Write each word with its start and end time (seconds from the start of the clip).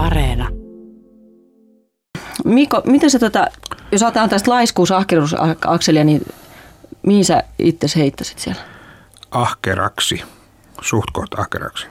Areena. 0.00 0.48
Mikko, 2.44 2.82
miten 2.86 3.10
se 3.10 3.18
tota, 3.18 3.46
jos 3.92 4.02
ajatellaan 4.02 4.30
tästä 4.30 4.50
laiskuus 4.50 4.90
ahkeruusakselia, 4.92 6.04
niin 6.04 6.22
mihin 7.06 7.24
sä 7.24 7.42
itse 7.58 7.86
heittäisit 7.96 8.38
siellä? 8.38 8.60
Ahkeraksi, 9.30 10.22
suht 10.80 11.10
kohta 11.12 11.40
ahkeraksi. 11.40 11.86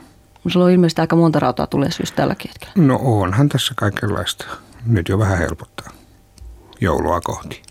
Sulla 0.48 0.66
on 0.66 0.72
ilmeisesti 0.72 1.00
aika 1.00 1.16
monta 1.16 1.40
rautaa 1.40 1.66
tulee 1.66 1.88
just 2.00 2.16
tälläkin 2.16 2.50
hetkellä. 2.50 2.86
No 2.86 3.00
onhan 3.02 3.48
tässä 3.48 3.74
kaikenlaista. 3.76 4.44
Nyt 4.86 5.08
jo 5.08 5.18
vähän 5.18 5.38
helpottaa 5.38 5.90
joulua 6.80 7.20
kohti. 7.20 7.62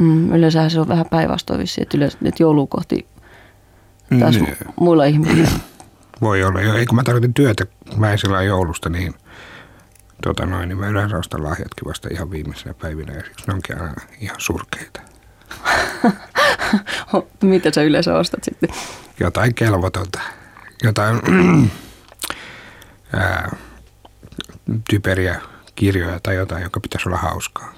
Mm, 0.00 0.34
yleensähän 0.34 0.70
se 0.70 0.80
on 0.80 0.88
vähän 0.88 1.06
päinvastoin 1.10 1.60
vissiin, 1.60 1.82
että, 1.82 1.96
yleensä, 1.96 2.18
että 2.24 2.42
joulua 2.42 2.66
kohti 2.66 3.06
taas 4.20 4.34
Niin. 4.34 4.56
muilla 4.80 5.04
ihmisillä. 5.04 5.48
Voi 6.20 6.44
olla 6.44 6.60
jo. 6.60 6.74
Ei 6.74 6.86
kun 6.86 6.96
mä 6.96 7.02
tarkoitin 7.02 7.34
työtä 7.34 7.66
mäisellä 7.96 8.42
joulusta, 8.42 8.88
niin, 8.88 9.14
tota 10.22 10.46
noin, 10.46 10.68
niin 10.68 10.78
mä 10.78 10.88
yleensä 10.88 11.16
ostan 11.16 11.44
lahjatkin 11.44 11.88
vasta 11.88 12.08
ihan 12.12 12.30
viimeisenä 12.30 12.74
päivinä 12.74 13.12
ja 13.12 13.22
siksi 13.24 13.44
ne 13.46 13.54
onkin 13.54 13.80
aina 13.80 13.94
ihan 14.20 14.40
surkeita. 14.40 15.00
Mitä 17.42 17.70
sä 17.74 17.82
yleensä 17.82 18.14
ostat 18.18 18.44
sitten? 18.44 18.68
Jotain 19.20 19.54
kelvotonta, 19.54 20.20
jotain 20.82 21.20
ää, 23.12 23.56
typeriä 24.90 25.40
kirjoja 25.74 26.20
tai 26.20 26.36
jotain, 26.36 26.62
joka 26.62 26.80
pitäisi 26.80 27.08
olla 27.08 27.18
hauskaa. 27.18 27.74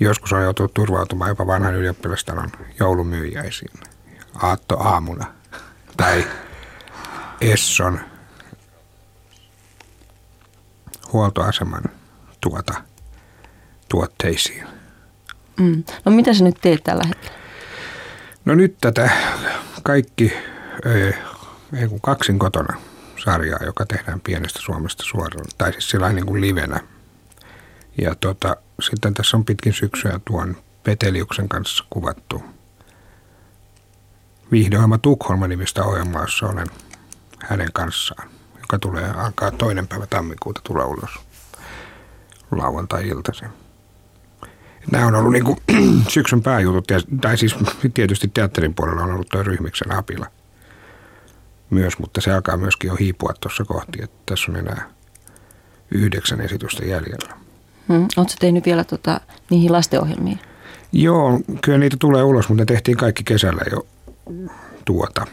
Joskus 0.00 0.32
on 0.32 0.42
joutunut 0.42 0.74
turvautumaan 0.74 1.28
jopa 1.28 1.46
vanhan 1.46 1.74
ylioppilastalon 1.74 2.50
joulumyyjäisiin 2.78 3.72
aatto 4.34 4.78
aamuna 4.78 5.26
tai 5.96 6.26
Esson 7.40 8.00
huoltoaseman 11.12 11.82
tuota, 12.40 12.74
tuotteisiin. 13.88 14.66
Mm. 15.60 15.84
No 16.04 16.12
mitä 16.12 16.34
sä 16.34 16.44
nyt 16.44 16.58
teet 16.60 16.84
tällä 16.84 17.04
hetkellä? 17.08 17.38
No 18.44 18.54
nyt 18.54 18.76
tätä 18.80 19.10
kaikki, 19.82 20.32
ei, 21.74 21.88
kun 21.88 22.00
kaksin 22.00 22.38
kotona 22.38 22.80
sarjaa, 23.24 23.64
joka 23.64 23.86
tehdään 23.86 24.20
pienestä 24.20 24.60
Suomesta 24.62 25.04
suoraan, 25.06 25.46
tai 25.58 25.72
siis 25.72 25.90
sillä 25.90 26.12
niin 26.12 26.26
kuin 26.26 26.40
livenä. 26.40 26.80
Ja 27.98 28.14
tota, 28.14 28.56
sitten 28.80 29.14
tässä 29.14 29.36
on 29.36 29.44
pitkin 29.44 29.72
syksyä 29.72 30.20
tuon 30.24 30.56
Peteliuksen 30.82 31.48
kanssa 31.48 31.84
kuvattu 31.90 32.44
viihdeohjelma 34.52 34.98
Tukholma 34.98 35.48
nimistä 35.48 35.84
ohjelmaa, 35.84 36.22
jossa 36.22 36.46
olen 36.46 36.66
hänen 37.38 37.72
kanssaan, 37.72 38.28
joka 38.72 38.78
tulee, 38.78 39.10
alkaa 39.10 39.50
toinen 39.50 39.88
päivä 39.88 40.06
tammikuuta 40.06 40.60
tulla 40.64 40.86
ulos 40.86 41.10
lauantai-iltaisin. 42.50 43.48
Nämä 44.92 45.06
on 45.06 45.14
ollut 45.14 45.32
niin 45.32 45.44
kuin 45.44 45.58
syksyn 46.08 46.42
pääjutut, 46.42 46.90
ja- 46.90 47.00
tai 47.20 47.36
siis 47.36 47.56
tietysti 47.94 48.30
teatterin 48.34 48.74
puolella 48.74 49.02
on 49.02 49.12
ollut 49.12 49.28
tuo 49.28 49.42
ryhmiksen 49.42 49.92
apila 49.92 50.26
myös, 51.70 51.98
mutta 51.98 52.20
se 52.20 52.32
alkaa 52.32 52.56
myöskin 52.56 52.88
jo 52.88 52.96
hiipua 52.96 53.32
tuossa 53.40 53.64
kohti, 53.64 54.02
että 54.02 54.16
tässä 54.26 54.52
on 54.52 54.56
enää 54.56 54.90
yhdeksän 55.90 56.40
esitystä 56.40 56.84
jäljellä. 56.84 57.34
Mm. 57.88 58.08
Oletko 58.16 58.34
tehnyt 58.40 58.66
vielä 58.66 58.84
tota, 58.84 59.20
niihin 59.50 59.72
lastenohjelmiin? 59.72 60.38
Joo, 60.92 61.40
kyllä 61.62 61.78
niitä 61.78 61.96
tulee 62.00 62.22
ulos, 62.22 62.48
mutta 62.48 62.62
ne 62.62 62.66
tehtiin 62.66 62.96
kaikki 62.96 63.24
kesällä 63.24 63.62
jo 63.70 63.86
tuota 64.84 65.26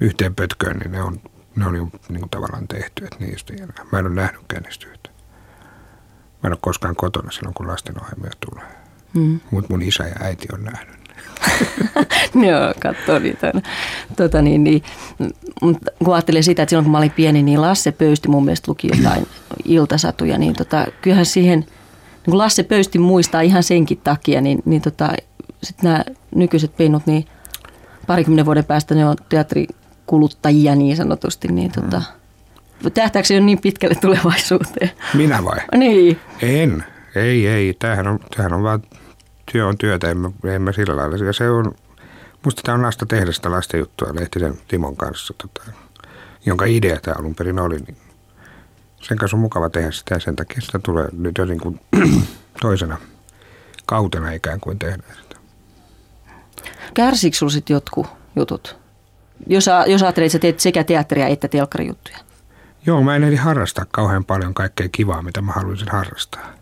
yhteen 0.00 0.34
pötköön, 0.34 0.76
niin 0.76 0.92
ne 0.92 1.02
on, 1.02 1.20
ne 1.56 1.66
on 1.66 1.76
jo 1.76 1.88
niin 2.08 2.20
kuin 2.20 2.30
tavallaan 2.30 2.68
tehty, 2.68 3.04
että 3.04 3.16
niistä 3.20 3.52
ei 3.52 3.62
enää. 3.62 3.84
Mä 3.92 3.98
en 3.98 4.06
ole 4.06 4.14
nähnytkään 4.14 4.62
niistä 4.62 4.86
yhtä. 4.86 5.10
Mä 6.42 6.46
en 6.46 6.52
ole 6.52 6.58
koskaan 6.60 6.96
kotona 6.96 7.30
silloin, 7.30 7.54
kun 7.54 7.68
lastenohjelmia 7.68 8.30
tulee. 8.50 8.66
Mm. 9.14 9.40
Mutta 9.50 9.72
mun 9.72 9.82
isä 9.82 10.04
ja 10.04 10.14
äiti 10.20 10.48
on 10.52 10.64
nähnyt. 10.64 10.96
ne. 12.34 12.48
Joo, 12.50 12.74
katsoo 12.82 13.18
niitä. 13.18 13.52
Tota, 14.16 14.42
niin, 14.42 14.64
niin, 14.64 14.82
kun 16.04 16.14
ajattelee 16.14 16.42
sitä, 16.42 16.62
että 16.62 16.70
silloin 16.70 16.84
kun 16.84 16.92
mä 16.92 16.98
olin 16.98 17.10
pieni, 17.10 17.42
niin 17.42 17.60
Lasse 17.60 17.92
Pöysti 17.92 18.28
mun 18.28 18.44
mielestä 18.44 18.70
luki 18.70 18.88
jotain 18.96 19.26
iltasatuja, 19.64 20.38
niin 20.38 20.54
tota, 20.54 20.86
kyllähän 21.02 21.26
siihen, 21.26 21.58
niin 21.60 22.30
kun 22.30 22.38
Lasse 22.38 22.62
Pöysti 22.62 22.98
muistaa 22.98 23.40
ihan 23.40 23.62
senkin 23.62 23.98
takia, 24.04 24.40
niin, 24.40 24.62
niin 24.64 24.82
tota, 24.82 25.12
sitten 25.62 25.90
nämä 25.90 26.04
nykyiset 26.34 26.76
pennut, 26.76 27.06
niin 27.06 27.24
parikymmenen 28.06 28.46
vuoden 28.46 28.64
päästä 28.64 28.94
ne 28.94 29.06
on 29.06 29.16
teatterikuluttajia 30.10 30.74
niin 30.74 30.96
sanotusti, 30.96 31.48
niin 31.48 31.72
tota, 31.72 32.02
tähtääkö 32.94 33.26
se 33.26 33.34
jo 33.34 33.40
niin 33.40 33.60
pitkälle 33.60 33.94
tulevaisuuteen? 33.94 34.90
Minä 35.14 35.44
vai? 35.44 35.58
Niin. 35.76 36.20
En. 36.42 36.84
Ei, 37.14 37.46
ei. 37.46 37.74
Tämähän 37.78 38.06
on, 38.06 38.18
tämähän 38.36 38.52
on 38.52 38.62
vaan, 38.62 38.82
työ 39.52 39.66
on 39.66 39.78
työtä, 39.78 40.10
en 40.54 40.62
mä 40.62 40.72
sillä 40.72 40.96
lailla. 40.96 41.24
Ja 41.24 41.32
se 41.32 41.50
on, 41.50 41.74
musta 42.44 42.62
tämä 42.64 42.74
on 42.74 42.82
Lasta 42.82 43.06
tehdä 43.06 43.32
sitä 43.32 43.50
lasten 43.50 43.80
juttua 43.80 44.08
Lehtisen 44.12 44.58
Timon 44.68 44.96
kanssa, 44.96 45.34
tota, 45.38 45.72
jonka 46.46 46.64
idea 46.64 47.00
tämä 47.00 47.14
alun 47.18 47.34
perin 47.34 47.58
oli. 47.58 47.76
Niin 47.76 47.96
sen 49.02 49.18
kanssa 49.18 49.36
on 49.36 49.40
mukava 49.40 49.70
tehdä 49.70 49.90
sitä 49.90 50.14
ja 50.14 50.20
sen 50.20 50.36
takia 50.36 50.60
sitä 50.60 50.78
tulee 50.78 51.08
nyt 51.12 51.38
jo 51.38 51.44
niin 51.44 51.60
kuin 51.60 51.80
toisena 52.62 52.98
kautena 53.86 54.32
ikään 54.32 54.60
kuin 54.60 54.78
tehdä 54.78 55.02
sitä. 55.22 55.36
Kärsikö 56.94 57.36
sulla 57.36 57.52
sitten 57.52 57.74
jotkut 57.74 58.06
jutut? 58.36 58.79
Jos, 59.46 59.66
jos 59.86 60.02
ajattelet, 60.02 60.26
että 60.26 60.32
sä 60.32 60.38
teet 60.38 60.60
sekä 60.60 60.84
teatteria 60.84 61.26
että 61.26 61.48
telkkarijuttuja. 61.48 62.18
Joo, 62.86 63.02
mä 63.02 63.16
en 63.16 63.24
ehdi 63.24 63.36
harrastaa 63.36 63.86
kauhean 63.90 64.24
paljon 64.24 64.54
kaikkea 64.54 64.88
kivaa, 64.92 65.22
mitä 65.22 65.42
mä 65.42 65.52
haluaisin 65.52 65.88
harrastaa. 65.88 66.52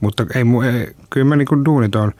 Mutta 0.00 0.26
ei, 0.34 0.42
ei 0.72 0.94
kyllä 1.10 1.26
mä 1.26 1.36
niin 1.36 1.64
duunit 1.64 1.94
on, 1.94 2.12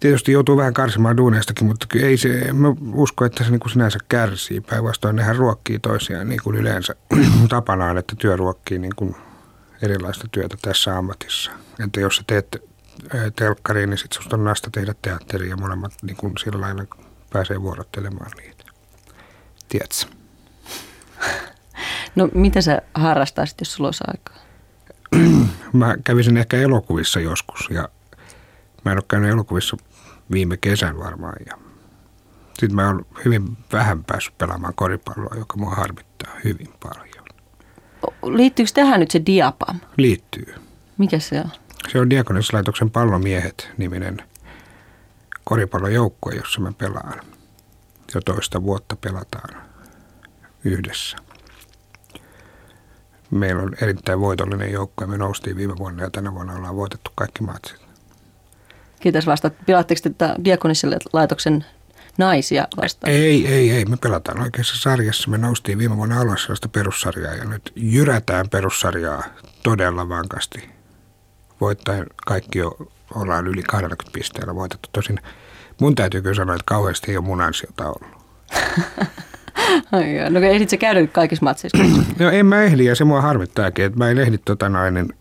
tietysti 0.00 0.32
joutuu 0.32 0.56
vähän 0.56 0.74
karsimaan 0.74 1.16
duuneistakin, 1.16 1.66
mutta 1.66 1.86
ei 2.02 2.16
se, 2.16 2.52
mä 2.52 2.68
usko, 2.92 3.24
että 3.24 3.44
se 3.44 3.50
niin 3.50 3.60
kuin 3.60 3.72
sinänsä 3.72 3.98
kärsii. 4.08 4.60
Päinvastoin 4.60 5.16
nehän 5.16 5.36
ruokkii 5.36 5.78
toisiaan 5.78 6.28
niin 6.28 6.40
kuin 6.44 6.56
yleensä 6.56 6.94
tapanaan, 7.48 7.98
että 7.98 8.16
työ 8.18 8.36
ruokkii 8.36 8.78
niin 8.78 8.96
kuin 8.96 9.16
erilaista 9.82 10.28
työtä 10.32 10.56
tässä 10.62 10.98
ammatissa. 10.98 11.50
Että 11.84 12.00
jos 12.00 12.16
sä 12.16 12.22
teet 12.26 12.62
telkkariin, 13.36 13.90
niin 13.90 13.98
sit 13.98 14.12
susta 14.12 14.36
on 14.36 14.44
nasta 14.44 14.70
tehdä 14.70 14.94
teatteria 15.02 15.50
ja 15.50 15.56
molemmat 15.56 15.92
niin 16.02 16.16
kuin 16.16 16.32
sillä 16.38 16.60
lailla 16.60 16.84
pääsee 17.32 17.62
vuorottelemaan 17.62 18.30
niitä. 18.36 18.64
Tiedätkö? 19.68 20.04
No 22.14 22.28
mitä 22.34 22.60
sä 22.60 22.82
harrastaisit, 22.94 23.60
jos 23.60 23.72
sulla 23.72 23.88
olisi 23.88 24.04
aikaa? 24.06 24.36
Mä 25.72 25.94
kävisin 26.04 26.36
ehkä 26.36 26.56
elokuvissa 26.56 27.20
joskus 27.20 27.68
ja 27.70 27.88
mä 28.84 28.92
en 28.92 28.98
ole 28.98 29.04
käynyt 29.08 29.30
elokuvissa 29.30 29.76
viime 30.32 30.56
kesän 30.56 30.98
varmaan. 30.98 31.36
Ja 31.46 31.58
sitten 32.58 32.74
mä 32.74 32.86
oon 32.86 33.06
hyvin 33.24 33.56
vähän 33.72 34.04
päässyt 34.04 34.38
pelaamaan 34.38 34.74
koripalloa, 34.74 35.36
joka 35.38 35.56
mua 35.56 35.70
harmittaa 35.70 36.30
hyvin 36.44 36.68
paljon. 36.82 37.24
Liittyykö 38.22 38.72
tähän 38.74 39.00
nyt 39.00 39.10
se 39.10 39.22
Diapam? 39.26 39.80
Liittyy. 39.96 40.54
Mikä 40.98 41.18
se 41.18 41.40
on? 41.40 41.50
Se 41.88 41.98
on 41.98 42.10
Diakonissalaitoksen 42.10 42.90
Pallomiehet-niminen 42.90 44.22
koripallojoukkue, 45.44 46.34
jossa 46.34 46.60
mä 46.60 46.72
pelaan. 46.78 47.20
Jo 48.14 48.20
toista 48.20 48.62
vuotta 48.62 48.96
pelataan 48.96 49.62
yhdessä. 50.64 51.16
Meillä 53.30 53.62
on 53.62 53.74
erittäin 53.82 54.20
voitollinen 54.20 54.72
joukkue. 54.72 55.06
Me 55.06 55.18
noustiin 55.18 55.56
viime 55.56 55.76
vuonna 55.78 56.02
ja 56.02 56.10
tänä 56.10 56.34
vuonna 56.34 56.54
ollaan 56.54 56.76
voitettu 56.76 57.10
kaikki 57.14 57.42
matsit. 57.42 57.80
Kiitos 59.00 59.26
vasta. 59.26 59.50
Pelaatteko 59.66 60.00
te 60.02 60.10
tätä 60.10 60.36
Diakoniselle 60.44 60.96
laitoksen 61.12 61.64
naisia 62.18 62.66
vastaan? 62.82 63.12
Ei, 63.12 63.46
ei, 63.46 63.70
ei. 63.70 63.84
Me 63.84 63.96
pelataan 63.96 64.40
oikeassa 64.40 64.76
sarjassa. 64.76 65.30
Me 65.30 65.38
noustiin 65.38 65.78
viime 65.78 65.96
vuonna 65.96 66.20
alas 66.20 66.42
sellaista 66.42 66.68
perussarjaa 66.68 67.34
ja 67.34 67.44
nyt 67.44 67.72
jyrätään 67.76 68.48
perussarjaa 68.48 69.24
todella 69.62 70.08
vankasti. 70.08 70.70
Voittaen 71.60 72.06
kaikki 72.26 72.58
jo 72.58 72.76
ollaan 73.14 73.46
yli 73.46 73.62
20 73.62 74.12
pisteellä 74.12 74.54
voitettu. 74.54 74.88
Tosin 74.92 75.18
mun 75.80 75.94
täytyy 75.94 76.22
kyllä 76.22 76.34
sanoa, 76.34 76.54
että 76.54 76.64
kauheasti 76.66 77.10
ei 77.10 77.16
ole 77.16 77.24
mun 77.24 77.40
ansiota 77.40 77.84
ollut. 77.86 78.22
Ai 79.92 80.16
jaa. 80.16 80.30
No 80.30 80.40
ehdit 80.40 80.70
sä 80.70 80.76
käydä 80.76 81.06
kaikissa 81.06 81.44
matseissa? 81.44 81.78
No 82.18 82.30
en 82.30 82.46
mä 82.46 82.62
ehdi 82.62 82.84
ja 82.84 82.94
se 82.94 83.04
mua 83.04 83.20
harmittaakin, 83.20 83.84
että 83.84 83.98
mä 83.98 84.10
en 84.10 84.18
ehdi 84.18 84.38
tota 84.38 84.68
noin, 84.68 84.94
niin 84.94 85.12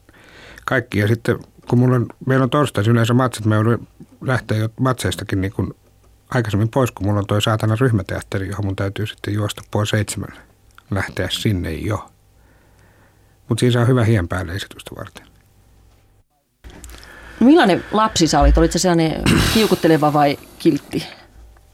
kaikki. 0.66 1.00
Ja 1.00 1.08
sitten 1.08 1.40
kun 1.70 1.80
mulla 1.80 1.96
on, 1.96 2.06
meillä 2.26 2.44
on 2.44 2.50
torstaisin 2.50 2.92
yleensä 2.92 3.14
matsit, 3.14 3.46
mä 3.46 3.56
joudun 3.56 3.88
lähteä 4.22 4.58
jo 4.58 4.70
matseistakin 4.80 5.42
niin 5.42 5.54
kuin 5.54 5.74
aikaisemmin 6.30 6.70
pois, 6.70 6.92
kun 6.92 7.08
mulla 7.08 7.20
on 7.20 7.28
toi 7.28 7.42
saatana 7.42 7.76
ryhmäteatteri, 7.80 8.48
johon 8.48 8.66
mun 8.66 8.76
täytyy 8.76 9.08
sitten 9.08 9.34
juosta 9.34 9.62
puoli 9.72 9.88
seitsemän 9.88 10.34
lähteä 10.92 11.28
sinne 11.32 11.74
jo. 11.74 12.10
Mutta 13.50 13.60
siinä 13.60 13.74
saa 13.74 13.86
hyvä 13.86 14.04
hien 14.04 14.28
päälle 14.28 14.54
esitystä 14.54 14.96
varten. 14.96 15.31
Millainen 17.42 17.84
lapsi 17.92 18.28
sä 18.28 18.40
olit? 18.40 18.58
Olitko 18.58 18.78
sellainen 18.78 19.22
kiukutteleva 19.54 20.14
vai 20.14 20.38
kiltti? 20.60 21.08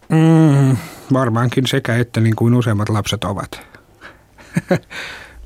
Mm, 0.10 0.78
varmaankin 1.14 1.68
sekä 1.68 1.96
että 1.96 2.20
niin 2.20 2.36
kuin 2.36 2.54
useimmat 2.54 2.90
lapset 2.90 3.24
ovat. 3.24 3.62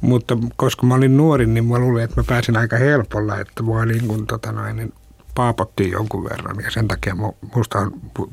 Mutta 0.02 0.38
koska 0.56 0.86
mä 0.86 0.96
olin 0.96 1.18
nuori, 1.18 1.46
niin 1.46 1.66
mä 1.66 1.80
luulin, 1.80 2.04
että 2.04 2.22
mä 2.22 2.26
pääsin 2.28 2.58
aika 2.58 2.78
helpolla, 2.78 3.40
että 3.40 3.64
mua 3.64 3.86
niin 3.86 4.08
kuin, 4.08 4.28
tota 4.28 4.52
noin, 4.52 4.76
niin 4.76 4.94
paapottiin 5.36 5.92
jonkun 5.92 6.24
verran. 6.24 6.64
Ja 6.64 6.72
sen 6.72 6.88
takia 6.88 7.16
musta 7.56 7.92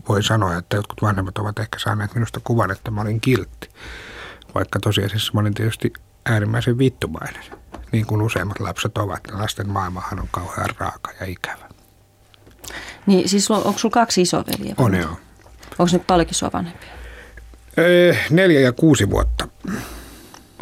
voi 0.09 0.23
sanoa, 0.23 0.57
että 0.57 0.77
jotkut 0.77 1.03
vanhemmat 1.03 1.39
ovat 1.39 1.59
ehkä 1.59 1.79
saaneet 1.79 2.15
minusta 2.15 2.41
kuvan, 2.45 2.71
että 2.71 2.91
mä 2.91 3.01
olin 3.01 3.21
kiltti. 3.21 3.69
Vaikka 4.55 4.81
tosiasiassa 4.81 5.33
mä 5.35 5.41
olin 5.41 5.55
tietysti 5.55 5.93
äärimmäisen 6.27 6.79
vittumainen, 6.79 7.45
niin 7.93 8.07
kuin 8.07 8.23
useimmat 8.23 8.61
lapset 8.61 8.99
ovat. 8.99 9.21
Lasten 9.33 9.69
maailmahan 9.69 10.21
on 10.21 10.29
kauhean 10.31 10.71
raaka 10.79 11.11
ja 11.21 11.27
ikävä. 11.27 11.68
Niin 13.09 13.29
siis 13.29 13.51
onko 13.51 13.79
sulla 13.79 13.93
kaksi 13.93 14.23
isoveliä? 14.23 14.75
On 14.79 14.95
joo. 14.95 15.11
Onko 15.79 15.93
ne 15.93 15.99
paljonkin 16.07 16.35
sua 16.35 16.51
vanhempia? 16.53 16.89
Öö, 17.79 18.15
neljä 18.31 18.61
ja 18.61 18.73
kuusi 18.73 19.11
vuotta. 19.11 19.49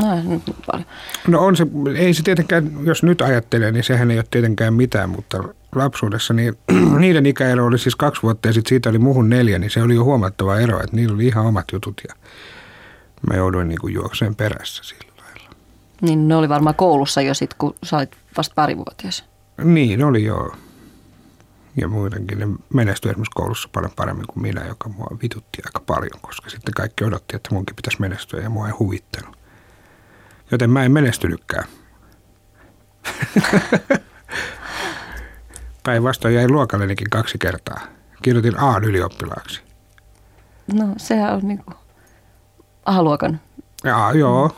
No, 0.03 0.23
nyt 0.25 0.43
paljon. 0.67 0.89
No 1.29 1.41
on 1.41 1.57
se, 1.57 1.67
ei 1.97 2.15
se 2.15 2.23
tietenkään, 2.23 2.71
jos 2.85 3.03
nyt 3.03 3.23
ajattelee, 3.23 3.73
niin 3.73 3.85
sehän 3.85 4.11
ei 4.11 4.19
ole 4.19 4.25
tietenkään 4.31 4.75
mitään, 4.75 5.11
mutta 5.11 5.45
lapsuudessa 5.75 6.35
niin 6.35 6.59
niiden 6.99 7.27
ikäero 7.27 7.67
oli 7.67 7.79
siis 7.79 7.97
kaksi 7.97 8.23
vuotta 8.23 8.49
ja 8.49 8.53
sitten 8.53 8.69
siitä 8.69 8.89
oli 8.89 8.99
muuhun 8.99 9.31
neljä, 9.31 9.59
niin 9.59 9.71
se 9.71 9.83
oli 9.83 9.95
jo 9.95 10.05
huomattava 10.05 10.59
ero, 10.59 10.81
että 10.83 10.97
niillä 10.97 11.15
oli 11.15 11.27
ihan 11.27 11.47
omat 11.47 11.65
jutut 11.73 12.01
ja 12.09 12.15
mä 13.31 13.37
jouduin 13.37 13.69
niin 13.69 13.81
kuin 13.81 13.95
juokseen 13.95 14.35
perässä 14.35 14.83
sillä 14.85 15.13
lailla. 15.19 15.51
Niin 16.01 16.29
ne 16.29 16.37
oli 16.37 16.49
varmaan 16.49 16.75
koulussa 16.75 17.21
jo 17.21 17.35
sitten, 17.35 17.59
kun 17.59 17.75
sä 17.83 17.97
olit 17.97 18.17
vasta 18.37 18.55
parivuotias. 18.55 19.25
Niin, 19.65 20.05
oli 20.05 20.25
joo. 20.25 20.57
Ja 21.77 21.89
muutenkin 21.89 22.39
ne 22.39 22.49
menestyi 22.75 23.11
esimerkiksi 23.11 23.35
koulussa 23.35 23.69
paljon 23.73 23.93
paremmin 23.97 24.27
kuin 24.27 24.43
minä, 24.43 24.65
joka 24.65 24.89
mua 24.89 25.17
vitutti 25.23 25.63
aika 25.67 25.81
paljon, 25.81 26.21
koska 26.21 26.51
sitten 26.51 26.75
kaikki 26.75 27.05
odotti, 27.05 27.37
että 27.37 27.55
munkin 27.55 27.77
pitäisi 27.77 28.01
menestyä 28.01 28.41
ja 28.41 28.51
mua 28.51 28.67
ei 28.67 28.73
huvittanut. 28.73 29.37
Joten 30.51 30.71
mä 30.71 30.85
en 30.85 30.93
menestynytkään. 30.93 31.65
Päinvastoin 35.83 36.35
jäi 36.35 36.49
luokallenikin 36.49 37.11
kaksi 37.11 37.39
kertaa. 37.39 37.81
Kirjoitin 38.23 38.61
A 38.61 38.79
ylioppilaaksi. 38.83 39.63
No 40.73 40.95
sehän 40.97 41.35
on 41.35 41.49
niin 41.49 41.65
kuin 41.65 41.77
A-luokan. 42.87 43.41
Ja, 43.85 44.13
joo, 44.15 44.57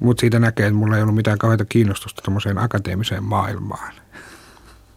mutta 0.00 0.20
siitä 0.20 0.38
näkee, 0.38 0.66
että 0.66 0.78
mulla 0.78 0.96
ei 0.96 1.02
ollut 1.02 1.14
mitään 1.14 1.38
kauheita 1.38 1.64
kiinnostusta 1.64 2.22
tuommoiseen 2.22 2.58
akateemiseen 2.58 3.24
maailmaan. 3.24 3.94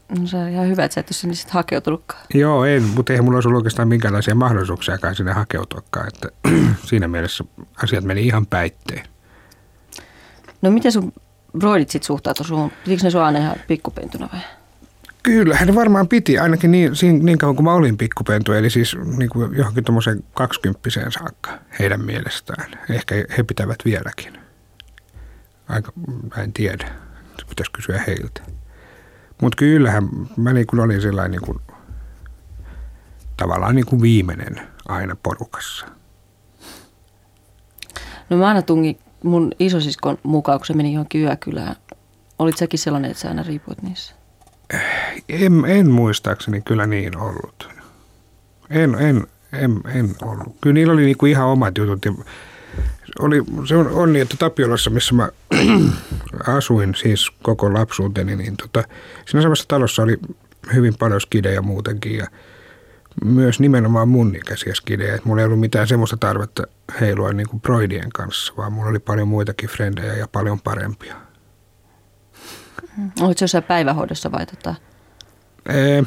No 0.10 0.28
se 0.28 0.38
on 0.38 0.50
ihan 0.50 0.68
hyvä, 0.68 0.84
että 0.84 0.94
sä 0.96 1.00
et 1.02 1.07
ole 1.07 1.13
sinne 1.13 1.36
sitten 1.36 1.54
hakeutunutkaan. 1.54 2.22
Joo, 2.34 2.66
en, 2.66 2.84
mutta 2.84 3.13
eihän 3.13 3.25
mulla 3.25 3.38
olisi 3.38 3.48
ollut 3.48 3.60
oikeastaan 3.60 3.88
minkäänlaisia 3.88 4.36
mahdollisuuksiakaan 4.36 5.16
sinne 5.16 5.34
hakeutuakaan. 5.34 6.07
Että 6.07 6.30
siinä 6.90 7.07
mielessä 7.07 7.44
asiat 7.84 8.04
meni 8.04 8.28
ihan 8.28 8.46
päitteen. 8.46 9.07
No 10.62 10.72
miten 10.72 10.92
sun 10.92 11.13
broidit 11.60 11.90
sitten 11.90 12.07
suhtautui 12.07 12.46
suhun? 12.46 12.72
Pitikö 12.84 13.04
ne 13.04 13.10
sua 13.10 13.25
aina 13.25 13.40
ihan 13.40 13.56
pikkupentuna 13.68 14.30
vai? 14.34 14.42
Kyllä, 15.24 15.57
ne 15.66 15.75
varmaan 15.75 16.07
piti, 16.07 16.40
ainakin 16.40 16.72
niin, 16.72 16.92
niin 17.22 17.38
kauan 17.38 17.56
kuin 17.56 17.63
mä 17.63 17.74
olin 17.74 17.98
pikkupentu, 17.98 18.54
eli 18.54 18.69
siis 18.69 18.98
niin 19.18 19.30
kuin 19.30 19.57
johonkin 19.57 19.84
tuommoiseen 19.84 20.24
kaksikymppiseen 20.34 21.12
saakka 21.12 21.52
heidän 21.80 22.06
mielestään. 22.06 22.72
Ehkä 22.90 23.16
he 23.38 23.44
pitävät 23.44 23.78
vieläkin. 23.86 24.38
Aika, 25.68 25.92
mä 26.36 26.44
en 26.44 26.54
tiedä, 26.54 26.92
pitäisi 27.50 27.72
kysyä 27.72 28.04
heiltä. 28.07 28.42
Mutta 29.41 29.55
kyllähän 29.55 30.09
mä 30.37 30.53
niin 30.53 30.67
kuin 30.67 30.79
olin 30.79 31.01
sellainen 31.01 31.31
niin 31.31 31.41
kuin, 31.41 31.61
tavallaan 33.37 33.75
niin 33.75 33.85
kuin 33.85 34.01
viimeinen 34.01 34.67
aina 34.87 35.15
porukassa. 35.23 35.85
No 38.29 38.37
mä 38.37 38.47
aina 38.47 38.61
tungin 38.61 38.99
mun 39.23 39.51
isosiskon 39.59 40.17
mukaan, 40.23 40.59
kun 40.59 40.65
se 40.65 40.73
meni 40.73 40.93
johonkin 40.93 41.21
yökylään. 41.21 41.75
Olit 42.39 42.57
säkin 42.57 42.79
sellainen, 42.79 43.11
että 43.11 43.21
sä 43.21 43.27
aina 43.29 43.43
riipuit 43.43 43.81
niissä? 43.81 44.15
En, 45.29 45.65
en 45.67 45.89
muistaakseni 45.89 46.61
kyllä 46.61 46.85
niin 46.85 47.17
ollut. 47.17 47.69
En, 48.69 48.95
en, 48.95 49.27
en, 49.53 49.81
en 49.85 50.15
ollut. 50.21 50.55
Kyllä 50.61 50.73
niillä 50.73 50.93
oli 50.93 51.05
niinku 51.05 51.25
ihan 51.25 51.47
omat 51.47 51.77
jutut. 51.77 52.05
Ja 52.05 52.11
oli, 53.19 53.44
se 53.67 53.75
on 53.75 53.88
onni, 53.88 54.19
että 54.19 54.35
Tapiolassa, 54.39 54.89
missä 54.89 55.15
mä 55.15 55.29
asuin 56.57 56.95
siis 56.95 57.31
koko 57.41 57.73
lapsuuteni, 57.73 58.35
niin 58.35 58.57
tota, 58.57 58.83
siinä 59.25 59.41
samassa 59.41 59.65
talossa 59.67 60.03
oli 60.03 60.17
hyvin 60.73 60.94
paljon 61.00 61.21
skidejä 61.21 61.62
muutenkin 61.62 62.17
ja 62.17 62.27
myös 63.25 63.59
nimenomaan 63.59 64.07
mun 64.07 64.35
ikäisiä 64.35 64.73
skidejä. 64.75 65.15
Että 65.15 65.27
mulla 65.27 65.41
ei 65.41 65.45
ollut 65.45 65.59
mitään 65.59 65.88
semmoista 65.88 66.17
tarvetta 66.17 66.63
heilua 67.01 67.33
niin 67.33 67.50
kuin 67.50 67.62
broidien 67.62 68.09
kanssa, 68.09 68.53
vaan 68.57 68.73
mulla 68.73 68.89
oli 68.89 69.00
paljon 69.00 69.27
muitakin 69.27 69.69
frendejä 69.69 70.13
ja 70.13 70.27
paljon 70.27 70.61
parempia. 70.61 71.15
Olitko 73.21 73.44
jossain 73.44 73.63
päivähoidossa 73.63 74.31
vai 74.31 74.45
tota? 74.45 74.75
Ee, 75.69 76.03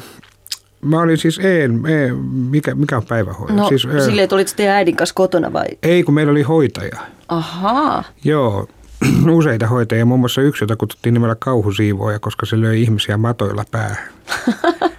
mä 0.81 0.99
olin 0.99 1.17
siis, 1.17 1.39
en, 1.39 1.81
en 1.87 2.15
mikä, 2.25 2.75
mikä 2.75 2.97
on 2.97 3.05
päivähoito? 3.05 3.53
No 3.53 3.67
siis, 3.67 3.85
ee, 3.85 3.99
silleen, 3.99 4.23
että 4.23 4.35
olit 4.35 4.53
teidän 4.55 4.75
äidin 4.75 4.95
kanssa 4.95 5.15
kotona 5.15 5.53
vai? 5.53 5.65
Ei, 5.83 6.03
kun 6.03 6.13
meillä 6.13 6.31
oli 6.31 6.41
hoitaja. 6.41 6.99
Ahaa. 7.27 8.03
Joo, 8.23 8.67
useita 9.31 9.67
hoitajia, 9.67 10.05
muun 10.05 10.19
muassa 10.19 10.41
yksi, 10.41 10.63
jota 10.63 10.75
kutsuttiin 10.75 11.13
nimellä 11.13 11.35
kauhusiivooja, 11.39 12.19
koska 12.19 12.45
se 12.45 12.61
löi 12.61 12.81
ihmisiä 12.81 13.17
matoilla 13.17 13.63
päähän. 13.71 14.09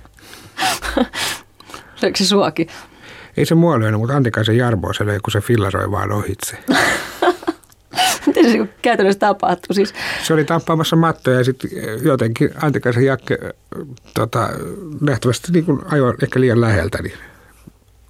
Löikö 2.02 2.18
se 2.18 2.24
suokin? 2.24 2.68
Ei 3.36 3.46
se 3.46 3.54
mua 3.54 3.78
lyönyt, 3.78 4.00
mutta 4.00 4.16
Antikaisen 4.16 4.56
Jarboa 4.56 4.92
se 4.92 5.06
löi, 5.06 5.18
kun 5.22 5.32
se 5.32 5.40
fillaroi 5.40 5.90
vaan 5.90 6.12
ohitse. 6.12 6.58
Miten 8.26 8.52
se 8.52 8.68
käytännössä 8.82 9.18
tapahtui? 9.18 9.74
Siis... 9.74 9.94
Se 10.22 10.34
oli 10.34 10.44
tappamassa 10.44 10.96
mattoja 10.96 11.38
ja 11.38 11.44
sitten 11.44 11.70
jotenkin 12.02 12.50
Antikaisen 12.62 13.04
Jakke 13.04 13.38
tota, 14.14 14.48
nähtävästi 15.00 15.52
niin 15.52 15.64
kuin 15.64 15.80
ajoi 15.84 16.14
ehkä 16.22 16.40
liian 16.40 16.60
läheltä, 16.60 17.02
niin 17.02 17.18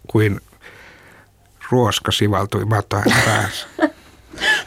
kuin 0.06 0.41
ruoska 1.71 2.12
sivaltui 2.12 2.65
mattoa 2.65 3.03
päässä. 3.25 3.69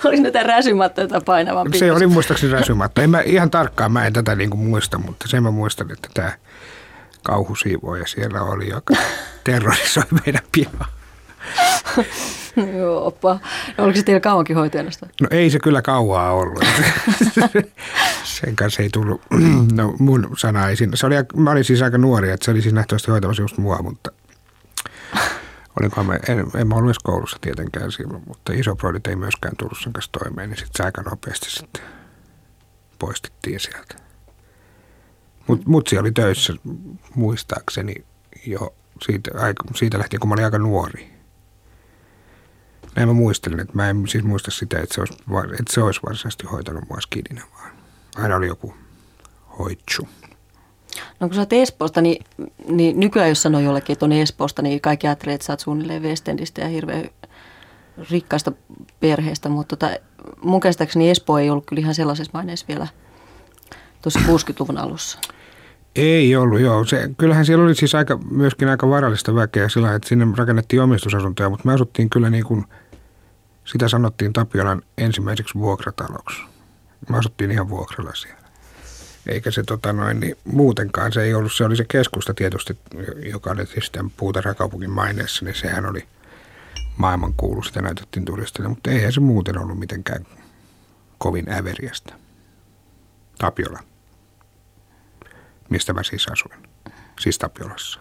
oli 0.04 0.19
näitä 0.19 0.44
räsymattoja 0.44 1.21
painavan 1.25 1.74
Se 1.74 1.92
oli 1.92 2.07
muistaakseni 2.07 2.54
räsymatto. 2.54 3.01
En 3.01 3.10
mä 3.10 3.21
ihan 3.21 3.51
tarkkaan, 3.51 3.92
mä 3.92 4.06
en 4.06 4.13
tätä 4.13 4.36
niin 4.36 4.50
kuin 4.50 4.62
muista, 4.62 4.98
mutta 4.98 5.27
sen 5.27 5.44
mä 5.44 5.51
muistan, 5.51 5.92
että 5.92 6.10
tämä 6.13 6.31
kauhusiivoja 7.24 8.07
siellä 8.07 8.42
oli, 8.42 8.69
joka 8.69 8.94
terrorisoi 9.44 10.04
meidän 10.25 10.44
pihaa. 10.51 11.02
Joopa. 12.78 13.40
Oliko 13.78 13.98
se 13.98 14.04
teillä 14.04 14.19
kauankin 14.19 14.56
hoitajana 14.56 14.90
No 15.22 15.28
ei 15.31 15.50
se 15.50 15.60
kyllä 15.60 15.81
kauaa 15.81 16.31
ollut. 16.31 16.63
Sen 18.24 18.56
kanssa 18.56 18.84
ei 18.84 18.89
tullut, 18.89 19.22
no 19.74 19.96
mun 20.00 20.29
sana 20.38 20.70
ei 20.70 20.75
siinä. 20.75 20.96
Se 20.96 21.06
oli, 21.06 21.15
mä 21.36 21.51
olin 21.51 21.63
siis 21.63 21.82
aika 21.82 21.98
nuori, 21.98 22.32
että 22.32 22.46
se 22.46 22.51
oli 22.51 22.62
siis 22.62 22.74
nähtävästi 22.74 23.12
hoitamassa 23.12 23.44
just 23.44 23.58
mua, 23.58 23.77
mutta 23.82 24.12
olinkohan 25.79 26.06
mä, 26.06 26.20
en, 26.27 26.46
en 26.56 26.67
mä 26.67 26.75
ollut 26.75 26.89
edes 26.89 27.00
koulussa 27.00 27.38
tietenkään 27.41 27.91
silloin, 27.91 28.24
mutta 28.27 28.53
isoproidit 28.53 29.08
ei 29.08 29.15
myöskään 29.15 29.56
tullut 29.58 29.77
sen 29.84 29.94
kanssa 29.94 30.12
toimeen, 30.12 30.50
niin 30.50 30.58
sitten 30.58 30.77
se 30.77 30.84
aika 30.84 31.01
nopeasti 31.01 31.51
sitten 31.51 31.84
poistettiin 33.00 33.60
sieltä. 33.60 33.96
Mutta 35.48 35.70
mutsi 35.70 35.98
oli 35.98 36.12
töissä 36.12 36.53
muistaakseni 37.15 37.96
jo 38.46 38.75
siitä, 39.01 39.32
siitä 39.75 40.00
lähtien, 40.00 40.20
kun 40.20 40.29
mä 40.29 40.34
olin 40.34 40.46
aika 40.46 40.60
nuori. 40.60 41.12
Näin 42.95 43.07
mä 43.07 43.13
muistelin, 43.13 43.59
että 43.59 43.73
mä 43.75 43.89
en 43.89 44.07
siis 44.07 44.23
muista 44.23 44.51
sitä, 44.51 44.79
että 44.79 44.95
se 44.95 45.01
olisi, 45.01 45.13
että 45.59 45.73
se 45.73 45.81
olisi 45.81 46.00
varsinaisesti 46.05 46.47
hoitanut 46.47 46.83
mua 46.89 47.01
skidinä, 47.01 47.41
vaan 47.57 47.71
aina 48.15 48.35
oli 48.35 48.47
joku 48.47 48.73
hoitsu. 49.59 50.07
No 51.19 51.27
kun 51.27 51.35
sä 51.35 51.41
oot 51.41 51.53
Espoosta, 51.53 52.01
niin, 52.01 52.25
niin 52.67 53.00
nykyään 53.00 53.29
jos 53.29 53.41
sanoo 53.41 53.62
jollekin, 53.62 53.93
että 53.93 54.05
on 54.05 54.12
Espoosta, 54.12 54.62
niin 54.62 54.81
kaikki 54.81 55.07
ajattelee, 55.07 55.35
että 55.35 55.45
sä 55.45 55.53
oot 55.53 55.59
suunnilleen 55.59 56.03
Westendistä 56.03 56.62
ja 56.62 56.67
hirveän 56.67 57.09
rikkaasta 58.12 58.51
perheestä, 59.00 59.50
mutta 59.50 59.75
tota, 59.75 59.95
mun 60.41 60.59
käsittääkseni 60.59 61.09
Espoo 61.09 61.38
ei 61.38 61.50
ollut 61.50 61.65
kyllä 61.65 61.79
ihan 61.79 61.95
sellaisessa 61.95 62.31
maineessa 62.33 62.65
vielä 62.67 62.88
tuossa 64.01 64.19
60-luvun 64.19 64.77
alussa. 64.77 65.19
Ei 65.95 66.35
ollut, 66.35 66.59
joo. 66.59 66.85
Se, 66.85 67.09
kyllähän 67.17 67.45
siellä 67.45 67.65
oli 67.65 67.75
siis 67.75 67.95
aika, 67.95 68.19
myöskin 68.31 68.67
aika 68.67 68.89
varallista 68.89 69.35
väkeä 69.35 69.69
sillä 69.69 69.95
että 69.95 70.09
sinne 70.09 70.27
rakennettiin 70.38 70.81
omistusasuntoja, 70.81 71.50
mutta 71.50 71.65
me 71.67 71.73
asuttiin 71.73 72.09
kyllä 72.09 72.29
niin 72.29 72.43
kuin, 72.43 72.65
sitä 73.65 73.88
sanottiin 73.88 74.34
Tapiolan 74.34 74.82
ensimmäiseksi 74.98 75.53
vuokrataloksi. 75.55 76.41
Me 77.10 77.17
asuttiin 77.17 77.51
ihan 77.51 77.70
vuokralla 77.70 78.15
siellä. 78.15 78.43
Eikä 79.27 79.51
se 79.51 79.63
tota 79.63 79.93
noin, 79.93 80.20
niin 80.20 80.36
muutenkaan, 80.43 81.12
se 81.12 81.24
ei 81.24 81.34
ollut, 81.34 81.53
se 81.53 81.65
oli 81.65 81.75
se 81.75 81.86
keskusta 81.88 82.34
tietysti, 82.34 82.77
joka 83.32 83.51
oli 83.51 83.65
sitten 83.65 84.10
puutarhakaupungin 84.10 84.91
maineessa, 84.91 85.46
niin 85.46 85.55
sehän 85.55 85.86
oli 85.86 86.08
maailmankuulu, 86.98 87.63
sitä 87.63 87.82
näytettiin 87.82 88.25
turisteille, 88.25 88.70
mutta 88.70 88.91
eihän 88.91 89.13
se 89.13 89.20
muuten 89.20 89.58
ollut 89.58 89.79
mitenkään 89.79 90.25
kovin 91.17 91.53
äveriästä. 91.53 92.13
Tapiola 93.38 93.79
mistä 95.74 95.93
mä 95.93 96.03
siis 96.03 96.27
asuin. 96.27 96.70
Siis 97.20 97.38
Tapiolassa. 97.38 98.00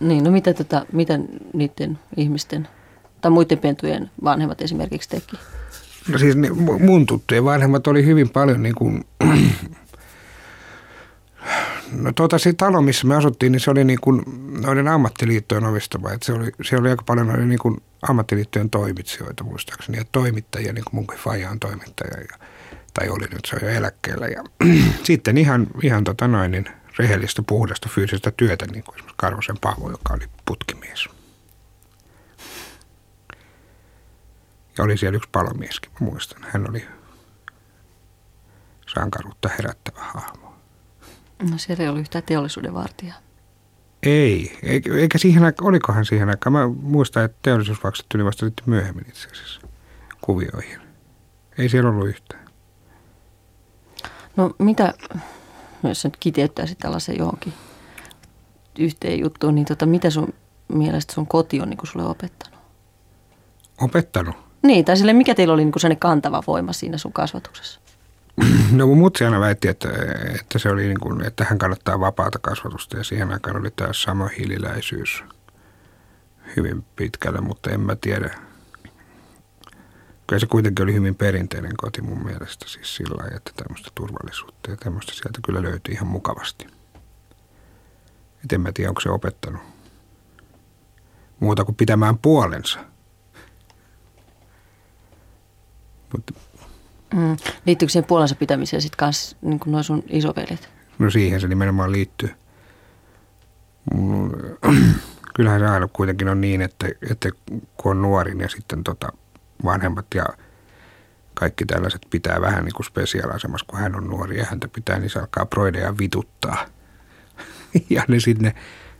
niin, 0.00 0.24
no 0.24 0.30
mitä, 0.30 0.54
tota, 0.54 0.86
mitä 0.92 1.18
niiden 1.52 1.98
ihmisten 2.16 2.68
tai 3.20 3.30
muiden 3.30 3.58
pentujen 3.58 4.10
vanhemmat 4.24 4.60
esimerkiksi 4.60 5.08
teki? 5.08 5.36
No 6.12 6.18
siis 6.18 6.36
ne, 6.36 6.50
mun 6.80 7.06
tuttujen 7.06 7.44
vanhemmat 7.44 7.86
oli 7.86 8.04
hyvin 8.04 8.30
paljon 8.30 8.62
niin 8.62 8.74
kuin, 8.74 9.04
No 11.92 12.12
tuota, 12.12 12.38
se 12.38 12.52
talo, 12.52 12.82
missä 12.82 13.06
me 13.06 13.16
asuttiin, 13.16 13.52
niin 13.52 13.60
se 13.60 13.70
oli 13.70 13.84
niin 13.84 14.00
kuin 14.00 14.22
noiden 14.60 14.88
ammattiliittojen 14.88 15.64
ovistava. 15.64 16.12
Että 16.12 16.26
se 16.26 16.32
oli, 16.32 16.52
se 16.62 16.76
oli 16.76 16.90
aika 16.90 17.02
paljon 17.02 17.26
noiden 17.26 17.48
niin 17.48 17.58
kuin 17.58 17.82
ammattiliittojen 18.02 18.70
toimitsijoita 18.70 19.44
muistaakseni 19.44 19.98
ja 19.98 20.04
toimittajia, 20.12 20.72
niin 20.72 20.84
kuin 20.84 20.94
mun 20.94 21.06
faija 21.16 21.50
on 21.50 21.60
toimittaja 21.60 22.20
ja, 22.20 22.46
tai 22.94 23.08
oli 23.08 23.26
nyt, 23.32 23.44
se 23.46 23.56
on 23.56 23.62
jo 23.62 23.68
eläkkeellä. 23.68 24.26
Ja 24.26 24.44
sitten 25.02 25.38
ihan, 25.38 25.66
ihan 25.82 26.04
tota 26.04 26.28
noin, 26.28 26.50
niin 26.50 26.66
rehellistä, 26.98 27.42
puhdasta 27.46 27.88
fyysistä 27.88 28.32
työtä, 28.36 28.66
niin 28.66 28.84
kuin 28.84 28.94
esimerkiksi 28.94 29.14
Karvosen 29.16 29.56
Paavo, 29.60 29.90
joka 29.90 30.14
oli 30.14 30.24
putkimies. 30.44 31.08
Ja 34.78 34.84
oli 34.84 34.98
siellä 34.98 35.16
yksi 35.16 35.28
palomieskin, 35.32 35.92
mä 35.92 36.06
muistan. 36.06 36.46
Hän 36.50 36.70
oli 36.70 36.86
sankaruutta 38.94 39.48
herättävä 39.48 40.00
hahmo. 40.00 40.54
No 41.50 41.58
siellä 41.58 41.82
ei 41.82 41.88
ollut 41.88 42.00
yhtään 42.00 42.24
teollisuuden 42.24 42.74
vartijaa. 42.74 43.16
Ei, 44.02 44.58
eikä 44.98 45.18
siihen 45.18 45.44
aikaan, 45.44 45.68
olikohan 45.68 46.04
siihen 46.04 46.28
aikaan. 46.28 46.52
Mä 46.52 46.68
muistan, 46.68 47.24
että 47.24 47.38
teollisuusvaksat 47.42 48.06
tuli 48.08 48.24
vasta 48.24 48.46
sitten 48.46 48.64
myöhemmin 48.66 49.04
itse 49.08 49.28
asiassa 49.28 49.60
kuvioihin. 50.20 50.80
Ei 51.58 51.68
siellä 51.68 51.90
ollut 51.90 52.08
yhtään. 52.08 52.48
No 54.36 54.54
mitä, 54.58 54.94
jos 55.82 56.04
nyt 56.04 56.16
kiteyttäisit 56.20 56.78
tällaisen 56.78 57.18
johonkin 57.18 57.52
yhteen 58.78 59.20
juttuun, 59.20 59.54
niin 59.54 59.66
tota, 59.66 59.86
mitä 59.86 60.10
sun 60.10 60.34
mielestä 60.68 61.14
sun 61.14 61.26
koti 61.26 61.60
on 61.60 61.70
niin 61.70 61.78
kuin 61.78 61.88
sulle 61.88 62.06
opettanut? 62.06 62.58
Opettanut? 63.80 64.47
Niin, 64.62 64.84
tai 64.84 64.96
sille, 64.96 65.12
mikä 65.12 65.34
teillä 65.34 65.54
oli 65.54 65.64
niin 65.64 65.72
kuin 65.72 65.98
kantava 65.98 66.42
voima 66.46 66.72
siinä 66.72 66.98
sun 66.98 67.12
kasvatuksessa? 67.12 67.80
No 68.72 68.86
mun 68.86 68.98
mutsi 68.98 69.24
aina 69.24 69.40
väitti, 69.40 69.68
että, 69.68 69.88
että, 70.34 70.58
se 70.58 70.68
oli 70.68 70.82
niin 70.82 71.00
kuin, 71.00 71.24
että 71.24 71.44
hän 71.44 71.58
kannattaa 71.58 72.00
vapaata 72.00 72.38
kasvatusta 72.38 72.96
ja 72.96 73.04
siihen 73.04 73.32
aikaan 73.32 73.56
oli 73.56 73.70
tämä 73.70 73.92
sama 73.92 74.28
hiililäisyys 74.28 75.24
hyvin 76.56 76.84
pitkälle, 76.96 77.40
mutta 77.40 77.70
en 77.70 77.80
mä 77.80 77.96
tiedä. 77.96 78.30
Kyllä 80.26 80.40
se 80.40 80.46
kuitenkin 80.46 80.82
oli 80.82 80.94
hyvin 80.94 81.14
perinteinen 81.14 81.76
koti 81.76 82.02
mun 82.02 82.24
mielestä 82.24 82.68
siis 82.68 82.96
sillä 82.96 83.16
lailla, 83.16 83.36
että 83.36 83.50
tämmöistä 83.56 83.90
turvallisuutta 83.94 84.70
ja 84.70 84.76
tämmöistä 84.76 85.12
sieltä 85.12 85.38
kyllä 85.46 85.62
löytyi 85.62 85.94
ihan 85.94 86.06
mukavasti. 86.06 86.66
Et 88.44 88.52
en 88.52 88.60
mä 88.60 88.72
tiedä, 88.72 88.90
onko 88.90 89.00
se 89.00 89.10
opettanut 89.10 89.62
muuta 91.40 91.64
kuin 91.64 91.76
pitämään 91.76 92.18
puolensa. 92.18 92.78
Mutta 96.12 96.32
Mm. 97.14 97.36
Liittyykö 97.66 97.92
siihen 97.92 98.08
puolensa 98.08 98.34
pitämiseen 98.34 98.82
sitten 98.82 98.98
kanssa 98.98 99.36
niin 99.42 99.58
kuin 99.58 99.72
noin 99.72 99.84
sun 99.84 100.02
isovelit? 100.08 100.68
No 100.98 101.10
siihen 101.10 101.40
se 101.40 101.48
nimenomaan 101.48 101.92
liittyy. 101.92 102.30
Kyllähän 105.34 105.60
se 105.60 105.66
aina 105.66 105.88
kuitenkin 105.92 106.28
on 106.28 106.40
niin, 106.40 106.62
että, 106.62 106.88
että 107.10 107.30
kun 107.76 107.90
on 107.90 108.02
nuori 108.02 108.38
ja 108.38 108.48
sitten 108.48 108.84
tota 108.84 109.12
vanhemmat 109.64 110.06
ja 110.14 110.26
kaikki 111.34 111.64
tällaiset 111.64 112.06
pitää 112.10 112.40
vähän 112.40 112.64
niin 112.64 112.74
kuin 112.74 112.86
kun 113.66 113.78
hän 113.78 113.96
on 113.96 114.06
nuori 114.06 114.38
ja 114.38 114.46
häntä 114.50 114.68
pitää, 114.68 114.98
niin 114.98 115.10
se 115.10 115.18
alkaa 115.18 115.46
proideja 115.46 115.98
vituttaa. 115.98 116.66
ja 117.90 118.04
ne 118.08 118.20
sitten 118.20 118.44
ne 118.44 118.54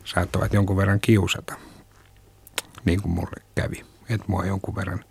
saattavat 0.05 0.53
jonkun 0.53 0.77
verran 0.77 0.99
kiusata, 0.99 1.55
niin 2.85 3.01
kuin 3.01 3.11
mulle 3.11 3.43
kävi. 3.55 3.85
Että 4.09 4.25
mua 4.27 4.45
jonkun 4.45 4.75
verran 4.75 5.03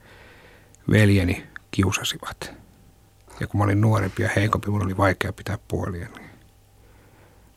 veljeni 0.90 1.46
kiusasivat. 1.70 2.52
Ja 3.40 3.46
kun 3.46 3.58
mä 3.60 3.64
olin 3.64 3.80
nuorempi 3.80 4.22
ja 4.22 4.30
heikompi, 4.36 4.70
mulla 4.70 4.84
oli 4.84 4.96
vaikea 4.96 5.32
pitää 5.32 5.58
puolia. 5.68 6.08
Niin 6.16 6.30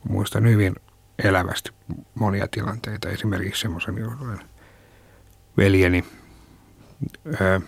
muistan 0.09 0.49
hyvin 0.49 0.75
elävästi 1.23 1.71
monia 2.15 2.47
tilanteita. 2.51 3.09
Esimerkiksi 3.09 3.61
semmoisen, 3.61 3.97
jolloin 3.97 4.39
veljeni 5.57 6.05
ö, 7.41 7.61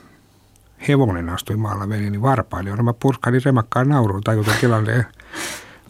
hevonen 0.87 1.29
astui 1.29 1.55
maalla 1.55 1.89
veljeni 1.89 2.21
varpaille, 2.21 2.69
jolloin 2.69 2.85
mä 2.85 2.93
purskahdin 2.93 3.41
remakkaan 3.45 3.89
nauruun 3.89 4.23
tajutin 4.23 4.53
tilanteen 4.61 5.05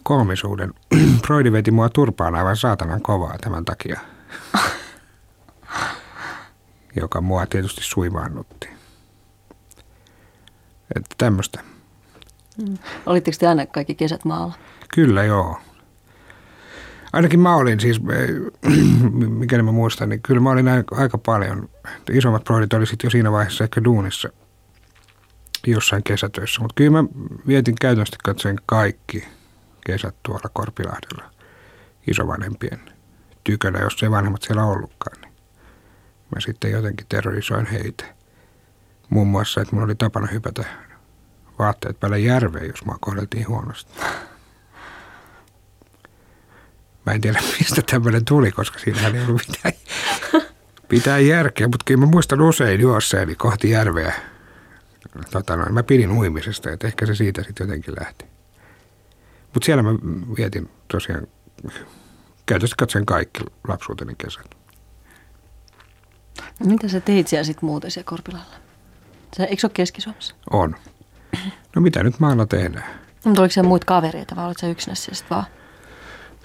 koomisuuden. 0.02 0.74
Broidi 1.26 1.52
veti 1.52 1.70
mua 1.70 1.88
turpaan 1.88 2.34
aivan 2.34 2.56
saatanan 2.56 3.02
kovaa 3.02 3.38
tämän 3.38 3.64
takia, 3.64 4.00
joka 7.00 7.20
mua 7.20 7.46
tietysti 7.46 7.80
suivaannutti. 7.84 8.68
Että 10.96 11.14
tämmöistä. 11.18 11.60
Mm. 12.58 12.78
Olitteko 13.06 13.36
te 13.40 13.46
aina 13.46 13.66
kaikki 13.66 13.94
kesät 13.94 14.24
maalla? 14.24 14.54
Kyllä 14.94 15.24
joo. 15.24 15.60
Ainakin 17.12 17.40
mä 17.40 17.56
olin 17.56 17.80
siis, 17.80 18.00
mikäli 19.38 19.62
mä 19.62 19.72
muistan, 19.72 20.08
niin 20.08 20.22
kyllä 20.22 20.40
mä 20.40 20.50
olin 20.50 20.68
aika 20.90 21.18
paljon. 21.18 21.68
Isommat 22.12 22.44
broidit 22.44 22.72
oli 22.72 22.86
sitten 22.86 23.06
jo 23.06 23.10
siinä 23.10 23.32
vaiheessa 23.32 23.64
ehkä 23.64 23.84
duunissa 23.84 24.28
jossain 25.66 26.02
kesätöissä. 26.02 26.60
Mutta 26.60 26.74
kyllä 26.74 27.02
mä 27.02 27.08
vietin 27.46 27.74
käytännössä 27.80 28.16
katsoen 28.24 28.56
kaikki 28.66 29.24
kesät 29.86 30.14
tuolla 30.22 30.50
Korpilahdella 30.52 31.30
isovanhempien 32.06 32.80
tykönä, 33.44 33.78
jos 33.78 34.02
ei 34.02 34.10
vanhemmat 34.10 34.42
siellä 34.42 34.64
ollutkaan. 34.64 35.20
Niin 35.20 35.32
mä 36.34 36.40
sitten 36.40 36.70
jotenkin 36.70 37.06
terrorisoin 37.08 37.66
heitä. 37.66 38.04
Muun 39.14 39.28
muassa, 39.28 39.60
että 39.60 39.74
mulla 39.74 39.84
oli 39.84 39.94
tapana 39.94 40.26
hypätä 40.26 40.64
vaatteet 41.58 42.00
päälle 42.00 42.18
järveen, 42.18 42.68
jos 42.68 42.84
mua 42.84 42.98
kohdeltiin 43.00 43.48
huonosti. 43.48 43.92
Mä 47.06 47.12
en 47.12 47.20
tiedä, 47.20 47.40
mistä 47.58 47.82
tämmöinen 47.82 48.24
tuli, 48.24 48.52
koska 48.52 48.78
siinä 48.78 49.08
ei 49.08 49.20
ollut 49.20 49.42
mitään, 49.48 49.74
mitään 50.90 51.26
järkeä, 51.26 51.66
mutta 51.66 51.84
kyllä 51.84 52.00
mä 52.00 52.06
muistan 52.06 52.40
usein 52.40 52.80
juosseeni 52.80 53.34
kohti 53.34 53.70
järveä. 53.70 54.14
Tota 55.30 55.56
noin, 55.56 55.74
mä 55.74 55.82
pidin 55.82 56.10
uimisesta, 56.10 56.70
että 56.70 56.86
ehkä 56.86 57.06
se 57.06 57.14
siitä 57.14 57.42
sitten 57.42 57.64
jotenkin 57.64 57.94
lähti. 58.00 58.24
Mutta 59.54 59.66
siellä 59.66 59.82
mä 59.82 59.90
vietin 60.36 60.70
tosiaan, 60.88 61.26
käytössä 62.46 62.76
katsoen 62.78 63.06
kaikki 63.06 63.40
lapsuuteni 63.68 64.14
kesät. 64.18 64.54
No 66.60 66.66
mitä 66.66 66.88
sä 66.88 67.00
teit 67.00 67.28
siellä 67.28 67.44
sitten 67.44 67.66
muuten 67.66 67.90
siellä 67.90 68.08
Korpilalla? 68.08 68.63
Se, 69.36 69.42
eikö 69.42 69.60
se 69.60 69.66
ole 69.66 69.72
Keski-Suomessa? 69.74 70.34
On. 70.50 70.76
No 71.76 71.82
mitä 71.82 72.02
nyt 72.02 72.20
maalla 72.20 72.46
tehdään? 72.46 73.00
Mutta 73.24 73.40
oliko 73.40 73.52
siellä 73.52 73.68
muita 73.68 73.86
kavereita 73.86 74.36
vai 74.36 74.46
oliko 74.46 74.60
sä 74.60 74.66
yksinässä 74.66 75.14
sitten 75.14 75.36
vaan? 75.36 75.46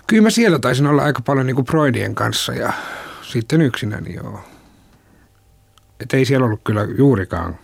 Kyllä 0.07 0.23
mä 0.23 0.29
siellä 0.29 0.59
taisin 0.59 0.87
olla 0.87 1.03
aika 1.03 1.21
paljon 1.21 1.45
niin 1.45 1.55
kuin 1.55 1.65
Broidien 1.65 2.15
kanssa 2.15 2.53
ja 2.53 2.73
sitten 3.21 3.61
yksinäni 3.61 4.13
joo. 4.13 4.39
Että 5.99 6.17
ei 6.17 6.25
siellä 6.25 6.45
ollut 6.45 6.61
kyllä 6.63 6.83
juurikaan 6.97 7.59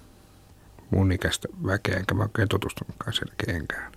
mun 0.92 1.12
ikäistä 1.12 1.48
väkeä, 1.66 1.98
enkä 1.98 2.16
mä 2.16 2.24
oikein 2.24 2.48
tutustunutkaan 2.48 3.14
siellä 3.14 3.34
kenkään. 3.46 3.92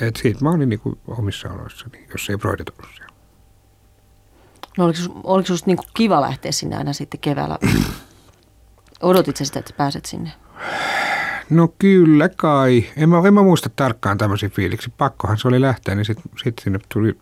Et 0.00 0.16
siitä 0.16 0.44
mä 0.44 0.50
olin 0.50 0.68
niin 0.68 0.80
kuin 0.80 0.98
omissa 1.08 1.48
oloissani, 1.48 2.06
jos 2.12 2.30
ei 2.30 2.36
Broidit 2.36 2.68
ollut 2.68 2.90
siellä. 2.96 3.14
No 4.78 4.84
oliko, 4.84 4.98
oliko 5.24 5.46
susta 5.46 5.66
niin 5.66 5.76
kuin 5.76 5.88
kiva 5.94 6.20
lähteä 6.20 6.52
sinne 6.52 6.76
aina 6.76 6.92
sitten 6.92 7.20
keväällä? 7.20 7.58
Odotit 9.00 9.36
sä 9.36 9.44
sitä, 9.44 9.58
että 9.58 9.72
pääset 9.76 10.04
sinne? 10.04 10.32
No 11.50 11.68
kyllä 11.78 12.28
kai. 12.28 12.84
En 12.96 13.08
mä, 13.08 13.22
en 13.26 13.34
mä 13.34 13.42
muista 13.42 13.68
tarkkaan 13.76 14.18
tämmöisiä 14.18 14.48
fiiliksi. 14.48 14.92
Pakkohan 14.98 15.38
se 15.38 15.48
oli 15.48 15.60
lähteä, 15.60 15.94
niin 15.94 16.04
sitten 16.04 16.32
sit 16.44 16.54
sinne 16.64 16.78
tuli, 16.94 17.18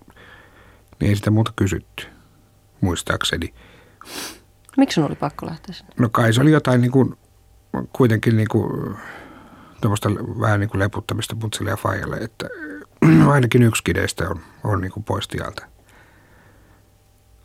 niin 1.01 1.09
ei 1.09 1.17
sitä 1.17 1.31
muuta 1.31 1.53
kysytty, 1.57 2.07
muistaakseni. 2.81 3.55
Miksi 4.77 4.95
sun 4.95 5.05
oli 5.05 5.15
pakko 5.15 5.47
lähteä 5.47 5.75
sinne? 5.75 5.95
No 5.99 6.09
kai 6.09 6.33
se 6.33 6.41
oli 6.41 6.53
jotain 6.53 6.81
niin 6.81 6.91
kuin, 6.91 7.17
kuitenkin 7.93 8.37
niin 8.37 8.49
kuin, 8.49 8.97
tuommoista 9.81 10.11
vähän 10.41 10.61
niin 10.61 10.71
kuin 10.71 10.79
leputtamista 10.79 11.37
putsille 11.37 11.71
ja 11.71 11.77
faijalle, 11.77 12.17
että 12.17 12.49
ainakin 13.33 13.63
yksi 13.63 13.85
kideistä 13.85 14.29
on, 14.29 14.41
on 14.65 14.81
niin 14.81 14.93
kuin 14.93 15.05
pois 15.05 15.29
tieltä. 15.29 15.69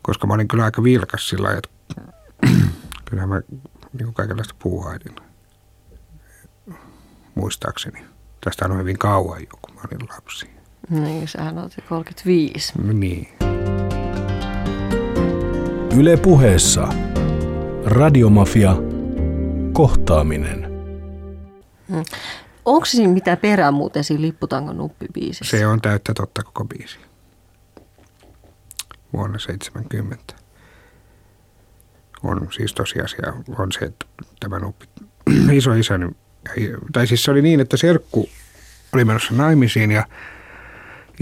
Koska 0.02 0.26
mä 0.26 0.34
olin 0.34 0.48
kyllä 0.48 0.64
aika 0.64 0.82
vilkas 0.84 1.28
sillä 1.28 1.44
lailla, 1.44 1.58
että 1.58 2.12
kyllähän 3.10 3.28
mä 3.28 3.40
niin 3.94 4.04
kuin 4.04 4.14
kaikenlaista 4.14 4.54
puuhailin 4.62 5.16
muistaakseni. 7.34 8.04
Tästä 8.44 8.64
on 8.64 8.78
hyvin 8.78 8.98
kauan 8.98 9.40
jo, 9.40 9.58
kun 9.62 9.74
mä 9.74 9.80
olin 9.92 10.08
lapsi. 10.08 10.50
Niin, 10.90 11.28
sähän 11.28 11.58
olet 11.58 11.72
35. 11.88 12.72
No 12.82 12.92
niin. 12.92 13.28
Yle 15.98 16.16
puheessa. 16.16 16.88
Radiomafia. 17.84 18.76
Kohtaaminen. 19.72 20.64
Hmm. 21.88 22.04
Onko 22.64 22.84
siinä 22.84 23.12
mitään 23.12 23.38
perää 23.38 23.70
muuten 23.70 24.04
siinä 24.04 24.22
Lipputangon 24.22 24.76
nuppibiisissä? 24.76 25.58
Se 25.58 25.66
on 25.66 25.80
täyttä 25.80 26.14
totta 26.14 26.42
koko 26.42 26.64
biisi. 26.64 26.98
Vuonna 29.12 29.38
70. 29.38 30.34
On 32.24 32.48
siis 32.52 32.74
tosiasia 32.74 33.32
on 33.58 33.72
se, 33.72 33.84
että 33.84 34.06
tämä 34.40 34.58
nuppi 34.58 34.86
isoisäni, 35.52 36.10
tai 36.92 37.06
siis 37.06 37.22
se 37.22 37.30
oli 37.30 37.42
niin, 37.42 37.60
että 37.60 37.76
serkku 37.76 38.28
oli 38.92 39.04
menossa 39.04 39.34
naimisiin 39.34 39.90
ja 39.90 40.06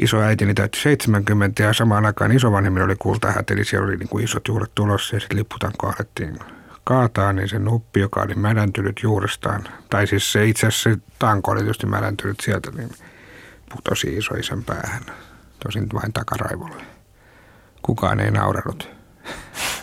isoäitini 0.03 0.55
täytti 0.55 0.81
70 0.81 1.63
ja 1.63 1.73
samaan 1.73 2.07
aikaan 2.07 2.33
isovanhemmilla 2.33 2.85
oli 2.85 2.97
kultahät, 2.99 3.51
eli 3.51 3.65
siellä 3.65 3.87
oli 3.87 3.97
niin 3.97 4.09
kuin 4.09 4.25
isot 4.25 4.49
juuret 4.49 4.71
tulossa 4.75 5.17
ja 5.17 5.21
sitten 5.21 5.39
lipputanko 5.39 5.87
alettiin 5.87 6.39
kaataa, 6.85 7.33
niin 7.33 7.49
se 7.49 7.59
nuppi, 7.59 8.01
joka 8.01 8.23
oli 8.23 8.35
mädäntynyt 8.35 9.01
juurestaan, 9.03 9.65
tai 9.91 10.07
siis 10.07 10.33
se 10.33 10.47
itse 10.47 10.67
asiassa 10.67 10.91
se 10.91 10.99
tanko 11.19 11.51
oli 11.51 11.61
tietysti 11.61 11.87
mädäntynyt 11.87 12.41
sieltä, 12.41 12.71
niin 12.71 12.91
putosi 13.75 14.17
isoisän 14.17 14.65
päähän, 14.65 15.03
tosin 15.65 15.87
vain 15.95 16.13
takaraivolle. 16.13 16.85
Kukaan 17.83 18.21
ei 18.21 18.31
nauranut. 18.31 18.91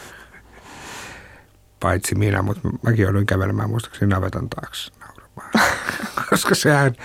Paitsi 1.79 2.15
minä, 2.15 2.41
mutta 2.41 2.69
mäkin 2.81 3.03
jouduin 3.03 3.25
kävelemään 3.25 3.69
muistaakseni 3.69 4.09
navetan 4.09 4.50
taakse 4.50 4.91
nauramaan. 5.00 5.69
Koska 6.29 6.55
sehän 6.55 6.95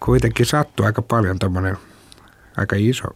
kuitenkin 0.00 0.46
sattui 0.46 0.86
aika 0.86 1.02
paljon 1.02 1.38
tämmöinen 1.38 1.76
aika 2.56 2.76
iso 2.78 3.08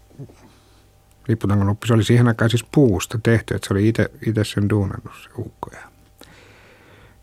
lipputangon 1.29 1.67
nuppi. 1.67 1.87
Se 1.87 1.95
oli 1.95 2.05
siihen 2.05 2.29
aikaan 2.29 2.51
siis 2.51 2.65
puusta 2.73 3.19
tehty, 3.23 3.55
että 3.55 3.69
se 3.69 3.75
oli 3.75 3.89
itse 4.27 4.45
sen 4.45 4.69
duunannut 4.69 5.13
se 5.23 5.31
ukko. 5.39 5.71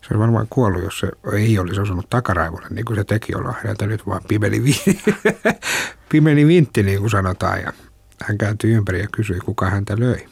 Se 0.08 0.14
oli 0.14 0.18
varmaan 0.18 0.46
kuollut, 0.50 0.82
jos 0.82 0.98
se 0.98 1.08
ei 1.32 1.58
olisi 1.58 1.80
osunut 1.80 2.10
takaraivolle, 2.10 2.66
niin 2.70 2.84
kuin 2.84 2.96
se 2.96 3.04
teki 3.04 3.34
olla 3.34 3.54
häneltä 3.62 3.86
nyt 3.86 4.06
vaan 4.06 4.22
pimeni, 4.28 4.64
vi- 4.64 5.02
pimeni 6.12 6.46
vintti, 6.46 6.82
niin 6.82 6.98
kuin 6.98 7.10
sanotaan. 7.10 7.60
Ja 7.60 7.72
hän 8.22 8.38
kääntyi 8.38 8.72
ympäri 8.72 9.00
ja 9.00 9.08
kysyi, 9.12 9.38
kuka 9.38 9.70
häntä 9.70 9.96
löi. 9.98 10.28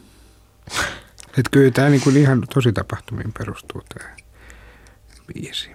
Että 1.38 1.50
kyllä 1.50 1.70
tämä 1.70 1.88
niin 1.88 2.00
kuin 2.00 2.16
ihan 2.16 2.42
tosi 2.54 2.72
tapahtumiin 2.72 3.32
perustuu 3.38 3.82
tämä 3.94 4.10
biisi. 5.26 5.70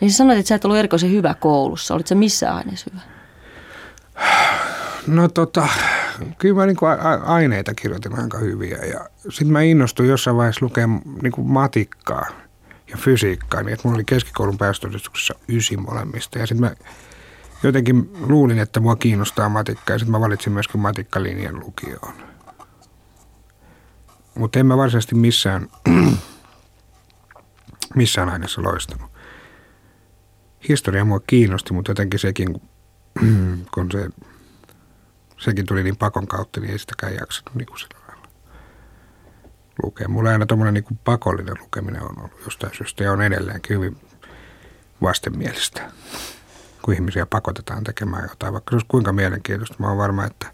Niin 0.00 0.12
sanoit, 0.12 0.38
että 0.38 0.48
sä 0.48 0.54
et 0.54 0.64
ollut 0.64 0.78
erikoisen 0.78 1.10
hyvä 1.10 1.34
koulussa. 1.34 1.94
Olitko 1.94 2.14
missä 2.14 2.54
aineessa 2.54 2.90
hyvä? 2.90 3.02
No 5.06 5.28
tota, 5.28 5.68
kyllä 6.38 6.54
mä 6.54 6.66
niin 6.66 6.76
aineita 7.24 7.74
kirjoitin 7.74 8.20
aika 8.20 8.38
hyviä 8.38 8.78
ja 8.78 9.08
sitten 9.22 9.52
mä 9.52 9.62
innostuin 9.62 10.08
jossain 10.08 10.36
vaiheessa 10.36 10.66
lukemaan 10.66 11.02
niin 11.22 11.32
matikkaa 11.38 12.26
ja 12.90 12.96
fysiikkaa, 12.96 13.62
niin 13.62 13.72
että 13.74 13.88
mulla 13.88 13.96
oli 13.96 14.04
keskikoulun 14.04 14.58
päästötodistuksessa 14.58 15.34
ysi 15.48 15.76
molemmista 15.76 16.38
ja 16.38 16.46
sitten 16.46 16.68
mä 16.68 16.74
jotenkin 17.62 18.10
luulin, 18.20 18.58
että 18.58 18.80
mua 18.80 18.96
kiinnostaa 18.96 19.48
matikkaa 19.48 19.94
ja 19.94 19.98
sitten 19.98 20.12
mä 20.12 20.20
valitsin 20.20 20.52
myöskin 20.52 20.80
matikkalinjan 20.80 21.60
lukioon. 21.60 22.29
Mutta 24.34 24.58
en 24.58 24.66
mä 24.66 24.76
varsinaisesti 24.76 25.14
missään, 25.14 25.68
missään 27.94 28.28
aineessa 28.28 28.62
loistanut. 28.62 29.10
Historia 30.68 31.04
mua 31.04 31.20
kiinnosti, 31.20 31.72
mutta 31.72 31.90
jotenkin 31.90 32.20
sekin, 32.20 32.62
kun 33.74 33.92
se 33.92 34.08
sekin 35.38 35.66
tuli 35.66 35.82
niin 35.82 35.96
pakon 35.96 36.26
kautta, 36.26 36.60
niin 36.60 36.70
ei 36.70 36.78
sitäkään 36.78 37.14
jaksanut 37.14 37.54
niin 37.54 37.66
kuin 37.66 37.78
sillä 37.78 38.00
lailla 38.08 38.28
lukea. 39.82 40.08
Mulla 40.08 40.30
aina 40.30 40.46
tuommoinen 40.46 40.74
niin 40.74 40.98
pakollinen 41.04 41.56
lukeminen 41.60 42.02
on 42.02 42.18
ollut 42.18 42.40
jostain 42.44 42.76
syystä 42.76 43.04
ja 43.04 43.12
on 43.12 43.22
edelleenkin 43.22 43.76
hyvin 43.76 43.96
vastenmielistä, 45.02 45.90
kun 46.82 46.94
ihmisiä 46.94 47.26
pakotetaan 47.26 47.84
tekemään 47.84 48.28
jotain. 48.28 48.52
Vaikka 48.52 48.70
se 48.70 48.74
olisi 48.74 48.86
kuinka 48.88 49.12
mielenkiintoista, 49.12 49.76
mä 49.78 49.88
oon 49.88 49.98
varma, 49.98 50.24
että 50.24 50.52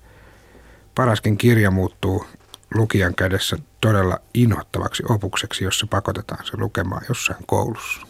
paraskin 0.95 1.39
kirja 1.39 1.71
muuttuu 1.71 2.27
lukijan 2.75 3.15
kädessä 3.15 3.59
todella 3.81 4.19
inhottavaksi 4.35 5.03
opukseksi, 5.09 5.65
jos 5.65 5.79
se 5.79 5.87
pakotetaan 5.87 6.47
se 6.47 6.57
lukemaan 6.57 7.03
jossain 7.09 7.45
koulussa. 7.47 8.07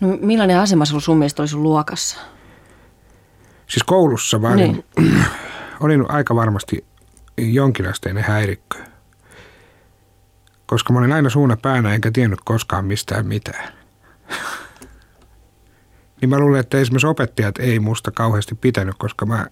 No, 0.00 0.18
millainen 0.20 0.58
asema 0.58 0.84
sinulla 0.84 1.04
sun 1.04 1.18
mielestä 1.18 1.42
oli 1.42 1.48
sun 1.48 1.62
luokassa? 1.62 2.18
Siis 3.66 3.82
koulussa 3.82 4.42
vaan 4.42 4.56
niin. 4.56 4.84
olin 5.80 6.10
aika 6.10 6.34
varmasti 6.34 6.84
jonkinasteinen 7.38 8.24
häirikkö. 8.24 8.78
Koska 10.66 10.92
mä 10.92 10.98
olin 10.98 11.12
aina 11.12 11.30
suuna 11.30 11.56
päänä 11.56 11.94
enkä 11.94 12.10
tiennyt 12.10 12.40
koskaan 12.44 12.84
mistään 12.84 13.26
mitään. 13.26 13.72
niin 16.20 16.28
mä 16.28 16.38
luulen, 16.38 16.60
että 16.60 16.78
esimerkiksi 16.78 17.06
opettajat 17.06 17.58
ei 17.58 17.80
musta 17.80 18.10
kauheasti 18.10 18.54
pitänyt, 18.54 18.94
koska 18.98 19.26
mä 19.26 19.46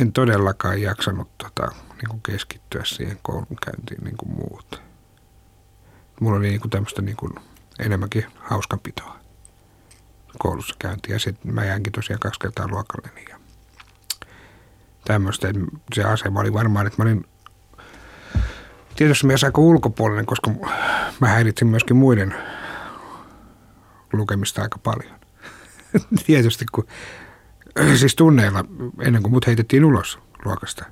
en 0.00 0.12
todellakaan 0.12 0.82
jaksanut 0.82 1.28
tota, 1.38 1.72
niin 1.96 2.08
kuin 2.08 2.22
keskittyä 2.22 2.84
siihen 2.84 3.18
koulunkäyntiin 3.22 4.04
niin 4.04 4.16
kuin 4.16 4.32
muut. 4.32 4.82
Mulla 6.20 6.36
oli 6.38 6.48
niin 6.48 6.60
kuin 6.60 6.70
tämmöistä 6.70 7.02
niin 7.02 7.16
kuin 7.16 7.32
enemmänkin 7.78 8.26
hauskanpitoa 8.36 9.18
koulussa 10.38 10.74
käyntiin 10.78 11.12
ja 11.12 11.18
sitten 11.18 11.54
mä 11.54 11.64
jäänkin 11.64 11.92
tosiaan 11.92 12.20
kaksi 12.20 12.40
kertaa 12.40 12.68
luokalle. 12.68 13.10
Niin 13.14 13.28
ja 13.28 13.38
tämmöistä. 15.04 15.48
Se 15.94 16.04
asema 16.04 16.40
oli 16.40 16.52
varmaan, 16.52 16.86
että 16.86 17.02
mä 17.02 17.10
olin 17.10 17.24
tietysti 18.96 19.26
myös 19.26 19.44
aika 19.44 19.60
ulkopuolinen, 19.60 20.26
koska 20.26 20.50
mä 21.20 21.28
häiritsin 21.28 21.68
myöskin 21.68 21.96
muiden 21.96 22.34
lukemista 24.12 24.62
aika 24.62 24.78
paljon. 24.78 25.18
tietysti 26.26 26.64
kun, 26.72 26.86
siis 27.96 28.16
tunneilla 28.16 28.64
ennen 29.00 29.22
kuin 29.22 29.32
mut 29.32 29.46
heitettiin 29.46 29.84
ulos 29.84 30.18
luokasta. 30.44 30.84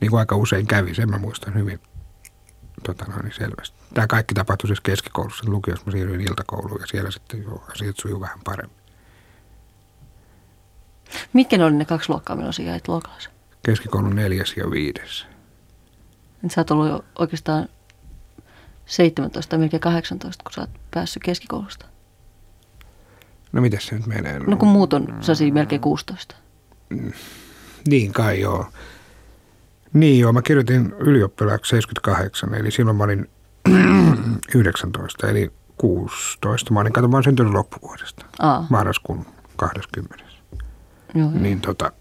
Niin 0.00 0.10
kuin 0.10 0.20
aika 0.20 0.36
usein 0.36 0.66
kävi, 0.66 0.94
sen 0.94 1.10
mä 1.10 1.18
muistan 1.18 1.54
hyvin 1.54 1.80
tota 2.82 3.04
noin, 3.04 3.24
niin 3.24 3.34
selvästi. 3.34 3.76
Tämä 3.94 4.06
kaikki 4.06 4.34
tapahtui 4.34 4.68
siis 4.68 4.80
keskikoulussa. 4.80 5.44
Lukiossa 5.46 5.86
mä 5.86 5.92
siirryin 5.92 6.20
iltakouluun 6.20 6.80
ja 6.80 6.86
siellä 6.86 7.10
sitten 7.10 7.42
jo 7.42 7.64
asiat 7.72 7.96
sujuu 7.96 8.20
vähän 8.20 8.38
paremmin. 8.44 8.76
Mitkä 11.32 11.58
ne 11.58 11.64
oli 11.64 11.74
ne 11.74 11.84
kaksi 11.84 12.08
luokkaa, 12.08 12.36
milloin 12.36 12.54
sinä 12.54 12.70
jäit 12.70 12.88
luokalla? 12.88 13.18
Keskikoulun 13.62 14.16
neljäs 14.16 14.54
ja 14.56 14.70
viides. 14.70 15.26
Sä 16.48 16.60
oot 16.60 16.70
ollut 16.70 16.88
jo 16.88 17.04
oikeastaan 17.18 17.68
17 18.86 19.58
melkein 19.58 19.80
18, 19.80 20.44
kun 20.44 20.52
sä 20.52 20.60
oot 20.60 20.70
päässyt 20.90 21.22
keskikoulusta. 21.22 21.86
No 23.54 23.60
mitä 23.60 23.76
se 23.80 23.94
nyt 23.94 24.06
menee? 24.06 24.38
No 24.38 24.56
kun 24.56 24.68
muut 24.68 24.92
on 24.92 25.18
sasi 25.20 25.50
melkein 25.50 25.80
16. 25.80 26.36
Niin 27.88 28.12
kai 28.12 28.40
joo. 28.40 28.66
Niin 29.92 30.20
joo, 30.20 30.32
mä 30.32 30.42
kirjoitin 30.42 30.94
ylioppilaaksi 30.98 31.70
78, 31.70 32.54
eli 32.54 32.70
silloin 32.70 32.96
mä 32.96 33.04
olin 33.04 33.30
19, 34.54 35.28
eli 35.28 35.52
16. 35.76 36.72
Mä 36.72 36.80
olin, 36.80 36.92
kato, 36.92 37.08
mä 37.08 37.16
olin 37.16 37.24
syntynyt 37.24 37.52
loppuvuodesta, 37.52 38.26
Aa. 38.38 38.66
marraskuun 38.70 39.26
20. 39.56 40.24
Joo, 41.14 41.30
niin 41.34 41.60
tota, 41.60 41.92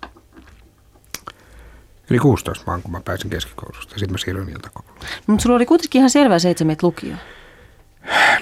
eli 2.10 2.20
16 2.20 2.64
vaan, 2.68 2.82
kun 2.82 2.92
mä 2.92 3.02
pääsin 3.06 3.30
keskikoulusta 3.30 3.96
ja 3.96 4.00
sitten 4.00 4.14
mä 4.14 4.18
siirryin 4.18 4.50
iltakouluun. 4.50 4.96
No, 5.00 5.08
mutta 5.28 5.44
sulla 5.44 5.56
oli 5.56 5.66
kuitenkin 5.66 6.00
ihan 6.00 6.10
selvää 6.10 6.40
se, 6.40 6.50
että 6.50 6.64
sä 6.64 6.78
lukioon. 6.82 7.20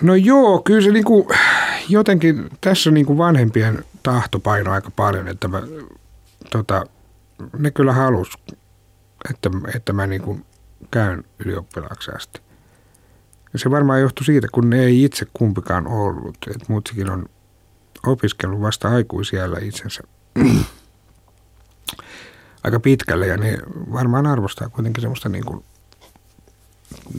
No 0.02 0.16
joo, 0.16 0.62
kyllä 0.62 0.82
se 0.82 0.92
niinku, 0.92 1.32
jotenkin 1.90 2.50
tässä 2.62 2.92
niinku 2.92 3.18
vanhempien 3.18 3.84
tahto 4.04 4.40
paino 4.40 4.72
aika 4.72 4.92
paljon, 4.92 5.28
että 5.28 5.48
mä, 5.48 5.62
tota, 6.52 6.86
ne 7.58 7.72
kyllä 7.72 7.94
halus 7.94 8.38
että, 9.30 9.50
että 9.76 9.94
mä 9.94 10.08
niin 10.08 10.22
kuin 10.22 10.46
käyn 10.92 11.24
ylioppilaaksi 11.40 12.12
asti. 12.12 12.42
Ja 13.54 13.60
se 13.60 13.72
varmaan 13.72 14.02
johtui 14.02 14.26
siitä, 14.26 14.48
kun 14.52 14.70
ne 14.70 14.84
ei 14.84 15.04
itse 15.04 15.26
kumpikaan 15.34 15.88
ollut. 15.88 16.38
Että 16.48 16.66
muutsikin 16.68 17.10
on 17.10 17.26
opiskellut 18.06 18.62
vasta 18.62 18.90
aikuisiellä 18.90 19.58
itsensä 19.62 20.04
aika 22.64 22.80
pitkälle 22.80 23.28
ja 23.28 23.38
ne 23.38 23.58
varmaan 23.94 24.28
arvostaa 24.28 24.70
kuitenkin 24.70 25.02
semmoista 25.02 25.30
niin 25.30 25.46
kuin, 25.46 25.64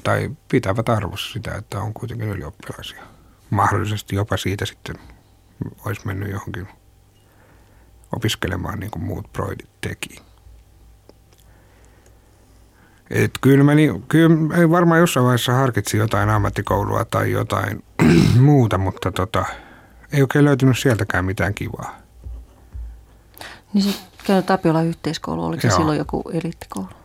tai 0.02 0.30
pitävät 0.48 0.88
arvossa 0.88 1.32
sitä, 1.32 1.54
että 1.54 1.80
on 1.80 1.94
kuitenkin 1.94 2.28
ylioppilaisia. 2.28 3.02
Mahdollisesti 3.50 4.16
jopa 4.16 4.36
siitä 4.36 4.66
sitten 4.66 4.96
olisi 5.84 6.06
mennyt 6.06 6.30
johonkin 6.30 6.68
opiskelemaan 8.16 8.80
niin 8.80 8.90
kuin 8.90 9.04
muut 9.04 9.32
proidit 9.32 9.70
teki. 9.80 10.22
Et 13.10 13.30
kyllä, 13.40 13.64
mä, 13.64 13.74
niin, 13.74 14.02
kyllä 14.02 14.56
ei 14.56 14.70
varmaan 14.70 15.00
jossain 15.00 15.24
vaiheessa 15.24 15.52
harkitsi 15.52 15.96
jotain 15.96 16.30
ammattikoulua 16.30 17.04
tai 17.04 17.30
jotain 17.30 17.84
muuta, 18.40 18.78
mutta 18.78 19.12
tota, 19.12 19.44
ei 20.12 20.22
oikein 20.22 20.44
löytynyt 20.44 20.78
sieltäkään 20.78 21.24
mitään 21.24 21.54
kivaa. 21.54 21.98
Niin 23.72 23.84
se 23.84 23.98
käy 24.24 24.42
Tapiola 24.42 24.82
yhteiskoulu, 24.82 25.44
oliko 25.44 25.62
se 25.62 25.70
silloin 25.70 25.98
joku 25.98 26.22
eliittikoulu? 26.32 27.01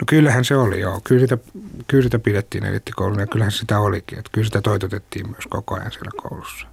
No 0.00 0.04
kyllähän 0.06 0.44
se 0.44 0.56
oli, 0.56 0.80
joo. 0.80 1.00
Kyllä 1.04 1.20
sitä, 1.20 1.38
kyllä 1.86 2.02
sitä 2.02 2.18
pidettiin 2.18 2.64
eliittikouluna 2.64 3.20
ja 3.20 3.26
kyllähän 3.26 3.52
sitä 3.52 3.78
olikin. 3.78 4.18
Että 4.18 4.30
kyllä 4.32 4.44
sitä 4.44 4.62
toitotettiin 4.62 5.30
myös 5.30 5.46
koko 5.46 5.74
ajan 5.74 5.92
siellä 5.92 6.10
koulussa. 6.16 6.66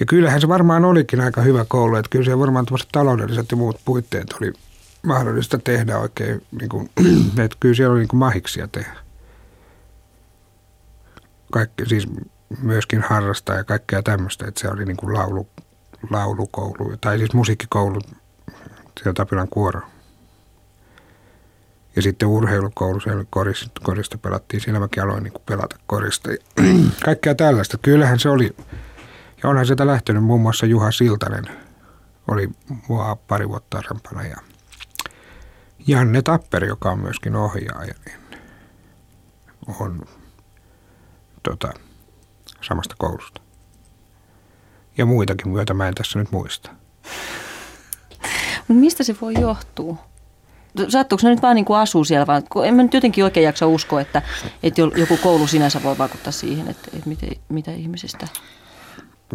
Ja 0.00 0.06
kyllähän 0.06 0.40
se 0.40 0.48
varmaan 0.48 0.84
olikin 0.84 1.20
aika 1.20 1.42
hyvä 1.42 1.64
koulu, 1.68 1.96
että 1.96 2.08
kyllä 2.10 2.24
se 2.24 2.38
varmaan 2.38 2.66
taloudelliset 2.92 3.50
ja 3.50 3.56
muut 3.56 3.80
puitteet 3.84 4.32
oli 4.40 4.52
mahdollista 5.02 5.58
tehdä 5.58 5.98
oikein, 5.98 6.42
niin 6.60 6.68
kuin, 6.68 6.90
että 7.44 7.56
kyllä 7.60 7.74
siellä 7.74 7.92
oli 7.92 8.00
niin 8.00 8.08
kuin 8.08 8.18
mahiksia 8.18 8.68
tehdä. 8.68 8.96
kaikki, 11.52 11.86
siis 11.86 12.08
myöskin 12.62 13.02
harrastaa 13.02 13.56
ja 13.56 13.64
kaikkea 13.64 14.02
tämmöistä, 14.02 14.46
että 14.48 14.60
se 14.60 14.68
oli 14.68 14.84
niin 14.84 14.96
kuin 14.96 15.14
laulu, 15.14 15.48
laulukoulu, 16.10 16.96
tai 17.00 17.18
siis 17.18 17.34
musiikkikoulu, 17.34 18.00
siellä 19.00 19.14
Tapilan 19.14 19.48
kuoro. 19.48 19.80
Ja 21.96 22.02
sitten 22.02 22.28
urheilukoulu, 22.28 23.00
siellä 23.00 23.24
korista, 23.30 23.80
korista 23.82 24.18
pelattiin, 24.18 24.60
siellä 24.60 24.80
mäkin 24.80 25.02
aloin 25.02 25.22
niin 25.22 25.32
pelata 25.46 25.76
korista. 25.86 26.30
Ja 26.32 26.38
kaikkea 27.04 27.34
tällaista. 27.34 27.78
Kyllähän 27.78 28.18
se 28.18 28.28
oli, 28.28 28.56
ja 29.42 29.50
onhan 29.50 29.66
sieltä 29.66 29.86
lähtenyt 29.86 30.24
muun 30.24 30.40
muassa 30.40 30.66
Juha 30.66 30.90
Siltanen, 30.90 31.44
oli 32.28 32.48
mua 32.88 33.16
pari 33.16 33.48
vuotta 33.48 33.78
arempana 33.78 34.22
ja 34.22 34.36
Janne 35.86 36.22
Tapperi, 36.22 36.68
joka 36.68 36.90
on 36.90 36.98
myöskin 36.98 37.36
ohjaaja, 37.36 37.94
niin 38.06 38.18
on 39.80 40.02
tota, 41.42 41.72
samasta 42.60 42.94
koulusta. 42.98 43.40
Ja 44.98 45.06
muitakin, 45.06 45.52
joita 45.52 45.74
mä 45.74 45.88
en 45.88 45.94
tässä 45.94 46.18
nyt 46.18 46.30
muista. 46.32 46.70
Mistä 48.68 49.04
se 49.04 49.16
voi 49.20 49.34
johtua? 49.40 50.13
Sattuuko 50.88 51.20
ne 51.24 51.30
nyt 51.30 51.42
vaan 51.42 51.54
niin 51.54 51.64
kuin 51.64 51.78
asuu 51.78 52.04
siellä, 52.04 52.26
vaan 52.26 52.42
en 52.64 52.74
mä 52.74 52.82
nyt 52.82 52.94
jotenkin 52.94 53.24
oikein 53.24 53.44
jaksa 53.44 53.66
uskoa, 53.66 54.00
että, 54.00 54.22
että 54.62 54.80
joku 54.80 55.16
koulu 55.16 55.46
sinänsä 55.46 55.82
voi 55.82 55.98
vaikuttaa 55.98 56.32
siihen, 56.32 56.68
että, 56.68 56.90
että 56.96 57.08
mitä, 57.08 57.26
mitä 57.48 57.72
ihmisistä? 57.72 58.28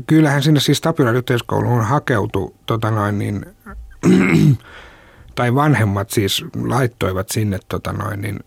Kyllähän 0.08 0.44
sinne 0.44 0.60
siis 0.60 0.82
Tapilan 0.82 1.16
yhteiskouluun 1.16 1.86
hakeutui 1.86 2.54
tota 2.66 2.92
noin 2.92 3.20
niin, 3.20 3.46
tai 5.36 5.56
vanhemmat 5.56 6.10
siis 6.10 6.46
laittoivat 6.64 7.30
sinne 7.30 7.60
tota 7.68 7.94
noin 7.94 8.22
niin, 8.22 8.40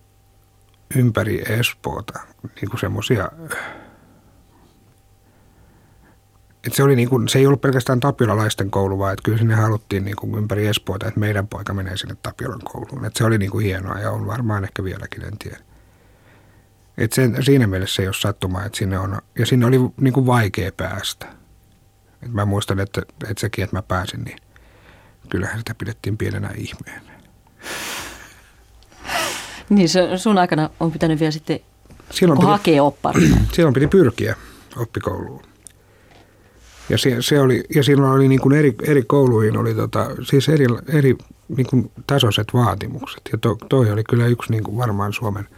ympäri 0.97 1.43
Espoota 1.49 2.21
niin 2.43 2.81
semmoisia 2.81 3.29
että 6.67 6.77
se, 6.77 6.83
oli 6.83 6.97
niin 6.97 7.09
kuin, 7.09 7.29
se 7.29 7.39
ei 7.39 7.47
ollut 7.47 7.61
pelkästään 7.61 8.01
tapiolalaisten 8.01 8.71
koulu, 8.71 8.99
vaan 8.99 9.13
että 9.13 9.23
kyllä 9.23 9.39
sinne 9.39 9.55
haluttiin 9.55 10.05
niin 10.05 10.17
kuin 10.17 10.35
ympäri 10.35 10.67
Espoota, 10.67 11.09
että 11.09 11.21
meidän 11.21 11.49
poika 11.49 11.75
menee 11.75 11.97
sinne 11.97 12.17
Tapiolan 12.23 12.61
kouluun. 12.65 13.05
Että 13.05 13.19
se 13.19 13.25
oli 13.25 13.39
niin 13.39 13.51
kuin 13.51 13.65
hienoa 13.65 13.99
ja 13.99 14.11
on 14.11 14.27
varmaan 14.27 14.65
ehkä 14.65 14.85
vieläkin, 14.85 15.25
en 15.25 15.39
tiedä. 15.39 15.59
Et 16.99 17.13
sen, 17.13 17.43
siinä 17.45 17.67
mielessä 17.67 18.03
ei 18.03 18.09
ole 18.09 18.15
sattumaa, 18.15 18.65
että 18.65 18.79
sinne 18.79 18.99
on, 18.99 19.19
ja 19.39 19.47
sinne 19.47 19.67
oli 19.67 19.79
niin 20.01 20.15
kuin 20.15 20.27
vaikea 20.27 20.73
päästä. 20.73 21.27
Et 22.23 22.33
mä 22.33 22.45
muistan, 22.45 22.81
että, 22.81 23.03
että 23.29 23.41
sekin, 23.41 23.65
että 23.65 23.77
mä 23.77 23.83
pääsin, 23.83 24.25
niin 24.25 24.39
kyllähän 25.29 25.59
sitä 25.59 25.75
pidettiin 25.75 26.19
pienenä 26.19 26.51
ihmeenä. 26.57 27.13
Niin, 29.69 29.89
se 29.89 30.19
sun 30.19 30.39
aikana 30.39 30.71
on 30.81 30.93
pitänyt 30.93 31.21
vielä 31.21 31.31
sitten 31.31 31.61
silloin 32.11 32.39
piti, 32.39 32.51
hakea 32.51 32.83
oppari. 32.83 33.31
Silloin 33.53 33.75
piti 33.75 33.87
pyrkiä 33.87 34.37
oppikouluun. 34.77 35.43
Ja, 36.93 36.99
se, 36.99 37.17
se 37.21 37.41
oli, 37.41 37.65
ja 37.75 37.83
silloin 37.83 38.13
oli 38.13 38.29
niin 38.29 38.41
kuin 38.41 38.55
eri, 38.55 38.75
eri 38.83 39.03
kouluihin 39.03 39.57
oli 39.57 39.75
tota, 39.75 40.11
siis 40.23 40.49
eri, 40.49 40.67
eri 40.89 41.17
niin 41.57 41.67
kuin 41.67 41.91
tasoiset 42.07 42.49
vaatimukset. 42.55 43.21
Ja 43.33 43.39
to, 43.39 43.59
toi 43.69 43.91
oli 43.91 44.05
kyllä 44.05 44.27
yksi 44.27 44.51
niin 44.51 44.65
kuin 44.65 44.77
varmaan 44.77 45.13
Suomen 45.13 45.49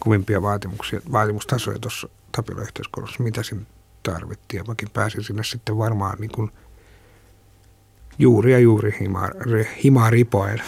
kuvimpia 0.00 0.42
vaatimuksia, 0.42 1.00
vaatimustasoja 1.12 1.78
tuossa 1.78 2.08
Tapiola 2.32 2.62
yhteiskoulussa, 2.62 3.22
mitä 3.22 3.42
siinä 3.42 3.62
tarvittiin. 4.02 4.58
Ja 4.58 4.64
mäkin 4.68 4.90
pääsin 4.90 5.24
sinne 5.24 5.44
sitten 5.44 5.78
varmaan 5.78 6.16
niin 6.18 6.30
kuin 6.30 6.50
juuri 8.18 8.52
ja 8.52 8.58
juuri 8.58 8.96
himaa, 9.00 9.28
himaa 9.84 10.10
ripoen. 10.10 10.62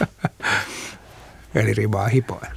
Eli 1.54 1.74
ribaa 1.74 2.08
hipoen. 2.08 2.56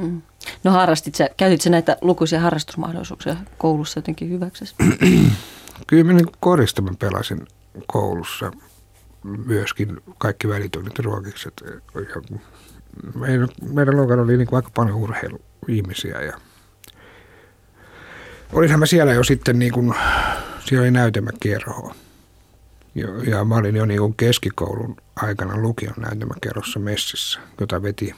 Hmm. 0.00 0.22
No 0.64 0.70
harrastit 0.70 1.14
sä, 1.14 1.30
käytit 1.36 1.60
sä 1.60 1.70
näitä 1.70 1.96
lukuisia 2.00 2.40
harrastusmahdollisuuksia 2.40 3.36
koulussa 3.58 3.98
jotenkin 3.98 4.30
hyväksi? 4.30 4.74
Kyllä 5.86 6.04
mä 6.04 6.12
niin 6.12 6.26
korista 6.40 6.82
mä 6.82 6.90
pelasin 6.98 7.46
koulussa 7.86 8.52
myöskin 9.22 10.00
kaikki 10.18 10.48
välitunnit 10.48 10.98
ruokikset. 10.98 11.64
Meidän, 13.14 13.48
meidän 13.72 13.96
luokalla 13.96 14.22
oli 14.22 14.36
niin 14.36 14.46
kuin 14.48 14.56
aika 14.56 14.70
paljon 14.74 14.96
urheiluihmisiä 14.96 16.22
ja 16.22 16.32
olinhan 18.52 18.80
mä 18.80 18.86
siellä 18.86 19.12
jo 19.12 19.24
sitten 19.24 19.58
niin 19.58 19.72
kuin, 19.72 19.94
siellä 20.64 20.82
oli 20.82 20.90
näytelmäkerho. 20.90 21.94
Ja, 22.94 23.08
ja 23.26 23.44
mä 23.44 23.54
olin 23.54 23.76
jo 23.76 23.86
niin 23.86 24.00
kuin 24.00 24.14
keskikoulun 24.16 24.96
aikana 25.16 25.56
lukion 25.56 25.94
näytelmäkerrossa 25.96 26.80
messissä, 26.80 27.40
jota 27.60 27.82
veti 27.82 28.14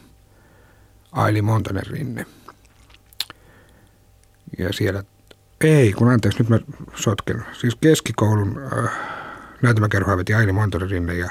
Aili 1.12 1.42
Montanen 1.42 1.86
rinne. 1.86 2.26
Ja 4.58 4.72
siellä, 4.72 5.04
ei 5.60 5.92
kun 5.92 6.08
anteeksi, 6.08 6.38
nyt 6.38 6.48
mä 6.48 6.58
sotken. 6.94 7.46
Siis 7.60 7.74
keskikoulun 7.74 8.60
äh, 8.78 8.90
näytelmäkerhoa 9.62 10.16
veti 10.16 10.34
Aili 10.34 10.52
Montanen 10.52 10.90
rinne 10.90 11.14
ja 11.14 11.30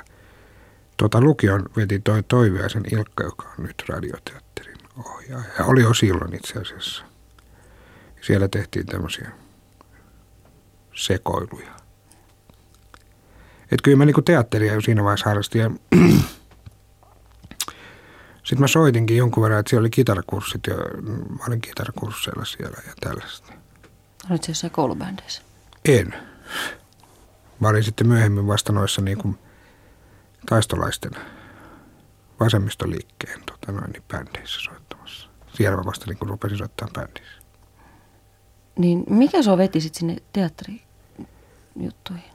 tota, 0.98 1.22
lukion 1.22 1.66
veti 1.76 2.00
toi 2.00 2.24
Toiviaisen 2.24 2.84
Ilkka, 2.92 3.24
joka 3.24 3.50
on 3.60 3.66
nyt 3.66 3.84
radioteatterin 3.90 4.78
ohjaaja. 5.06 5.46
Ja 5.60 5.66
oli 5.66 5.82
jo 5.82 5.94
silloin 5.94 6.36
itse 6.36 6.60
asiassa. 6.60 7.06
Siellä 8.22 8.48
tehtiin 8.48 8.86
tämmöisiä 8.86 9.32
sekoiluja. 10.96 11.72
Että 13.64 13.84
kyllä 13.84 13.98
mä 13.98 14.06
niinku 14.06 14.22
teatteria 14.22 14.74
jo 14.74 14.82
siinä 14.82 15.04
vaiheessa 15.04 15.30
harrastin. 15.30 15.62
Ja 15.62 15.72
sitten 18.48 18.62
mä 18.62 18.68
soitinkin 18.68 19.18
jonkun 19.18 19.44
verran, 19.44 19.60
että 19.60 19.70
siellä 19.70 19.82
oli 19.82 19.90
kitarakurssit 19.90 20.62
ja 20.68 20.76
mä 21.30 21.46
olin 21.48 21.62
kitarakursseilla 21.62 22.46
siellä 22.46 22.78
ja 22.88 22.94
tällaista. 23.00 23.54
Olit 24.30 24.44
se 24.44 24.52
jossain 24.52 24.72
koulubändeissä? 24.72 25.42
En. 25.86 26.14
Mä 27.60 27.68
olin 27.68 27.84
sitten 27.84 28.08
myöhemmin 28.08 28.48
vasta 28.48 28.74
noissa 28.74 29.02
niin 29.02 29.18
kuin 29.18 29.38
taistolaisten 30.50 31.12
vasemmistoliikkeen 32.40 33.40
tota 33.46 33.72
noin, 33.72 33.92
niin 33.92 34.04
bändeissä 34.08 34.62
soittamassa. 34.62 35.30
Siellä 35.54 35.78
mä 35.78 35.86
vasta 35.86 36.06
niin 36.08 36.18
kuin 36.18 36.30
rupesin 36.30 36.58
soittamaan 36.58 36.94
bändissä. 36.94 37.42
Niin 38.78 39.04
mikä 39.10 39.44
sua 39.44 39.58
veti 39.58 39.82
sitten 39.82 40.00
sinne 40.00 40.18
teatterijuttuihin? 40.34 42.34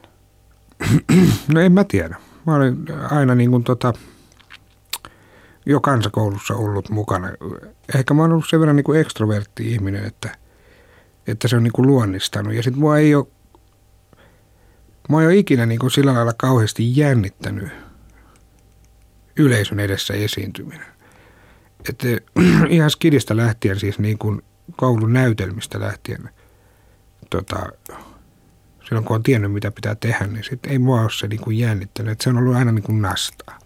no 1.53 1.59
en 1.59 1.71
mä 1.71 1.83
tiedä. 1.83 2.17
Mä 2.45 2.55
olin 2.55 2.85
aina 3.11 3.35
niin 3.35 3.51
kuin 3.51 3.63
tota, 3.63 3.93
jo 5.65 5.79
kansakoulussa 5.79 6.55
ollut 6.55 6.89
mukana. 6.89 7.29
Ehkä 7.95 8.13
mä 8.13 8.21
oon 8.21 8.31
ollut 8.31 8.49
sen 8.49 8.59
verran 8.59 8.75
niin 8.75 8.83
kuin 8.83 8.99
ekstrovertti 8.99 9.71
ihminen, 9.71 10.05
että, 10.05 10.37
että 11.27 11.47
se 11.47 11.55
on 11.55 11.63
niin 11.63 11.73
kuin 11.73 11.87
luonnistanut. 11.87 12.53
Ja 12.53 12.63
sitten 12.63 12.79
mua 12.79 12.97
ei 12.97 13.15
ole, 13.15 13.27
mua 15.09 15.21
ei 15.21 15.27
ole 15.27 15.35
ikinä 15.35 15.65
niin 15.65 15.79
kuin 15.79 15.91
sillä 15.91 16.13
lailla 16.13 16.33
kauheasti 16.37 16.97
jännittänyt 16.97 17.69
yleisön 19.35 19.79
edessä 19.79 20.13
esiintyminen. 20.13 20.85
Että 21.89 22.07
ihan 22.69 22.89
skidistä 22.89 23.37
lähtien 23.37 23.79
siis 23.79 23.99
niin 23.99 24.17
kuin 24.17 24.41
koulun 24.75 25.13
näytelmistä 25.13 25.79
lähtien, 25.79 26.29
tota, 27.29 27.65
silloin 28.87 29.05
kun 29.05 29.15
on 29.15 29.23
tiennyt 29.23 29.51
mitä 29.51 29.71
pitää 29.71 29.95
tehdä, 29.95 30.27
niin 30.27 30.43
sitten 30.43 30.71
ei 30.71 30.79
mua 30.79 31.01
ole 31.01 31.09
se 31.11 31.27
niin 31.27 31.41
kuin 31.41 31.57
jännittänyt. 31.57 32.11
Että 32.11 32.23
se 32.23 32.29
on 32.29 32.37
ollut 32.37 32.55
aina 32.55 32.71
niin 32.71 32.83
kuin 32.83 33.01
nastaa. 33.01 33.59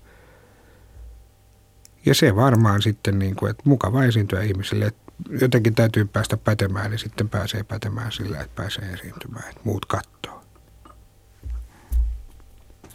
Ja 2.08 2.15
se 2.15 2.36
varmaan 2.36 2.82
sitten, 2.82 3.20
niin 3.20 3.36
kuin, 3.36 3.50
että 3.50 3.63
mukava 3.65 4.04
esiintyä 4.04 4.41
ihmisille, 4.41 4.86
että 4.86 5.12
jotenkin 5.41 5.76
täytyy 5.76 6.06
päästä 6.06 6.38
pätemään, 6.38 6.91
niin 6.91 7.00
sitten 7.00 7.30
pääsee 7.30 7.63
pätemään 7.63 8.12
sillä, 8.12 8.41
että 8.41 8.62
pääsee 8.62 8.93
esiintymään, 8.93 9.50
että 9.50 9.62
muut 9.63 9.86
katsoo. 9.86 10.41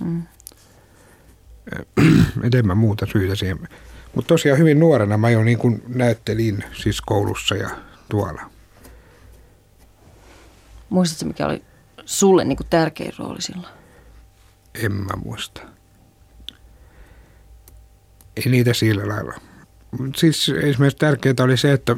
Mm. 0.00 0.22
Et 2.46 2.54
en 2.54 2.66
mä 2.66 2.74
muuta 2.74 3.06
syytä 3.06 3.34
siihen. 3.34 3.68
Mutta 4.14 4.28
tosiaan 4.28 4.58
hyvin 4.58 4.80
nuorena 4.80 5.18
mä 5.18 5.30
jo 5.30 5.44
niin 5.44 5.58
kuin 5.58 5.82
näyttelin 5.88 6.64
siis 6.72 7.00
koulussa 7.00 7.54
ja 7.54 7.70
tuolla. 8.08 8.42
Muistatko, 10.88 11.24
mikä 11.24 11.46
oli 11.46 11.64
sulle 12.04 12.44
niin 12.44 12.56
kuin 12.56 12.66
tärkein 12.70 13.12
rooli 13.18 13.42
silloin? 13.42 13.72
En 14.74 14.92
mä 14.92 15.12
muista 15.24 15.62
ei 18.36 18.50
niitä 18.50 18.74
sillä 18.74 19.08
lailla. 19.08 19.34
Siis 20.16 20.48
esimerkiksi 20.62 20.98
tärkeää 20.98 21.34
oli 21.40 21.56
se, 21.56 21.72
että 21.72 21.96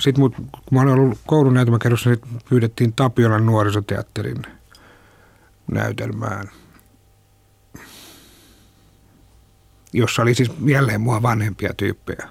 sit 0.00 0.18
mut, 0.18 0.34
kun 0.36 0.48
mä 0.70 0.80
olin 0.80 0.94
ollut 0.94 1.18
koulun 1.26 1.54
näytelmäkerrossa, 1.54 2.10
niin 2.10 2.20
pyydettiin 2.48 2.92
Tapiolan 2.92 3.46
nuorisoteatterin 3.46 4.42
näytelmään, 5.72 6.50
jossa 9.92 10.22
oli 10.22 10.34
siis 10.34 10.50
jälleen 10.66 11.00
mua 11.00 11.22
vanhempia 11.22 11.74
tyyppejä. 11.76 12.28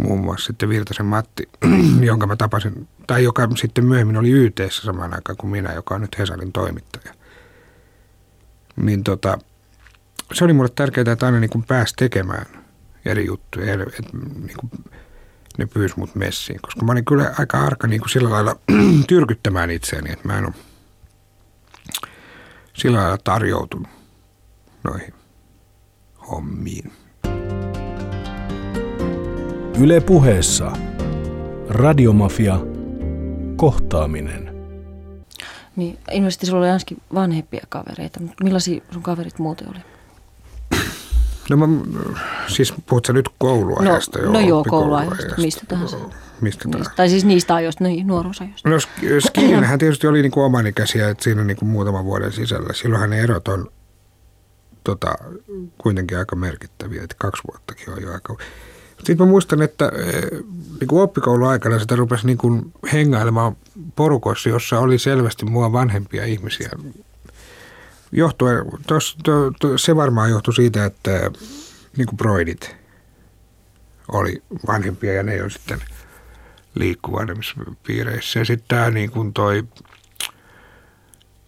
Muun 0.00 0.20
muassa 0.20 0.46
sitten 0.46 0.68
Virtasen 0.68 1.06
Matti, 1.06 1.48
jonka 2.00 2.26
mä 2.26 2.36
tapasin, 2.36 2.88
tai 3.06 3.24
joka 3.24 3.48
sitten 3.56 3.84
myöhemmin 3.84 4.16
oli 4.16 4.30
YTssä 4.30 4.82
samaan 4.82 5.14
aikaan 5.14 5.36
kuin 5.36 5.50
minä, 5.50 5.72
joka 5.72 5.94
on 5.94 6.00
nyt 6.00 6.18
Hesarin 6.18 6.52
toimittaja. 6.52 7.14
Niin 8.76 9.04
tota, 9.04 9.38
se 10.32 10.44
oli 10.44 10.52
mulle 10.52 10.68
tärkeää, 10.74 11.12
että 11.12 11.26
aina 11.26 11.40
niin 11.40 11.50
kuin 11.50 11.64
pääsi 11.64 11.94
tekemään 11.96 12.46
eri 13.04 13.26
juttuja. 13.26 13.72
Et, 13.72 14.12
niin 14.12 14.56
kuin, 14.60 14.70
ne 15.58 15.66
pyysi 15.66 15.94
mut 15.98 16.14
messiin, 16.14 16.58
koska 16.62 16.84
mä 16.84 16.92
olin 16.92 17.04
kyllä 17.04 17.34
aika 17.38 17.60
arka 17.60 17.86
niin 17.86 18.00
kuin 18.00 18.10
sillä 18.10 18.30
lailla 18.30 18.56
tyrkyttämään 19.08 19.70
itseäni, 19.70 20.12
että 20.12 20.28
mä 20.28 20.38
en 20.38 20.44
ole 20.44 20.54
sillä 22.72 22.98
lailla 22.98 23.18
tarjoutunut 23.24 23.88
noihin 24.84 25.14
hommiin. 26.30 26.92
Yle 29.80 30.00
puheessa. 30.00 30.72
Radiomafia. 31.68 32.60
Kohtaaminen. 33.56 34.54
Niin, 35.76 35.98
ilmeisesti 36.12 36.46
sulla 36.46 36.60
oli 36.60 36.68
ainakin 36.68 37.02
vanhempia 37.14 37.66
kavereita, 37.68 38.20
mutta 38.20 38.44
millaisia 38.44 38.80
sun 38.90 39.02
kaverit 39.02 39.38
muuten 39.38 39.68
oli? 39.68 39.78
No 41.50 41.56
mä, 41.56 41.66
siis 42.48 42.74
puhut 42.88 43.06
sä 43.06 43.12
nyt 43.12 43.28
kouluajasta? 43.38 44.18
No, 44.18 44.32
no 44.32 44.40
joo, 44.40 44.64
kouluajasta, 44.68 45.34
mistä 45.36 45.62
tahansa. 45.68 45.96
Mistä 46.40 46.68
tahansa. 46.70 46.90
Tai 46.96 47.08
siis 47.08 47.24
niistä 47.24 47.54
ajoista, 47.54 47.84
niin 47.84 48.06
nuoruusajoista. 48.06 48.68
No 48.68 48.76
Skininähän 49.20 49.78
tietysti 49.78 50.06
oli 50.06 50.22
niin 50.22 50.32
kuin 50.32 50.44
omanikäisiä, 50.44 51.08
että 51.08 51.24
siinä 51.24 51.44
niin 51.44 51.56
kuin 51.56 51.68
muutaman 51.68 52.04
vuoden 52.04 52.32
sisällä. 52.32 52.72
Silloinhan 52.72 53.10
ne 53.10 53.20
erot 53.20 53.48
on 53.48 53.70
tota, 54.84 55.14
kuitenkin 55.78 56.18
aika 56.18 56.36
merkittäviä, 56.36 57.02
että 57.02 57.16
kaksi 57.18 57.42
vuottakin 57.52 57.90
on 57.92 58.02
jo 58.02 58.12
aika. 58.12 58.36
Sitten 58.98 59.18
mä 59.18 59.26
muistan, 59.26 59.62
että 59.62 59.92
eh, 59.94 60.40
niin 60.80 60.88
kuin 60.88 61.02
oppikouluaikana 61.02 61.78
sitä 61.78 61.96
rupesi 61.96 62.26
niin 62.26 62.38
kuin 62.38 62.72
hengailemaan 62.92 63.56
porukoissa, 63.96 64.48
jossa 64.48 64.78
oli 64.78 64.98
selvästi 64.98 65.44
mua 65.44 65.72
vanhempia 65.72 66.24
ihmisiä. 66.24 66.70
Johtuen, 68.12 68.64
tos, 68.86 69.16
to, 69.24 69.50
to, 69.60 69.78
se 69.78 69.96
varmaan 69.96 70.30
johtui 70.30 70.54
siitä, 70.54 70.84
että 70.84 71.10
niin 71.96 72.06
kuin 72.06 72.16
broidit 72.16 72.76
oli 74.12 74.42
vanhempia 74.66 75.12
ja 75.12 75.22
ne 75.22 75.42
on 75.42 75.50
sitten 75.50 75.82
liikkuvanemmissa 76.74 77.54
piireissä. 77.86 78.38
Ja 78.38 78.44
sitten 78.44 78.68
tämä 78.68 78.90
niin 78.90 79.10
kuin 79.10 79.32
toi 79.32 79.64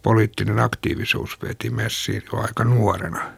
poliittinen 0.03 0.59
aktiivisuus 0.59 1.37
veti 1.41 1.69
messiin 1.69 2.23
jo 2.33 2.39
aika 2.39 2.63
nuorena. 2.63 3.31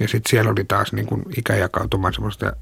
Ja 0.00 0.08
sitten 0.08 0.30
siellä 0.30 0.50
oli 0.50 0.64
taas 0.64 0.92
niin 0.92 1.06
kuin 1.06 1.22
ikäjakautuma 1.36 2.12
semmoista, 2.12 2.52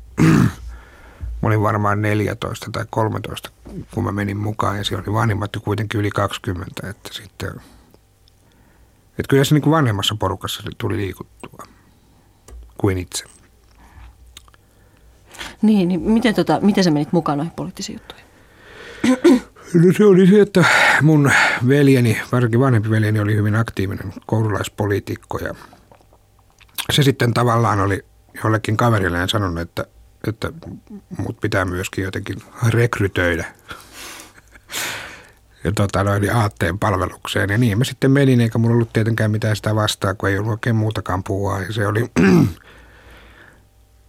mä 1.42 1.48
olin 1.48 1.62
varmaan 1.62 2.03
14 2.03 2.70
tai 2.72 2.85
13, 2.90 3.51
kun 3.90 4.05
mä 4.05 4.12
menin 4.12 4.37
mukaan 4.37 4.79
ja 4.79 4.85
siellä 4.85 5.05
oli 5.07 5.12
vanhimmat 5.12 5.51
kuitenkin 5.64 6.01
yli 6.01 6.11
20, 6.11 6.88
että 6.90 7.09
sitten, 7.12 7.51
että 9.22 9.30
kyllä 9.30 9.44
se 9.44 9.54
niin 9.54 9.62
kuin 9.62 9.70
vanhemmassa 9.70 10.16
porukassa 10.18 10.62
tuli 10.78 10.96
liikuttua 10.96 11.64
kuin 12.78 12.98
itse. 12.98 13.24
Niin, 15.62 15.88
niin 15.88 16.00
miten, 16.00 16.35
tota, 16.35 16.61
miten 16.61 16.85
sä 16.85 16.90
menit 16.90 17.12
mukaan 17.12 17.38
noihin 17.38 17.52
poliittisiin 17.56 17.96
juttuihin? 17.96 18.26
No 19.74 19.92
se 19.96 20.04
oli 20.04 20.26
se, 20.26 20.40
että 20.40 20.64
mun 21.02 21.30
veljeni, 21.68 22.20
varsinkin 22.32 22.61
vanhempi 22.61 22.90
veljeni 22.90 23.20
oli 23.20 23.35
hyvin 23.35 23.56
aktiivinen 23.56 24.12
koululaispoliitikko 24.26 25.38
ja 25.38 25.54
se 26.90 27.02
sitten 27.02 27.35
tavallaan 27.35 27.80
oli 27.80 28.04
jollekin 28.44 28.76
kaverilleen 28.76 29.28
sanonut, 29.28 29.61
että, 29.61 29.87
että 30.28 30.52
mut 31.18 31.40
pitää 31.40 31.64
myöskin 31.64 32.04
jotenkin 32.04 32.42
rekrytöidä 32.68 33.44
ja 35.64 35.72
tota, 35.72 36.05
noin, 36.05 36.37
aatteen 36.37 36.79
palvelukseen. 36.79 37.51
Ja 37.51 37.59
niin 37.59 37.79
mä 37.79 37.85
sitten 37.85 38.11
menin, 38.11 38.40
eikä 38.40 38.59
mulla 38.59 38.75
ollut 38.75 38.92
tietenkään 38.92 39.31
mitään 39.31 39.57
sitä 39.57 39.75
vastaa, 39.75 40.14
kun 40.14 40.29
ei 40.29 40.38
ollut 40.38 40.51
oikein 40.51 40.77
muutakaan 40.77 41.25
puhua. 41.25 41.61
Ja 41.61 41.72
se 41.72 41.87
oli, 41.87 42.11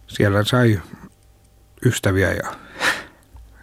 siellä 0.06 0.44
sai 0.44 0.80
ystäviä 1.84 2.32
ja 2.32 2.54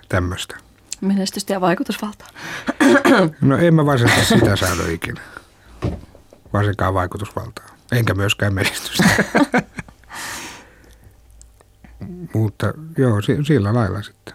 tämmöistä. 0.10 0.58
Menestystä 1.02 1.54
ja 1.54 1.62
vaikutusvaltaa. 1.62 2.28
No 3.42 3.58
en 3.58 3.74
mä 3.74 3.86
varsinaisesti 3.86 4.40
sitä 4.40 4.56
saanut 4.56 4.90
ikinä. 4.90 5.22
Varsinkaan 6.54 6.94
vaikutusvaltaa. 6.94 7.66
Enkä 7.92 8.14
myöskään 8.14 8.54
menestystä. 8.54 9.04
Mutta 12.36 12.74
joo, 12.98 13.22
sillä 13.22 13.74
lailla 13.74 14.02
sitten. 14.02 14.34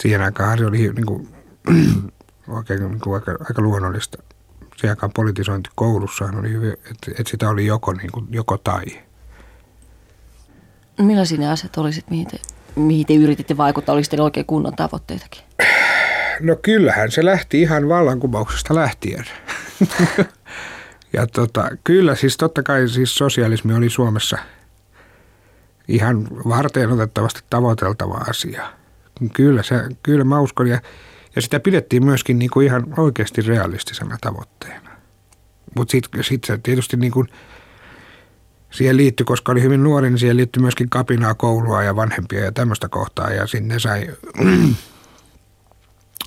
Siihen 0.00 0.20
aikaan 0.20 0.58
se 0.58 0.66
oli 0.66 0.78
niin 0.78 1.06
kuin, 1.06 1.28
oikein 2.48 2.80
niin 2.80 3.00
kuin 3.00 3.14
aika, 3.14 3.30
aika 3.30 3.62
luonnollista. 3.62 4.22
Siihen 4.76 4.92
aikaan 4.92 5.12
politisointi 5.12 5.70
koulussa 5.74 6.24
oli 6.38 6.50
hyvin, 6.50 6.72
että, 6.72 7.10
että 7.10 7.30
sitä 7.30 7.48
oli 7.48 7.66
joko, 7.66 7.92
niin 7.92 8.12
kuin, 8.12 8.26
joko 8.30 8.58
tai. 8.58 8.84
Millaisia 10.98 11.38
ne 11.38 11.50
asiat 11.50 11.76
olisit, 11.76 12.10
mihin 12.10 12.26
te, 12.26 12.38
mihin 12.76 13.06
te 13.06 13.14
yrititte 13.14 13.56
vaikuttaa? 13.56 13.92
Oliko 13.92 14.06
teillä 14.10 14.24
oikein 14.24 14.46
kunnon 14.46 14.76
tavoitteitakin? 14.76 15.42
No 16.40 16.56
kyllähän 16.62 17.10
se 17.10 17.24
lähti 17.24 17.62
ihan 17.62 17.88
vallankumouksesta 17.88 18.74
lähtien. 18.74 19.24
ja 21.12 21.26
tota, 21.26 21.68
kyllä 21.84 22.14
siis 22.14 22.36
totta 22.36 22.62
kai 22.62 22.88
siis 22.88 23.18
sosialismi 23.18 23.74
oli 23.74 23.90
Suomessa 23.90 24.38
ihan 25.88 26.28
varteen 26.48 26.90
otettavasti 26.90 27.40
tavoiteltava 27.50 28.14
asia. 28.28 28.72
Kyllä, 29.32 29.62
se, 29.62 29.74
kyllä 30.02 30.24
mä 30.24 30.40
uskon 30.40 30.66
ja, 30.66 30.80
ja 31.36 31.42
sitä 31.42 31.60
pidettiin 31.60 32.04
myöskin 32.04 32.38
niin 32.38 32.50
kuin 32.50 32.66
ihan 32.66 32.94
oikeasti 32.98 33.42
realistisena 33.42 34.18
tavoitteena. 34.20 34.90
Mutta 35.76 35.92
sitten 35.92 36.24
sit 36.24 36.44
se 36.44 36.58
tietysti 36.62 36.96
niin 36.96 37.12
kuin, 37.12 37.28
siihen 38.70 38.96
liittyi, 38.96 39.24
koska 39.24 39.52
oli 39.52 39.62
hyvin 39.62 39.82
nuori, 39.82 40.10
niin 40.10 40.18
siihen 40.18 40.36
liittyi 40.36 40.60
myöskin 40.60 40.90
kapinaa 40.90 41.34
koulua 41.34 41.82
ja 41.82 41.96
vanhempia 41.96 42.44
ja 42.44 42.52
tämmöistä 42.52 42.88
kohtaa. 42.88 43.30
Ja 43.30 43.46
sinne 43.46 43.78
sai 43.78 44.06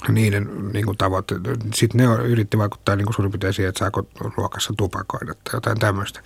niiden 0.10 0.50
niin 0.74 0.86
kuin 0.86 0.98
tavoite. 0.98 1.36
Sitten 1.74 1.98
ne 1.98 2.24
yritti 2.24 2.58
vaikuttaa 2.58 2.96
niin 2.96 3.06
kuin 3.06 3.14
suurin 3.14 3.32
piirtein 3.32 3.54
siihen, 3.54 3.70
että 3.70 3.80
saako 3.80 4.08
luokassa 4.38 4.74
tupakoida 4.78 5.34
tai 5.34 5.54
jotain 5.54 5.80
tämmöistä. 5.80 6.20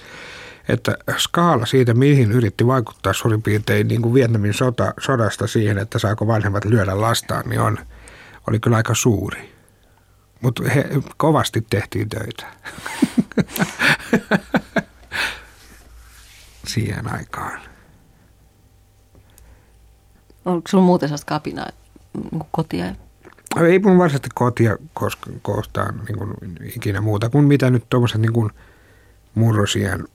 Että 0.70 0.98
skaala 1.18 1.66
siitä, 1.66 1.94
mihin 1.94 2.32
yritti 2.32 2.68
vaikuttaa 2.68 3.14
suurin 3.14 3.42
piirtein 3.42 3.88
niin 3.88 4.02
kuin 4.02 4.14
Vietnamin 4.14 4.54
sota, 4.54 4.94
sodasta 5.00 5.48
siihen, 5.48 5.78
että 5.78 6.00
saako 6.00 6.28
vanhemmat 6.28 6.66
lyödä 6.66 7.02
lastaan, 7.02 7.50
niin 7.50 7.62
on, 7.62 7.78
oli 8.48 8.60
kyllä 8.60 8.78
aika 8.78 8.96
suuri. 8.96 9.54
Mutta 10.42 10.64
kovasti 11.18 11.62
tehtiin 11.70 12.10
töitä. 12.10 12.46
siihen 16.74 17.14
aikaan. 17.14 17.60
Onko 20.46 20.68
sinulla 20.70 20.86
muuten 20.86 21.10
sellaista 21.10 21.30
kapinaa 21.30 21.70
niin 22.32 22.44
kotia 22.52 22.96
ei 23.62 23.80
mun 23.80 23.98
varsinaisesti 23.98 24.30
kotia 24.36 24.78
koska, 24.94 25.30
kohtaan 25.42 26.02
niin 26.08 26.18
kuin, 26.18 26.34
ikinä 26.76 27.02
muuta 27.02 27.30
kuin 27.30 27.46
mitä 27.46 27.70
nyt 27.70 27.90
tuommoiset 27.90 28.22
niin 28.22 28.34
kuin 28.34 28.52
murrosien, 29.36 30.08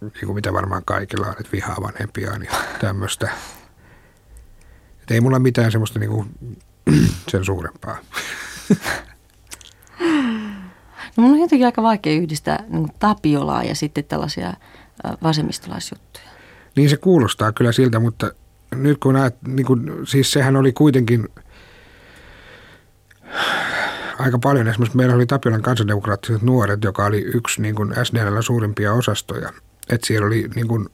niin 0.00 0.26
kuin 0.26 0.34
mitä 0.34 0.52
varmaan 0.52 0.82
kaikilla 0.84 1.26
on, 1.26 1.32
että 1.32 1.52
vihaa 1.52 1.76
vanhempiaan 1.82 2.42
ja 2.42 2.50
tämmöistä. 2.80 3.30
Et 5.02 5.10
ei 5.10 5.20
mulla 5.20 5.38
mitään 5.38 5.72
semmoista 5.72 5.98
niin 5.98 6.10
kuin, 6.10 6.28
sen 7.30 7.44
suurempaa. 7.44 7.98
No 11.16 11.22
mun 11.22 11.32
on 11.32 11.40
jotenkin 11.40 11.66
aika 11.66 11.82
vaikea 11.82 12.12
yhdistää 12.12 12.64
niin 12.68 12.88
Tapiolaa 12.98 13.64
ja 13.64 13.74
sitten 13.74 14.04
tällaisia 14.04 14.54
vasemmistolaisjuttuja. 15.22 16.24
Niin 16.76 16.90
se 16.90 16.96
kuulostaa 16.96 17.52
kyllä 17.52 17.72
siltä, 17.72 17.98
mutta 17.98 18.30
nyt 18.74 18.98
kun 18.98 19.14
näet, 19.14 19.42
niin 19.46 19.66
kuin, 19.66 19.90
siis 20.06 20.32
sehän 20.32 20.56
oli 20.56 20.72
kuitenkin– 20.72 21.28
aika 24.20 24.38
paljon. 24.38 24.68
Esimerkiksi 24.68 24.96
meillä 24.96 25.14
oli 25.14 25.26
Tapiolan 25.26 25.62
kansandemokraattiset 25.62 26.42
nuoret, 26.42 26.84
joka 26.84 27.04
oli 27.04 27.20
yksi 27.20 27.62
niin 27.62 27.74
kuin 27.74 27.94
SDNllä 28.02 28.42
suurimpia 28.42 28.92
osastoja. 28.92 29.52
Että 29.90 30.06
siellä 30.06 30.26
oli 30.26 30.48
niin 30.54 30.68
kuin 30.68 30.88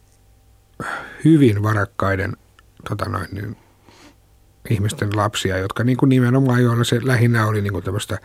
hyvin 1.24 1.62
varakkaiden 1.62 2.36
tota 2.88 3.04
noin, 3.04 3.28
niin, 3.32 3.56
ihmisten 4.70 5.16
lapsia, 5.16 5.58
jotka 5.58 5.84
niin 5.84 5.96
kuin 5.96 6.08
nimenomaan, 6.08 6.62
joilla 6.62 6.84
se 6.84 7.00
lähinnä 7.02 7.46
oli 7.46 7.60
niin 7.60 7.72
kuin 7.72 7.84
tämmöistä 7.84 8.18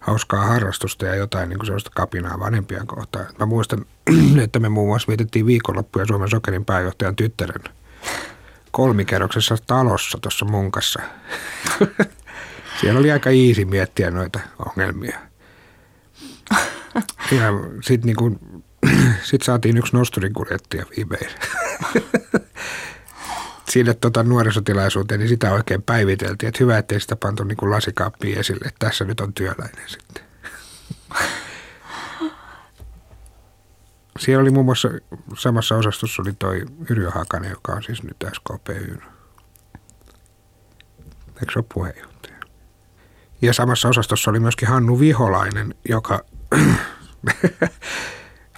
hauskaa 0.00 0.46
harrastusta 0.46 1.06
ja 1.06 1.14
jotain 1.14 1.48
niin 1.48 1.58
kuin 1.58 1.66
sellaista 1.66 1.90
kapinaa 1.94 2.38
vanhempien 2.38 2.86
kohtaan. 2.86 3.26
Mä 3.38 3.46
muistan, 3.46 3.84
että 4.44 4.58
me 4.58 4.68
muun 4.68 4.88
muassa 4.88 5.08
vietettiin 5.08 5.46
viikonloppuja 5.46 6.06
Suomen 6.06 6.30
sokerin 6.30 6.64
pääjohtajan 6.64 7.16
tyttären 7.16 7.64
kolmikerroksessa 8.70 9.56
talossa 9.66 10.18
tuossa 10.22 10.44
munkassa. 10.44 11.00
Siellä 12.80 13.00
oli 13.00 13.12
aika 13.12 13.30
easy 13.30 13.64
miettiä 13.64 14.10
noita 14.10 14.40
ongelmia. 14.66 15.18
Ja 17.32 17.52
sitten 17.82 18.06
niinku, 18.06 18.38
sit 19.30 19.42
saatiin 19.42 19.76
yksi 19.76 19.96
nosturikuljettaja 19.96 20.84
viimein. 20.96 21.30
Sille 23.70 23.94
tota 23.94 24.22
nuorisotilaisuuteen, 24.22 25.20
niin 25.20 25.28
sitä 25.28 25.52
oikein 25.52 25.82
päiviteltiin, 25.82 26.48
että 26.48 26.64
hyvä, 26.64 26.78
ettei 26.78 27.00
sitä 27.00 27.16
pantu 27.16 27.44
niin 27.44 27.70
lasikaappiin 27.70 28.38
esille, 28.38 28.68
että 28.68 28.86
tässä 28.86 29.04
nyt 29.04 29.20
on 29.20 29.34
työläinen 29.34 29.88
sitten. 29.88 30.24
Siellä 34.18 34.42
oli 34.42 34.50
muun 34.50 34.64
muassa 34.64 34.88
samassa 35.38 35.76
osastossa 35.76 36.22
oli 36.22 36.32
toi 36.32 36.64
Yrjö 36.90 37.10
Hakanen, 37.10 37.50
joka 37.50 37.72
on 37.72 37.82
siis 37.82 38.02
nyt 38.02 38.16
SKPY 38.32 39.00
Eikö 41.40 41.52
se 41.52 41.58
ole 41.58 41.64
puheenjohtaja? 41.74 42.36
Ja 43.42 43.52
samassa 43.52 43.88
osastossa 43.88 44.30
oli 44.30 44.40
myöskin 44.40 44.68
Hannu 44.68 45.00
Viholainen, 45.00 45.74
joka 45.88 46.24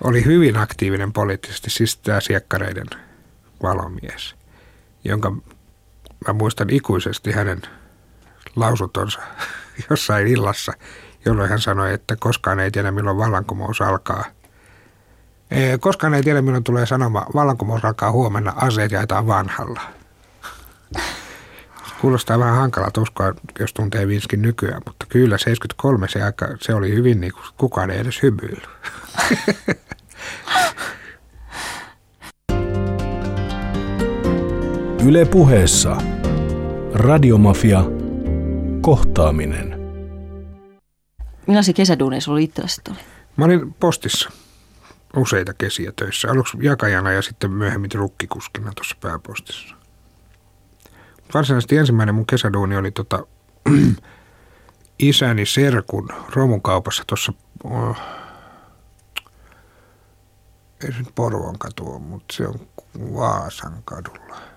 oli 0.05 0.25
hyvin 0.25 0.57
aktiivinen 0.57 1.13
poliittisesti, 1.13 1.71
siis 1.71 1.97
tämä 1.97 2.21
siekkareiden 2.21 2.87
valomies, 3.63 4.35
jonka 5.05 5.33
mä 6.27 6.33
muistan 6.33 6.71
ikuisesti 6.71 7.33
hänen 7.33 7.63
lausutonsa 8.57 9.21
jossain 9.91 10.27
illassa, 10.27 10.73
jolloin 11.25 11.51
hän 11.51 11.61
sanoi, 11.61 11.93
että 11.95 12.17
koskaan 12.17 12.61
ei 12.61 12.71
tiedä 12.71 12.91
milloin 12.91 13.17
vallankumous 13.17 13.81
alkaa. 13.81 14.25
Koskaan 15.81 16.15
ei 16.15 16.23
tiedä 16.23 16.43
milloin 16.43 16.65
tulee 16.65 16.87
sanoma, 16.87 17.27
vallankumous 17.35 17.85
alkaa 17.85 18.11
huomenna, 18.11 18.53
aseet 18.57 18.93
jaetaan 18.93 19.27
vanhalla. 19.27 19.81
Kuulostaa 22.01 22.39
vähän 22.39 22.57
hankalalta 22.57 23.01
uskoa, 23.01 23.35
jos 23.59 23.75
tuntee 23.75 24.09
Vinskin 24.09 24.43
nykyään, 24.43 24.83
mutta 24.87 25.07
kyllä 25.09 25.39
73 25.39 26.09
se, 26.09 26.23
aika, 26.23 26.49
se 26.61 26.75
oli 26.75 26.95
hyvin 26.95 27.21
niin 27.21 27.33
kuin 27.33 27.45
kukaan 27.59 27.91
ei 27.91 27.99
edes 27.99 28.23
hymyillyt. 28.23 28.69
Yle 35.07 35.25
puheessa. 35.25 35.97
Radiomafia. 36.95 37.85
Kohtaaminen. 38.81 39.81
Millaisia 41.47 41.75
kesäduuneja 41.75 42.21
sulla 42.21 42.39
itselläsi 42.39 42.81
oli? 42.91 42.99
Mä 43.37 43.45
olin 43.45 43.75
postissa 43.75 44.31
useita 45.17 45.55
kesiä 45.55 45.93
töissä. 45.97 46.31
Aluksi 46.31 46.59
jakajana 46.61 47.13
ja 47.13 47.23
sitten 47.23 47.51
myöhemmin 47.51 47.93
rukkikuskina 47.95 48.73
tuossa 48.77 48.97
pääpostissa. 49.01 49.75
Varsinaisesti 51.35 51.77
ensimmäinen 51.77 52.15
mun 52.15 52.27
kesäduuni 52.27 52.77
oli 52.77 52.91
tota, 52.91 53.27
isäni 54.99 55.47
Serkun 55.47 56.09
romukaupassa 56.35 57.03
tuossa, 57.07 57.33
oh, 57.65 57.97
ei 60.85 60.93
se 60.93 60.99
nyt 60.99 61.15
Porvon 61.15 61.59
katu 61.59 61.99
mutta 61.99 62.35
se 62.37 62.47
on 62.47 62.61
Vaasan 63.15 63.83
kadulla. 63.85 64.50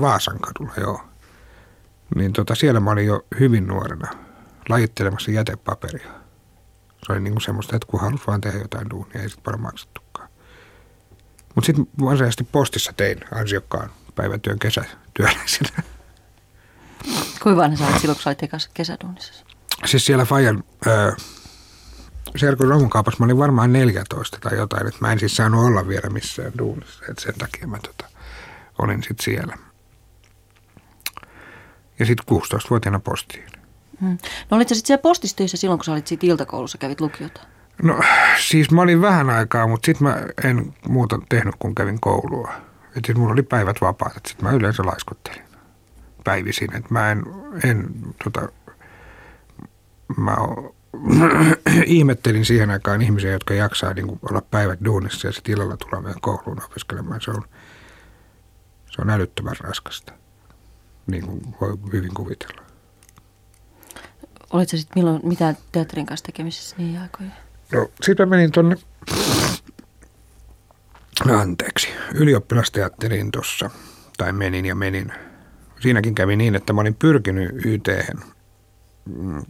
Vaasan 0.00 0.38
kadulla, 0.38 0.72
joo. 0.80 1.00
Niin 2.14 2.32
tota, 2.32 2.54
siellä 2.54 2.80
mä 2.80 2.90
olin 2.90 3.06
jo 3.06 3.26
hyvin 3.40 3.66
nuorena 3.66 4.08
lajittelemassa 4.68 5.30
jätepaperia. 5.30 6.12
Se 7.06 7.12
oli 7.12 7.20
niinku 7.20 7.40
semmoista, 7.40 7.76
että 7.76 7.88
kun 7.90 8.00
halusi 8.00 8.24
vaan 8.26 8.40
tehdä 8.40 8.58
jotain 8.58 8.90
duunia, 8.90 9.22
ei 9.22 9.28
sitten 9.28 9.44
paljon 9.44 9.62
maksettukaan. 9.62 10.28
Mutta 11.54 11.66
sitten 11.66 11.86
varsinaisesti 12.00 12.44
postissa 12.52 12.92
tein 12.96 13.18
ansiokkaan 13.34 13.90
päivätyön 14.14 14.58
kesätyöläisenä. 14.58 15.82
Kuinka 17.42 17.62
vanha 17.62 17.76
sä 17.76 17.86
olet 17.86 18.00
silloin, 18.00 18.16
kun 18.16 18.22
sä 18.22 18.30
olit 18.30 18.70
kesäduunissa? 18.74 19.44
Siis 19.86 20.06
siellä 20.06 20.24
Fajan 20.24 20.64
äh, 20.86 21.16
Serkun 22.36 22.68
romukaupassa 22.68 23.18
mä 23.20 23.24
olin 23.24 23.38
varmaan 23.38 23.72
14 23.72 24.38
tai 24.40 24.56
jotain, 24.56 24.86
että 24.86 25.00
mä 25.00 25.12
en 25.12 25.18
siis 25.18 25.36
saanut 25.36 25.64
olla 25.64 25.88
vielä 25.88 26.10
missään 26.10 26.52
duunissa, 26.58 27.04
että 27.10 27.22
sen 27.22 27.34
takia 27.38 27.66
mä 27.66 27.78
tota, 27.78 28.08
olin 28.78 29.02
sitten 29.02 29.24
siellä. 29.24 29.58
Ja 31.98 32.06
sitten 32.06 32.36
16-vuotiaana 32.36 32.98
postiin. 32.98 33.44
Hmm. 34.00 34.18
No 34.50 34.56
olitko 34.56 34.74
sitten 34.74 34.86
siellä 34.86 35.02
postistöissä 35.02 35.56
silloin, 35.56 35.78
kun 35.78 35.84
sä 35.84 35.92
olit 35.92 36.06
siitä 36.06 36.26
iltakoulussa, 36.26 36.78
kävit 36.78 37.00
lukiota? 37.00 37.40
No 37.82 38.00
siis 38.48 38.70
mä 38.70 38.82
olin 38.82 39.00
vähän 39.00 39.30
aikaa, 39.30 39.66
mutta 39.66 39.86
sitten 39.86 40.08
mä 40.08 40.22
en 40.44 40.74
muuta 40.88 41.18
tehnyt, 41.28 41.54
kun 41.58 41.74
kävin 41.74 42.00
koulua. 42.00 42.52
Että 42.96 43.06
siis 43.06 43.18
mulla 43.18 43.32
oli 43.32 43.42
päivät 43.42 43.80
vapaat, 43.80 44.16
että 44.16 44.28
sitten 44.28 44.48
mä 44.48 44.56
yleensä 44.56 44.82
laiskottelin 44.86 45.48
päivisin. 46.24 46.76
Että 46.76 46.88
mä 46.90 47.10
en, 47.10 47.22
en 47.64 47.86
tota, 48.24 48.48
mä 50.16 50.36
ihmettelin 51.86 52.44
siihen 52.44 52.70
aikaan 52.70 53.02
ihmisiä, 53.02 53.32
jotka 53.32 53.54
jaksaa 53.54 53.94
niin 53.94 54.06
kuin 54.06 54.20
olla 54.30 54.42
päivät 54.50 54.84
duunissa 54.84 55.28
ja 55.28 55.32
sitten 55.32 55.52
illalla 55.52 55.76
tulla 55.76 56.04
vielä 56.04 56.18
kouluun 56.20 56.62
opiskelemaan. 56.64 57.20
Se 57.20 57.30
on, 57.30 57.42
se 58.90 59.02
on 59.02 59.10
älyttömän 59.10 59.56
raskasta, 59.60 60.12
niin 61.08 61.26
kuin 61.26 61.54
voi 61.60 61.78
hyvin 61.92 62.14
kuvitella. 62.14 62.62
Olitko 64.52 64.76
sitten 64.76 65.02
milloin 65.02 65.20
mitä 65.22 65.54
teatterin 65.72 66.06
kanssa 66.06 66.26
tekemisissä 66.26 66.76
niin 66.78 67.00
aikoina? 67.00 67.32
No, 67.72 67.90
sitten 68.02 68.28
menin 68.28 68.52
tuonne, 68.52 68.76
anteeksi, 71.40 71.88
ylioppilasteatteriin 72.14 73.30
tuossa, 73.30 73.70
tai 74.18 74.32
menin 74.32 74.66
ja 74.66 74.74
menin. 74.74 75.12
Siinäkin 75.80 76.14
kävi 76.14 76.36
niin, 76.36 76.54
että 76.54 76.72
mä 76.72 76.80
olin 76.80 76.94
pyrkinyt 76.94 77.66
YThen 77.66 78.18
mm, 79.04 79.42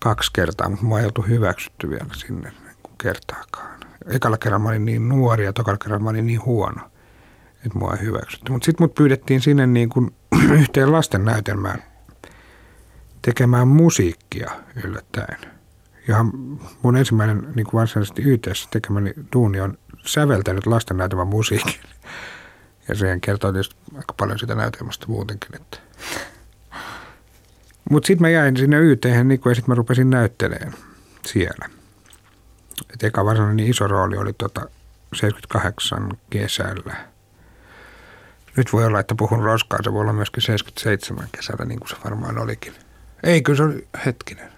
kaksi 0.00 0.30
kertaa, 0.32 0.68
mutta 0.68 0.84
mä 0.84 0.98
ei 0.98 1.04
oltu 1.04 1.22
hyväksytty 1.22 1.90
vielä 1.90 2.06
sinne 2.14 2.50
niin 2.50 2.96
kertaakaan. 3.02 3.80
Ekalla 4.06 4.38
kerralla 4.38 4.62
mä 4.62 4.68
olin 4.68 4.84
niin 4.84 5.08
nuori 5.08 5.44
ja 5.44 5.52
tokalla 5.52 5.78
kerralla 5.78 6.04
mä 6.04 6.10
olin 6.10 6.26
niin 6.26 6.44
huono, 6.44 6.90
että 7.68 7.78
mua 7.78 7.94
ei 7.94 8.06
hyväksytty. 8.06 8.52
Mutta 8.52 8.66
sitten 8.66 8.84
mut 8.84 8.94
pyydettiin 8.94 9.40
sinne 9.40 9.66
niin 9.66 9.88
kuin 9.88 10.14
yhteen 10.60 10.92
lasten 10.92 11.24
näytelmään 11.24 11.82
tekemään 13.22 13.68
musiikkia 13.68 14.50
yllättäen. 14.84 15.38
Ja 16.08 16.24
mun 16.82 16.96
ensimmäinen 16.96 17.48
niin 17.54 17.66
kuin 17.66 17.78
varsinaisesti 17.80 18.22
YTssä 18.22 18.68
tekemäni 18.70 19.14
duuni 19.32 19.60
on 19.60 19.78
säveltänyt 20.06 20.66
lasten 20.66 20.96
näytelmän 20.96 21.28
musiikin. 21.28 21.80
Ja 22.88 22.94
siihen 22.94 23.20
kertoo 23.20 23.52
tietysti 23.52 23.76
aika 23.96 24.14
paljon 24.16 24.38
sitä 24.38 24.54
näytelmästä 24.54 25.06
muutenkin, 25.08 25.56
että 25.56 25.78
mutta 27.90 28.06
sitten 28.06 28.22
mä 28.22 28.28
jäin 28.28 28.56
sinne 28.56 28.78
YThen 28.78 29.28
niin 29.28 29.40
ja 29.44 29.54
sitten 29.54 29.70
mä 29.72 29.74
rupesin 29.74 30.10
näyttelemään 30.10 30.74
siellä. 31.26 31.68
Et 32.94 33.02
eka 33.02 33.24
varsinainen 33.24 33.56
niin 33.56 33.70
iso 33.70 33.86
rooli 33.86 34.16
oli 34.16 34.32
tota 34.32 34.60
78 35.14 36.08
kesällä. 36.30 36.96
Nyt 38.58 38.72
voi 38.72 38.84
olla, 38.84 39.00
että 39.00 39.14
puhun 39.14 39.42
roskaa, 39.42 39.78
se 39.82 39.92
voi 39.92 40.00
olla 40.00 40.12
myöskin 40.12 40.42
77 40.42 41.28
kesällä, 41.32 41.64
niin 41.64 41.78
kuin 41.78 41.88
se 41.88 41.96
varmaan 42.04 42.38
olikin. 42.38 42.74
Ei, 43.22 43.42
kyllä 43.42 43.56
se 43.56 43.62
oli 43.62 43.88
hetkinen. 44.06 44.52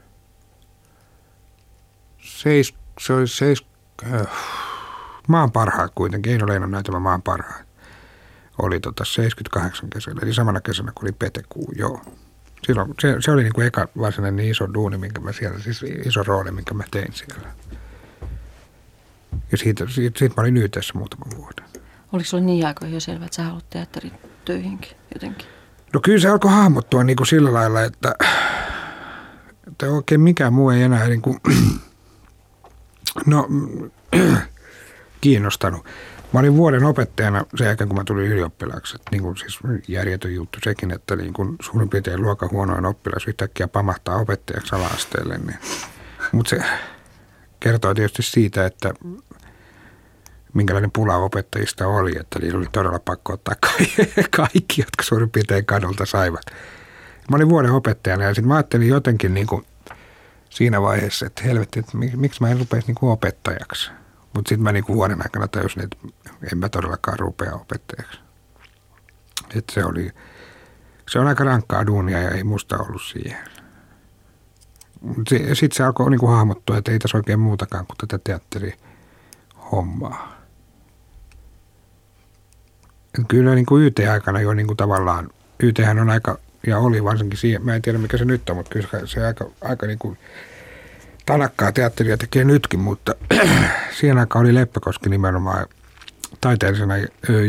Seis, 2.23 2.75
se 3.01 3.13
oli 3.13 3.29
seis, 3.29 3.67
äh, 4.13 4.27
maan 5.29 5.53
parhaat 5.53 5.93
kuitenkin, 5.95 6.33
ei 6.33 6.39
ole 6.43 6.53
Leena 6.53 6.67
näytelmä 6.67 6.99
maan 6.99 7.23
parhaat. 7.23 7.67
Oli 8.59 8.81
tota 8.81 9.05
78 9.05 9.91
kesällä, 9.91 10.21
eli 10.23 10.35
samana 10.35 10.61
kesänä 10.61 10.93
kuin 10.95 11.05
oli 11.05 11.17
Petekuu, 11.19 11.73
joo 11.77 12.01
silloin, 12.67 12.95
se, 13.01 13.17
se 13.21 13.31
oli 13.31 13.43
niin 13.43 13.53
kuin 13.53 13.67
eka 13.67 13.89
varsinainen 13.99 14.37
niin 14.37 14.51
iso 14.51 14.75
duuni, 14.75 14.99
minkä 14.99 15.21
mä 15.21 15.33
siellä, 15.33 15.59
siis 15.59 15.83
iso 16.05 16.23
rooli, 16.23 16.51
minkä 16.51 16.75
mä 16.75 16.85
tein 16.91 17.13
siellä. 17.13 17.49
Ja 19.53 19.59
siitä, 19.59 19.87
siitä, 19.89 20.19
siitä 20.19 20.35
mä 20.37 20.41
olin 20.41 20.57
YTssä 20.57 20.93
muutaman 20.95 21.37
vuoden. 21.37 21.65
Oliko 22.13 22.29
sulla 22.29 22.45
niin 22.45 22.67
aikoina 22.67 22.95
jo 22.95 23.01
selvä, 23.01 23.25
että 23.25 23.37
sä 23.37 23.43
haluat 23.43 23.71
teatterin 23.71 24.13
töihinkin 24.45 24.97
jotenkin? 25.15 25.49
No 25.93 26.01
kyllä 26.01 26.21
se 26.21 26.29
alkoi 26.29 26.51
hahmottua 26.51 27.05
niin 27.05 27.17
kuin 27.17 27.27
sillä 27.27 27.53
lailla, 27.53 27.83
että, 27.83 28.15
että 29.69 29.87
oikein 29.87 30.21
mikään 30.21 30.53
muu 30.53 30.71
ei 30.71 30.83
enää 30.83 31.09
niin 31.09 31.23
kuin, 31.23 31.41
no, 33.27 33.49
kiinnostanut. 35.21 35.85
Mä 36.33 36.41
olin 36.41 36.57
vuoden 36.57 36.85
opettajana 36.85 37.45
sen 37.57 37.67
jälkeen, 37.67 37.89
kun 37.89 37.99
mä 37.99 38.05
tulin 38.05 38.27
ylioppilaaksi. 38.27 38.99
Niin 39.11 39.23
kuin 39.23 39.37
siis 39.37 39.59
järjetön 39.89 40.35
juttu 40.35 40.59
sekin, 40.65 40.91
että 40.91 41.17
niin 41.17 41.33
kuin 41.33 41.57
suurin 41.63 41.89
piirtein 41.89 42.23
luokan 42.23 42.51
huonoin 42.51 42.87
oppilas 42.87 43.29
yhtäkkiä 43.29 43.69
pamahtaa 43.69 44.17
opettajaksi 44.17 44.75
ala-asteelle. 44.75 45.39
Niin. 45.39 45.59
Mutta 46.33 46.51
se 46.51 46.63
kertoo 47.61 47.95
tietysti 47.95 48.23
siitä, 48.23 48.67
että 48.67 48.95
minkälainen 50.55 50.91
pula 50.91 51.17
opettajista 51.17 51.87
oli, 51.87 52.13
että 52.21 52.39
niillä 52.39 52.59
oli 52.59 52.67
todella 52.73 52.99
pakko 52.99 53.33
ottaa 53.33 53.55
kaikki, 54.37 54.81
jotka 54.81 55.03
suurin 55.03 55.31
piirtein 55.31 55.67
kadulta 55.67 56.07
saivat. 56.07 56.43
Mä 57.31 57.37
olin 57.37 57.49
vuoden 57.49 57.71
opettajana 57.71 58.25
ja 58.25 58.35
sitten 58.35 58.49
mä 58.49 58.55
ajattelin 58.55 58.89
jotenkin 58.89 59.35
niin 59.35 59.47
kuin 59.47 59.67
siinä 60.51 60.83
vaiheessa, 60.83 61.27
että 61.27 61.43
helvetti, 61.43 61.79
että 61.79 61.97
miksi 61.97 62.43
mä 62.43 62.49
en 62.49 62.59
rupeisi 62.59 62.87
niin 62.87 62.95
kuin 62.95 63.13
opettajaksi. 63.13 63.91
Mutta 64.35 64.49
sitten 64.49 64.63
mä 64.63 64.73
niinku 64.73 64.95
vuoden 64.95 65.23
aikana 65.23 65.49
täysin, 65.49 65.83
että 65.83 65.97
en 66.53 66.59
mä 66.59 66.69
todellakaan 66.69 67.19
rupea 67.19 67.55
opettajaksi. 67.55 68.21
Et 69.55 69.65
se 69.73 69.85
oli, 69.85 70.11
se 71.09 71.19
on 71.19 71.27
aika 71.27 71.45
rankkaa 71.45 71.87
duunia 71.87 72.19
ja 72.19 72.31
ei 72.31 72.45
musta 72.45 72.79
ollut 72.79 73.03
siihen. 73.03 73.49
Sitten 75.29 75.73
se 75.73 75.85
alkoi 75.85 76.11
niinku 76.11 76.27
hahmottua, 76.27 76.79
että 76.79 76.93
ei 76.93 76.99
tässä 76.99 77.19
oikein 77.19 77.41
muutakaan 77.41 77.87
kuin 77.87 77.97
tätä 77.97 78.19
teatterihommaa. 78.25 80.35
Et 80.35 80.40
kyllä 83.29 83.55
niin 83.55 83.67
kuin 83.67 83.85
YT-aikana 83.85 84.41
jo 84.41 84.55
niin 84.55 84.67
kuin 84.67 84.77
tavallaan, 84.77 85.31
YThän 85.63 85.99
on 85.99 86.11
aika, 86.11 86.39
ja 86.67 86.79
oli 86.79 87.05
varsinkin 87.05 87.39
siihen, 87.39 87.65
mä 87.65 87.75
en 87.75 87.83
tiedä 87.83 87.99
mikä 87.99 88.17
se 88.17 88.25
nyt 88.25 88.51
on, 88.51 88.57
mutta 88.57 88.71
kyllä 88.71 89.07
se 89.07 89.27
aika, 89.27 89.47
aika 89.61 89.87
niin 89.87 89.99
kuin 89.99 90.19
tanakkaa 91.27 91.73
teatteria 91.73 92.17
tekee 92.17 92.45
nytkin, 92.45 92.81
mutta 92.81 93.15
siihen 94.01 94.19
aikaan 94.19 94.45
oli 94.45 94.55
Leppäkoski 94.55 95.09
nimenomaan 95.09 95.67
taiteellisena 96.41 96.95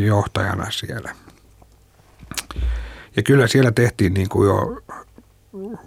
johtajana 0.06 0.72
siellä. 0.72 1.16
Ja 3.16 3.24
kyllä 3.24 3.48
siellä 3.48 3.72
tehtiin 3.72 4.14
niin 4.14 4.30
kuin 4.30 4.48
jo, 4.48 4.82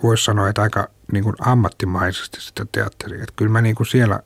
voisi 0.02 0.24
sanoa, 0.24 0.48
että 0.48 0.62
aika 0.62 0.88
niin 1.12 1.24
kuin 1.24 1.36
ammattimaisesti 1.38 2.40
sitä 2.40 2.66
teatteria. 2.72 3.22
Että 3.22 3.34
kyllä 3.36 3.52
mä 3.52 3.60
niin 3.60 3.74
kuin 3.74 3.86
siellä 3.86 4.20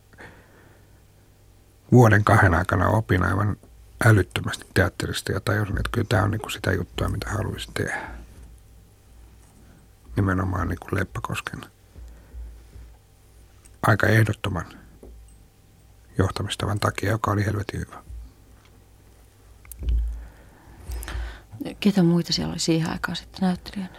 vuoden 1.92 2.24
kahden 2.24 2.54
aikana 2.54 2.88
opin 2.88 3.24
aivan 3.24 3.56
älyttömästi 4.04 4.66
teatterista 4.74 5.32
ja 5.32 5.40
tajusin, 5.40 5.78
että 5.78 5.90
kyllä 5.92 6.06
tämä 6.08 6.22
on 6.22 6.30
niin 6.30 6.40
kuin 6.40 6.52
sitä 6.52 6.72
juttua, 6.72 7.08
mitä 7.08 7.30
haluaisin 7.30 7.74
tehdä. 7.74 8.08
Nimenomaan 10.16 10.68
niin 10.68 10.78
kuin 10.78 11.00
Leppäkosken 11.00 11.60
aika 13.82 14.06
ehdottoman 14.06 14.66
johtamistavan 16.18 16.80
takia, 16.80 17.10
joka 17.10 17.30
oli 17.30 17.44
helvetin 17.44 17.80
hyvä. 17.80 18.02
Ketä 21.80 22.02
muita 22.02 22.32
siellä 22.32 22.52
oli 22.52 22.58
siihen 22.58 22.90
aikaan 22.90 23.16
sitten 23.16 23.40
näyttelijänä? 23.40 23.96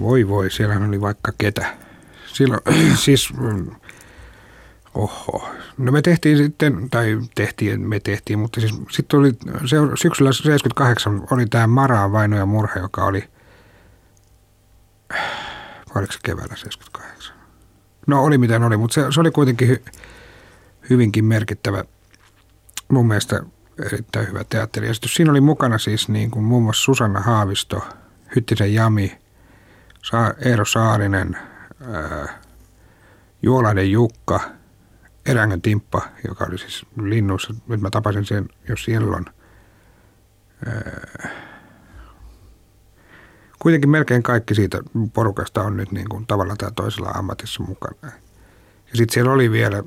Voi 0.00 0.28
voi, 0.28 0.50
siellä 0.50 0.86
oli 0.88 1.00
vaikka 1.00 1.32
ketä. 1.38 1.76
Silloin, 2.32 2.60
siis, 3.04 3.32
mm, 3.32 3.70
oho. 4.94 5.48
No 5.78 5.92
me 5.92 6.02
tehtiin 6.02 6.36
sitten, 6.36 6.90
tai 6.90 7.18
tehtiin, 7.34 7.88
me 7.88 8.00
tehtiin, 8.00 8.38
mutta 8.38 8.60
siis 8.60 8.74
sitten 8.90 9.20
oli 9.20 9.32
se, 9.66 9.76
syksyllä 9.94 10.32
78 10.32 11.26
oli 11.30 11.46
tämä 11.46 11.66
Maraa 11.66 12.12
vaino 12.12 12.36
ja 12.36 12.46
murha, 12.46 12.80
joka 12.80 13.04
oli, 13.04 13.24
oliko 15.94 16.12
se 16.12 16.18
keväällä 16.22 16.56
78? 16.56 17.36
No 18.06 18.24
oli 18.24 18.38
miten 18.38 18.62
oli, 18.62 18.76
mutta 18.76 18.94
se, 18.94 19.06
se 19.10 19.20
oli 19.20 19.30
kuitenkin 19.30 19.68
hy, 19.68 19.82
hyvinkin 20.90 21.24
merkittävä 21.24 21.84
mun 22.88 23.08
mielestä 23.08 23.42
erittäin 23.86 24.28
hyvä 24.28 24.44
teatteriesitys. 24.44 25.14
Siinä 25.14 25.30
oli 25.30 25.40
mukana 25.40 25.78
siis 25.78 26.08
niin 26.08 26.30
kuin 26.30 26.44
muun 26.44 26.62
muassa 26.62 26.82
Susanna 26.82 27.20
Haavisto, 27.20 27.84
Hyttisen 28.36 28.74
Jami, 28.74 29.18
Eero 30.44 30.64
Saarinen, 30.64 31.38
ää, 31.92 32.38
Juolainen 33.42 33.90
Jukka, 33.90 34.40
Erängön 35.26 35.62
Timppa, 35.62 36.02
joka 36.28 36.44
oli 36.44 36.58
siis 36.58 36.86
linnuissa. 37.02 37.54
Nyt 37.68 37.80
mä 37.80 37.90
tapasin 37.90 38.24
sen 38.24 38.48
jo 38.68 38.76
silloin. 38.76 39.24
Kuitenkin 43.58 43.90
melkein 43.90 44.22
kaikki 44.22 44.54
siitä 44.54 44.82
porukasta 45.12 45.62
on 45.62 45.76
nyt 45.76 45.92
niin 45.92 46.08
kuin 46.08 46.26
tavalla 46.26 46.56
tai 46.56 46.72
toisella 46.76 47.08
ammatissa 47.08 47.62
mukana. 47.62 47.96
Ja 48.02 48.96
sitten 48.96 49.14
siellä 49.14 49.32
oli 49.32 49.50
vielä, 49.50 49.82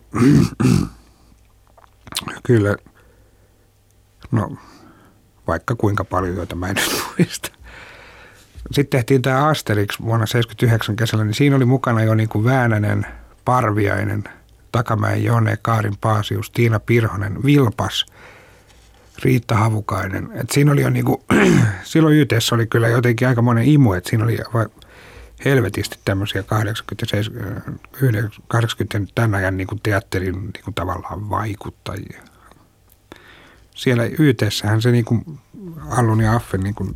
kyllä, 2.47 2.75
no 4.31 4.57
vaikka 5.47 5.75
kuinka 5.75 6.03
paljon, 6.03 6.35
joita 6.35 6.55
mä 6.55 6.67
en 6.67 6.75
nyt 6.75 7.03
muista. 7.17 7.51
Sitten 8.71 8.99
tehtiin 8.99 9.21
tämä 9.21 9.47
Asterix 9.47 10.01
vuonna 10.01 10.25
79 10.25 10.95
kesällä, 10.95 11.25
niin 11.25 11.33
siinä 11.33 11.55
oli 11.55 11.65
mukana 11.65 12.03
jo 12.03 12.15
niin 12.15 12.29
kuin 12.29 12.45
Väänänen, 12.45 13.05
Parviainen, 13.45 14.23
Takamäen 14.77 15.23
Jone, 15.23 15.57
Kaarin 15.61 15.97
Paasius, 16.01 16.51
Tiina 16.51 16.79
Pirhonen, 16.79 17.43
Vilpas, 17.43 18.05
Riitta 19.23 19.55
Havukainen. 19.55 20.29
Et 20.33 20.49
siinä 20.51 20.71
oli 20.71 20.81
jo 20.81 20.89
niin 20.89 21.05
kuin, 21.05 21.21
silloin 21.83 22.15
YTS 22.15 22.53
oli 22.53 22.67
kyllä 22.67 22.87
jotenkin 22.87 23.27
aika 23.27 23.41
monen 23.41 23.65
imu, 23.65 23.93
että 23.93 24.09
siinä 24.09 24.23
oli 24.23 24.37
helvetisti 25.45 25.99
tämmöisiä 26.05 26.43
80, 26.43 27.05
80 28.47 29.11
tämän 29.15 29.35
ajan 29.35 29.57
niin 29.57 29.67
kuin 29.67 29.79
teatterin 29.83 30.35
niin 30.35 30.63
kuin 30.63 30.73
tavallaan 30.73 31.29
vaikuttajia. 31.29 32.21
Siellä 33.75 34.03
YTssähän 34.19 34.81
se 34.81 34.91
niin 34.91 35.05
kuin 35.05 35.39
Allun 35.89 36.21
ja 36.21 36.35
Affen 36.35 36.61
niin 36.61 36.75
kuin 36.75 36.95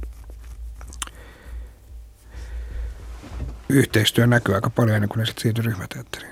yhteistyö 3.70 4.28
näkyy 4.28 4.56
aika 4.56 4.70
paljon 4.70 4.96
ennen 4.96 5.10
kuin 5.10 5.20
ne 5.20 5.26
sitten 5.26 5.42
siirtyi 5.42 5.64
ryhmäteatteriin. 5.64 6.31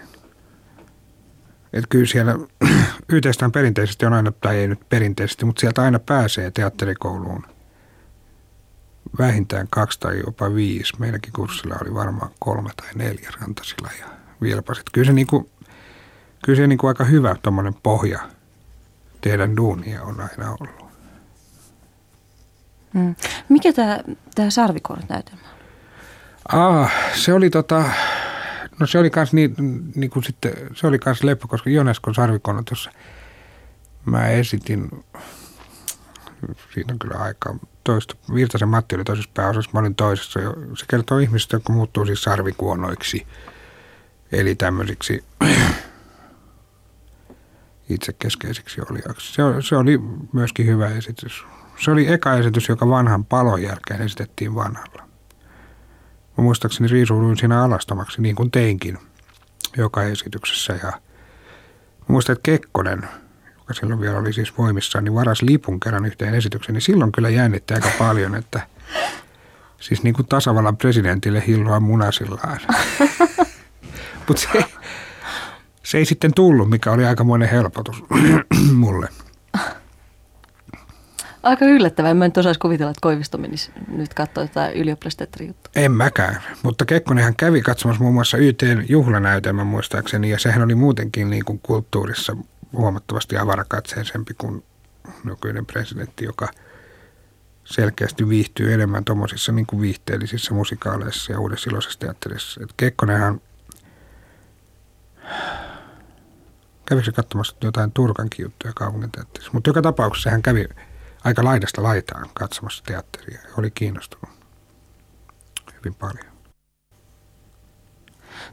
Et 1.74 1.86
kyllä 1.90 2.06
siellä 2.06 2.36
yhteistään 3.14 3.52
perinteisesti 3.52 4.06
on 4.06 4.14
aina, 4.14 4.32
tai 4.32 4.58
ei 4.58 4.68
nyt 4.68 4.90
perinteisesti, 4.90 5.46
mutta 5.46 5.60
sieltä 5.60 5.82
aina 5.82 6.00
pääsee 6.00 6.52
teatterikouluun 6.52 7.46
vähintään 9.20 9.68
kaksi 9.70 10.00
tai 10.00 10.20
jopa 10.26 10.56
viisi. 10.56 10.94
Meilläkin 11.00 11.34
kurssilla 11.34 11.76
oli 11.82 11.94
varmaan 11.94 12.32
kolme 12.40 12.70
tai 12.76 12.88
neljä 12.96 13.30
rantasilla 13.42 13.90
ja 14.00 14.06
vilpasit. 14.42 14.86
Kyllä 14.94 15.06
se, 15.06 15.14
niinku, 15.14 15.50
kyllä 16.46 16.58
se 16.58 16.68
niinku 16.68 16.88
aika 16.88 17.04
hyvä 17.04 17.36
tuommoinen 17.42 17.74
pohja 17.84 18.20
tehdä 19.22 19.50
duunia 19.58 20.04
on 20.04 20.22
aina 20.22 20.56
ollut. 20.60 20.90
Mm. 22.94 23.16
Mikä 23.50 23.74
tämä 24.36 24.50
sarvikorat-näytelmä 24.50 25.50
Ah, 26.54 26.92
se 27.16 27.34
oli 27.34 27.50
tota, 27.50 27.84
no 28.80 28.88
se 28.88 29.00
oli 29.00 29.10
kans 29.10 29.34
niin, 29.34 29.56
niin 29.96 30.10
kuin 30.10 30.24
sitten, 30.24 30.54
se 30.76 30.88
oli 30.88 31.00
kans 31.00 31.24
Leppo, 31.24 31.48
koska 31.48 31.70
Joneskon 31.70 32.16
sarvikonna 32.16 32.64
tuossa 32.64 32.92
mä 34.06 34.28
esitin, 34.28 35.06
siinä 36.74 36.94
on 36.94 37.00
kyllä 37.00 37.18
aika, 37.18 37.56
toista, 37.84 38.16
Virtasen 38.34 38.70
Matti 38.70 38.96
oli 38.96 39.04
toisessa 39.04 39.32
pääosassa, 39.34 39.72
mä 39.74 39.80
olin 39.80 39.96
toisessa. 39.96 40.40
Se 40.78 40.86
kertoo 40.88 41.18
ihmisistä, 41.18 41.56
jotka 41.56 41.74
muuttuu 41.74 42.06
siis 42.06 42.24
sarvikuonoiksi, 42.24 43.28
eli 44.32 44.56
tämmöisiksi 44.56 45.24
itsekeskeisiksi 47.90 48.82
olijaksi. 48.92 49.34
Se, 49.34 49.42
se 49.60 49.76
oli 49.76 50.00
myöskin 50.34 50.66
hyvä 50.66 50.88
esitys. 50.88 51.44
Se 51.84 51.92
oli 51.92 52.12
eka 52.12 52.34
esitys, 52.34 52.70
joka 52.70 52.90
vanhan 52.90 53.26
palon 53.26 53.62
jälkeen 53.62 54.02
esitettiin 54.02 54.56
vanhalla. 54.56 55.09
Mä 56.40 56.44
muistaakseni 56.44 56.88
riisuuduin 56.88 57.38
siinä 57.38 57.64
alastomaksi, 57.64 58.22
niin 58.22 58.36
kuin 58.36 58.52
teinkin 58.52 58.98
joka 59.78 60.04
esityksessä. 60.04 60.74
Ja 60.74 60.92
mä 62.00 62.06
muistan, 62.08 62.34
että 62.34 62.44
Kekkonen, 62.44 63.10
joka 63.58 63.74
silloin 63.74 64.02
vielä 64.02 64.18
oli 64.18 64.34
siis 64.34 64.58
voimissaan, 64.58 65.04
niin 65.04 65.16
varas 65.16 65.42
lipun 65.42 65.80
kerran 65.80 66.06
yhteen 66.06 66.36
esitykseen, 66.36 66.74
niin 66.74 66.82
silloin 66.82 67.12
kyllä 67.12 67.30
jännitti 67.30 67.74
aika 67.74 67.92
paljon, 67.98 68.36
että 68.36 68.62
siis 69.80 70.04
niin 70.04 70.14
kuin 70.14 70.28
tasavallan 70.28 70.78
presidentille 70.78 71.44
hilloa 71.48 71.80
munasillaan. 71.80 72.60
Mutta 74.28 74.44
se, 74.54 74.66
se 75.84 75.98
ei 75.98 76.06
sitten 76.06 76.34
tullut, 76.34 76.70
mikä 76.70 76.92
oli 76.92 77.06
aikamoinen 77.06 77.50
helpotus 77.50 78.04
mulle 78.74 79.08
aika 81.44 81.66
yllättävää. 81.66 82.14
Mä 82.14 82.26
en 82.26 82.32
osaisi 82.38 82.60
kuvitella, 82.60 82.92
että 82.92 83.02
Koivisto 83.02 83.38
menisi 83.38 83.72
nyt 83.88 84.14
katsoa 84.14 84.48
tätä 84.48 84.70
ylioppilasteatterijuttua. 84.70 85.72
En 85.76 85.92
mäkään, 85.92 86.44
mutta 86.64 86.86
Kekkonenhan 86.86 87.36
kävi 87.36 87.62
katsomassa 87.62 88.04
muun 88.04 88.14
muassa 88.14 88.38
YTn 88.38 88.86
juhlanäytelmän 88.90 89.68
muistaakseni, 89.68 90.30
ja 90.30 90.40
sehän 90.40 90.64
oli 90.64 90.76
muutenkin 90.76 91.30
niin 91.30 91.46
kuin 91.46 91.60
kulttuurissa 91.64 92.36
huomattavasti 92.74 93.38
avarakatseisempi 93.38 94.34
kuin 94.34 94.64
nykyinen 95.24 95.66
presidentti, 95.66 96.26
joka 96.26 96.48
selkeästi 97.64 98.30
viihtyy 98.30 98.74
enemmän 98.74 99.06
tuommoisissa 99.06 99.52
niin 99.52 99.66
kuin 99.66 99.82
viihteellisissä 99.82 100.54
musikaaleissa 100.54 101.32
ja 101.32 101.40
uudessa 101.40 101.70
iloisessa 101.70 102.00
teatterissa. 102.00 102.64
Et 102.64 102.70
Kekkonenhan 102.78 103.42
kävikö 106.86 107.12
katsomassa 107.12 107.56
jotain 107.64 107.92
Turkankin 107.92 108.44
juttuja 108.44 108.74
kaupungin 108.76 109.12
teatterissa, 109.12 109.52
mutta 109.54 109.70
joka 109.70 109.82
tapauksessa 109.82 110.30
hän 110.30 110.42
kävi 110.42 110.66
aika 111.24 111.44
laidasta 111.44 111.84
laitaan 111.84 112.30
katsomassa 112.34 112.84
teatteria 112.84 113.40
ja 113.44 113.50
oli 113.58 113.72
kiinnostunut 113.72 114.40
hyvin 115.80 115.96
paljon. 115.96 116.26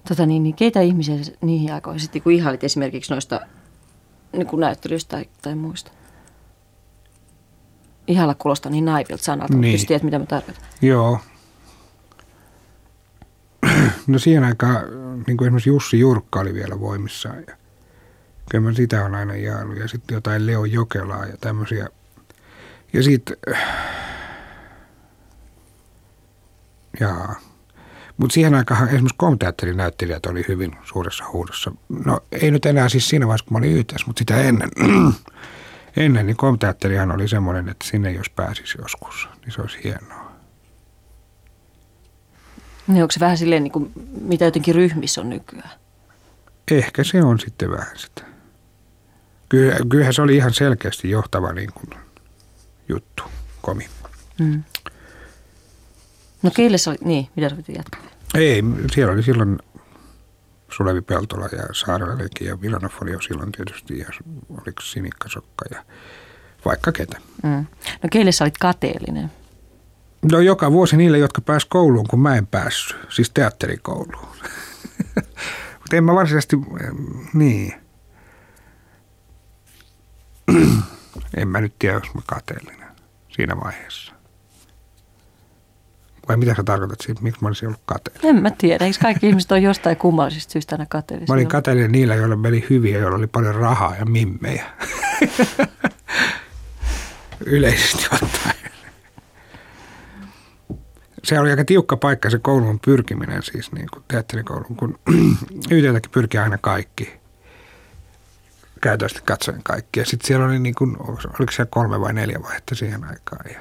Tota 0.08 0.26
niin, 0.26 0.42
niin 0.42 0.54
keitä 0.54 0.80
ihmisiä 0.80 1.16
niihin 1.40 1.74
aikoihin 1.74 2.00
sitten 2.00 2.22
kun 2.22 2.32
ihailit 2.32 2.64
esimerkiksi 2.64 3.12
noista 3.12 3.40
niin 4.32 4.46
kuin 4.46 4.60
näyttelyistä 4.60 5.16
tai, 5.16 5.28
tai 5.42 5.54
muista? 5.54 5.90
Ihalla 8.06 8.34
kuulostaa 8.34 8.72
niin 8.72 8.84
naivilta 8.84 9.22
sanalta, 9.22 9.54
niin. 9.54 9.74
mutta 9.74 9.86
tiedät 9.86 10.02
mitä 10.02 10.18
mä 10.18 10.26
tarkoitan. 10.26 10.64
Joo. 10.82 11.20
No 14.06 14.18
siihen 14.18 14.44
aikaan 14.44 14.84
niin 15.26 15.36
kuin 15.36 15.46
esimerkiksi 15.46 15.70
Jussi 15.70 15.98
Jurkka 15.98 16.40
oli 16.40 16.54
vielä 16.54 16.80
voimissaan 16.80 17.44
ja 17.46 17.56
kyllä 18.50 18.64
mä 18.64 18.72
sitä 18.72 19.04
on 19.04 19.14
aina 19.14 19.36
jaannut. 19.36 19.78
Ja 19.78 19.88
sitten 19.88 20.14
jotain 20.14 20.46
Leo 20.46 20.64
Jokelaa 20.64 21.26
ja 21.26 21.36
tämmöisiä 21.40 21.88
ja 22.92 23.02
sitten, 23.02 23.36
jaa. 27.00 27.34
Mutta 28.16 28.34
siihen 28.34 28.54
aikaan 28.54 28.88
esimerkiksi 28.88 29.14
komteatterin 29.16 29.76
näyttelijät 29.76 30.26
oli 30.26 30.44
hyvin 30.48 30.76
suuressa 30.84 31.24
huudossa. 31.32 31.72
No 32.04 32.20
ei 32.32 32.50
nyt 32.50 32.66
enää 32.66 32.88
siis 32.88 33.08
siinä 33.08 33.26
vaiheessa, 33.26 33.44
kun 33.44 33.52
mä 33.52 33.58
olin 33.58 33.76
YTS, 33.76 34.06
mutta 34.06 34.18
sitä 34.18 34.36
ennen. 34.36 34.70
ennen 35.96 36.26
niin 36.26 36.36
komteatterihan 36.36 37.12
oli 37.12 37.28
semmoinen, 37.28 37.68
että 37.68 37.86
sinne 37.88 38.12
jos 38.12 38.30
pääsisi 38.30 38.78
joskus, 38.82 39.28
niin 39.44 39.52
se 39.52 39.60
olisi 39.60 39.78
hienoa. 39.84 40.32
Niin 42.86 43.02
onko 43.02 43.12
se 43.12 43.20
vähän 43.20 43.38
silleen, 43.38 43.62
niin 43.62 43.72
kuin, 43.72 43.92
mitä 44.20 44.44
jotenkin 44.44 44.74
ryhmissä 44.74 45.20
on 45.20 45.30
nykyään? 45.30 45.70
Ehkä 46.70 47.04
se 47.04 47.22
on 47.22 47.40
sitten 47.40 47.70
vähän 47.70 47.96
sitä. 47.96 48.22
kyllähän 49.88 50.14
se 50.14 50.22
oli 50.22 50.36
ihan 50.36 50.54
selkeästi 50.54 51.10
johtava 51.10 51.52
niin 51.52 51.70
kuin 51.74 52.05
juttu, 52.88 53.22
komi. 53.62 53.88
Mm. 54.40 54.62
No 56.42 56.50
keille 56.50 56.78
se 56.78 56.90
oli, 56.90 56.98
niin, 57.04 57.28
mitä 57.36 57.48
sä 57.48 57.56
jatkaa? 57.68 58.00
Ei, 58.34 58.62
siellä 58.92 59.12
oli 59.12 59.22
silloin 59.22 59.58
Sulevi 60.70 61.00
Peltola 61.00 61.46
ja 61.46 61.62
Saareleki 61.72 62.44
ja 62.44 62.60
Vilanov 62.60 62.90
oli 63.02 63.12
jo 63.12 63.20
silloin 63.20 63.52
tietysti 63.52 63.98
ja 63.98 64.06
oliko 64.50 64.82
Sinikka 64.82 65.28
Sokka 65.28 65.64
ja 65.70 65.84
vaikka 66.64 66.92
ketä. 66.92 67.18
Mm. 67.42 67.66
No 68.02 68.08
keille 68.10 68.32
sä 68.32 68.44
olit 68.44 68.58
kateellinen? 68.58 69.30
No 70.32 70.40
joka 70.40 70.72
vuosi 70.72 70.96
niille, 70.96 71.18
jotka 71.18 71.40
pääs 71.40 71.64
kouluun, 71.64 72.06
kun 72.06 72.20
mä 72.20 72.36
en 72.36 72.46
päässyt, 72.46 72.96
siis 73.08 73.30
teatterikouluun. 73.30 74.28
Mutta 75.80 75.96
en 75.96 76.04
mä 76.04 76.14
varsinaisesti, 76.14 76.56
niin. 77.34 77.74
En 81.36 81.48
mä 81.48 81.60
nyt 81.60 81.74
tiedä, 81.78 81.94
jos 81.94 82.14
mä 82.14 82.20
kateellinen 82.26 82.88
siinä 83.28 83.56
vaiheessa. 83.64 84.12
Vai 86.28 86.36
mitä 86.36 86.54
sä 86.54 86.62
tarkoitat 86.62 87.00
siitä, 87.00 87.22
miksi 87.22 87.42
mä 87.42 87.48
olisin 87.48 87.68
ollut 87.68 87.82
kateellinen? 87.86 88.36
En 88.36 88.42
mä 88.42 88.50
tiedä, 88.50 88.84
eikö 88.84 88.98
kaikki 89.02 89.26
ihmiset 89.28 89.52
on 89.52 89.62
jostain 89.62 89.96
kummallisista 89.96 90.52
syystä 90.52 90.74
aina 90.74 90.86
kateellisia? 90.88 91.32
Mä 91.32 91.36
olin 91.36 91.48
kateellinen 91.48 91.92
niillä, 91.92 92.14
joilla 92.14 92.36
meni 92.36 92.66
hyviä, 92.70 92.98
joilla 92.98 93.16
oli 93.16 93.26
paljon 93.26 93.54
rahaa 93.54 93.96
ja 93.96 94.04
mimmejä. 94.04 94.64
Yleisesti 97.46 98.06
ottaen. 98.12 98.56
Se 101.24 101.40
oli 101.40 101.50
aika 101.50 101.64
tiukka 101.64 101.96
paikka 101.96 102.30
se 102.30 102.38
koulun 102.38 102.80
pyrkiminen 102.84 103.42
siis 103.42 103.72
niin 103.72 103.86
kuin 103.92 104.04
teatterikoulun, 104.08 104.76
kun 104.76 104.98
YTltäkin 105.70 106.10
pyrkii 106.10 106.40
aina 106.40 106.58
kaikki. 106.58 107.25
Käytännössä 108.80 109.22
katsoen 109.24 109.62
kaikki. 109.62 110.00
Ja 110.00 110.06
sitten 110.06 110.26
siellä 110.26 110.46
oli 110.46 110.58
niin 110.58 110.74
kuin, 110.74 110.96
oliko 111.00 111.52
siellä 111.52 111.70
kolme 111.70 112.00
vai 112.00 112.12
neljä 112.12 112.42
vaihetta 112.42 112.74
siihen 112.74 113.04
aikaan. 113.04 113.52
Ja 113.52 113.60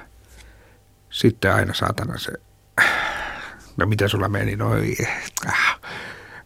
sitten 1.09 1.53
aina 1.53 1.73
saatana 1.73 2.17
se, 2.17 2.31
no 3.77 3.85
mitä 3.85 4.07
sulla 4.07 4.29
meni, 4.29 4.55
no 4.55 4.71
äh, 5.47 5.79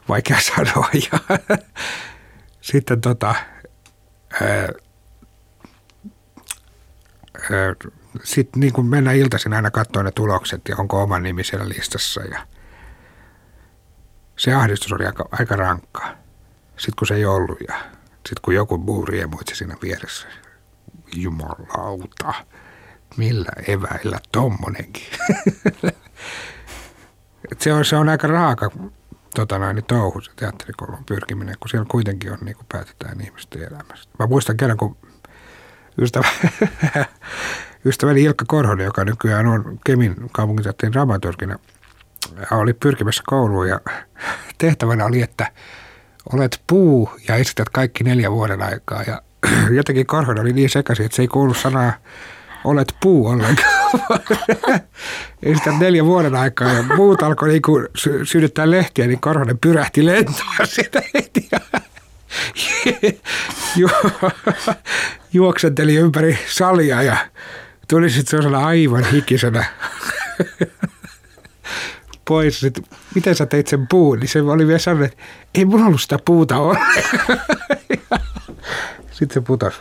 vaikea 0.10 0.38
sanoa. 0.56 0.90
Ja 0.94 1.38
sitten 2.62 3.02
tota, 3.02 3.36
ää, 4.42 4.70
sitten 8.24 8.60
niin 8.60 8.74
kuin 8.74 8.88
mennään 8.88 9.16
iltaisin 9.16 9.54
aina 9.54 9.72
katsoa 9.72 10.04
ne 10.04 10.12
tulokset 10.12 10.62
ja 10.70 10.76
onko 10.78 11.04
oma 11.04 11.20
nimi 11.20 11.44
siellä 11.44 11.70
listassa. 11.70 12.22
Ja 12.22 12.48
se 14.38 14.54
ahdistus 14.54 14.94
oli 14.94 15.06
aika, 15.06 15.30
aika 15.32 15.56
rankkaa. 15.56 16.10
Sitten 16.78 16.94
kun 16.98 17.08
se 17.08 17.16
ei 17.16 17.26
ollut 17.26 17.60
ja 17.68 17.76
sitten 18.28 18.42
kun 18.42 18.56
joku 18.56 18.78
muu 18.78 19.06
riemuitsi 19.06 19.56
siinä 19.56 19.76
vieressä. 19.82 20.28
Jumalauta, 21.16 22.34
millä 23.18 23.52
eväillä 23.68 24.20
tommonenkin. 24.32 25.08
se, 27.60 27.74
on, 27.74 27.86
se 27.86 27.96
on 27.96 28.10
aika 28.10 28.28
raaka 28.28 28.72
tota 29.36 29.60
noin, 29.60 29.76
niin 29.76 29.86
touhu 29.86 30.22
se 30.22 30.32
teatterikoulun 30.36 31.06
pyrkiminen, 31.06 31.56
kun 31.60 31.70
siellä 31.70 31.86
kuitenkin 31.92 32.32
on 32.32 32.40
niin 32.42 32.56
kuin 32.56 32.66
päätetään 32.72 33.22
ihmisten 33.22 33.62
elämästä. 33.62 34.14
Mä 34.20 34.28
muistan 34.28 34.58
kerran, 34.58 34.78
kun 34.78 34.98
ystävä, 36.02 36.28
ystäväni 37.86 38.24
Ilkka 38.24 38.46
Korhonen, 38.48 38.86
joka 38.86 39.06
nykyään 39.06 39.48
on 39.48 39.80
Kemin 39.86 40.16
kaupunginteatterin 40.32 40.94
dramaturgina, 40.94 41.60
oli 42.52 42.74
pyrkimässä 42.74 43.24
kouluun 43.28 43.70
ja 43.70 43.80
tehtävänä 44.58 45.06
oli, 45.06 45.22
että 45.22 45.52
olet 46.34 46.62
puu 46.68 47.10
ja 47.28 47.36
esität 47.36 47.70
kaikki 47.70 48.04
neljä 48.04 48.32
vuoden 48.32 48.62
aikaa. 48.62 49.04
Ja 49.04 49.22
jotenkin 49.78 50.06
Korhonen 50.06 50.42
oli 50.42 50.54
niin 50.54 50.70
sekaisin, 50.70 51.06
että 51.06 51.16
se 51.16 51.22
ei 51.22 51.28
kuulu 51.28 51.54
sanaa 51.54 51.94
olet 52.64 52.96
puu 53.02 53.28
ollenkaan. 53.28 53.90
Esität 55.44 55.80
neljä 55.80 56.06
vuoden 56.06 56.36
aikaa 56.36 56.74
ja 56.74 56.84
muut 56.84 57.24
alkoi 57.24 57.50
niin 57.50 57.62
kuin 57.62 57.88
sydyttää 58.24 58.72
lehtiä, 58.72 59.08
niin 59.08 59.22
Korhonen 59.22 59.58
pyrähti 59.58 60.06
lentoa 60.06 60.66
sitä 60.66 61.02
heti. 61.14 61.50
Ju- 63.76 64.12
juoksenteli 65.34 65.96
ympäri 65.96 66.40
salia 66.48 67.04
ja 67.04 67.18
tuli 67.88 68.10
sitten 68.10 68.30
sellaisena 68.30 68.68
aivan 68.68 69.06
hikisenä 69.06 69.66
pois. 72.30 72.60
Sitten, 72.60 72.84
miten 73.16 73.36
sä 73.36 73.46
teit 73.46 73.68
sen 73.68 73.88
puun? 73.88 74.20
Niin 74.20 74.28
se 74.28 74.42
oli 74.42 74.68
vielä 74.68 74.80
sanonut, 74.80 75.12
että 75.12 75.24
ei 75.56 75.66
mulla 75.66 75.86
ollut 75.86 76.02
sitä 76.02 76.20
puuta 76.26 76.58
ole. 76.58 76.80
Sitten 79.12 79.34
se 79.34 79.42
putosi. 79.42 79.80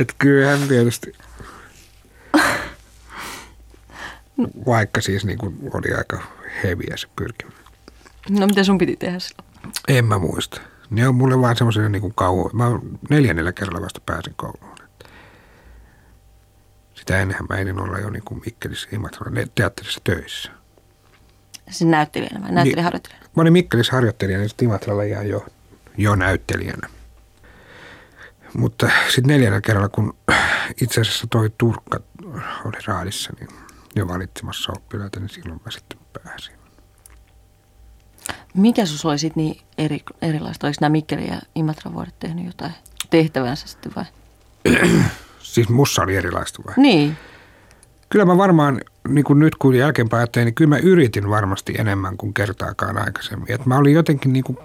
Että 0.00 0.14
kyllähän 0.18 0.68
tietysti, 0.68 1.12
vaikka 4.66 5.00
siis 5.00 5.24
niin 5.24 5.38
kuin 5.38 5.56
oli 5.74 5.94
aika 5.94 6.22
heviä 6.64 6.96
se 6.96 7.08
pyrkimys. 7.16 7.54
No 8.30 8.46
mitä 8.46 8.64
sun 8.64 8.78
piti 8.78 8.96
tehdä 8.96 9.18
silloin? 9.18 9.48
En 9.88 10.04
mä 10.04 10.18
muista. 10.18 10.60
Ne 10.90 11.08
on 11.08 11.14
mulle 11.14 11.40
vaan 11.40 11.56
semmoisia 11.56 11.88
niin 11.88 12.02
kuin 12.02 12.14
kauan. 12.14 12.50
Mä 12.52 12.64
neljännellä 13.10 13.52
kerralla 13.52 13.84
vasta 13.84 14.00
pääsin 14.06 14.34
kouluun. 14.36 14.69
Sitä 17.00 17.18
ennenhän 17.18 17.46
mä 17.48 17.56
enin 17.56 17.80
olla 17.80 17.98
jo 17.98 18.10
niin 18.10 18.22
kuin 18.24 18.42
Mikkelissä 18.44 18.88
Imatralla 18.92 19.40
teatterissa 19.54 20.00
töissä. 20.04 20.50
Siis 21.70 21.90
näyttelijänä 21.90 22.42
vai 22.42 22.52
näyttelijäharjoittelijana? 22.52 23.26
Mä 23.36 23.40
olin 23.42 23.52
Mikkelissä 23.52 23.92
harjoittelijana 23.92 24.42
ja 24.42 24.48
sitten 24.48 24.68
Imatralla 24.68 25.02
ihan 25.02 25.28
jo, 25.28 25.46
jo 25.96 26.14
näyttelijänä. 26.14 26.88
Mutta 28.54 28.90
sitten 29.08 29.28
neljännellä 29.28 29.60
kerralla, 29.60 29.88
kun 29.88 30.16
itse 30.82 31.00
asiassa 31.00 31.26
toi 31.30 31.50
Turkka 31.58 32.00
oli 32.64 32.76
raadissa, 32.86 33.32
niin 33.40 33.48
jo 33.96 34.08
valitsemassa 34.08 34.72
oppilaita, 34.76 35.20
niin 35.20 35.28
silloin 35.28 35.60
mä 35.64 35.70
sitten 35.70 35.98
pääsin. 36.24 36.54
Mikä 38.54 38.86
sus 38.86 39.04
oli 39.04 39.18
sitten 39.18 39.44
niin 39.44 39.60
eri, 39.78 40.00
erilaista? 40.22 40.66
Oliko 40.66 40.78
nämä 40.80 40.92
Mikkeli 40.92 41.26
ja 41.26 41.40
Imatra 41.54 41.92
vuodet 41.92 42.18
tehnyt 42.18 42.46
jotain 42.46 42.74
tehtävänsä 43.10 43.66
sitten 43.68 43.92
vai? 43.96 44.04
Siis 45.54 45.68
mussa 45.68 46.02
oli 46.02 46.16
erilaista 46.16 46.62
vai? 46.66 46.74
Niin. 46.76 47.16
Kyllä 48.10 48.24
mä 48.24 48.38
varmaan, 48.38 48.80
niin 49.08 49.24
kuin 49.24 49.38
nyt 49.38 49.56
kun 49.56 49.74
jälkeenpäin 49.74 50.18
ajattelin, 50.18 50.44
niin 50.44 50.54
kyllä 50.54 50.68
mä 50.68 50.78
yritin 50.78 51.30
varmasti 51.30 51.74
enemmän 51.78 52.16
kuin 52.16 52.34
kertaakaan 52.34 52.98
aikaisemmin. 52.98 53.52
Et 53.52 53.66
mä 53.66 53.76
olin 53.76 53.94
jotenkin 53.94 54.32
niin 54.32 54.44
kuin, 54.44 54.58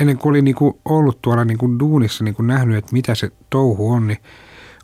ennen 0.00 0.18
kuin 0.18 0.30
olin 0.30 0.44
niin 0.44 0.54
kuin 0.54 0.78
ollut 0.84 1.22
tuolla 1.22 1.44
niin 1.44 1.58
kuin 1.58 1.78
duunissa 1.78 2.24
niin 2.24 2.34
kuin 2.34 2.46
nähnyt, 2.46 2.76
että 2.76 2.92
mitä 2.92 3.14
se 3.14 3.30
touhu 3.50 3.92
on, 3.92 4.06
niin 4.06 4.18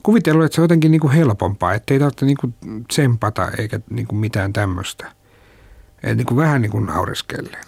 kuvitellut, 0.03 0.45
että 0.45 0.55
se 0.55 0.61
on 0.61 0.65
jotenkin 0.65 0.91
niin 0.91 1.01
kuin 1.01 1.13
helpompaa, 1.13 1.75
että 1.75 1.95
ei 1.95 2.01
tarvitse 2.01 2.27
niin 2.27 2.37
kuin 2.41 2.55
tsempata 2.89 3.51
eikä 3.59 3.81
niin 3.91 4.07
kuin 4.07 4.19
mitään 4.19 4.53
tämmöistä. 4.53 5.13
Et 6.03 6.17
niin 6.17 6.27
kuin 6.27 6.37
vähän 6.37 6.63
niin 6.63 6.73
kuin 6.73 6.87
naureskellen. 6.87 7.65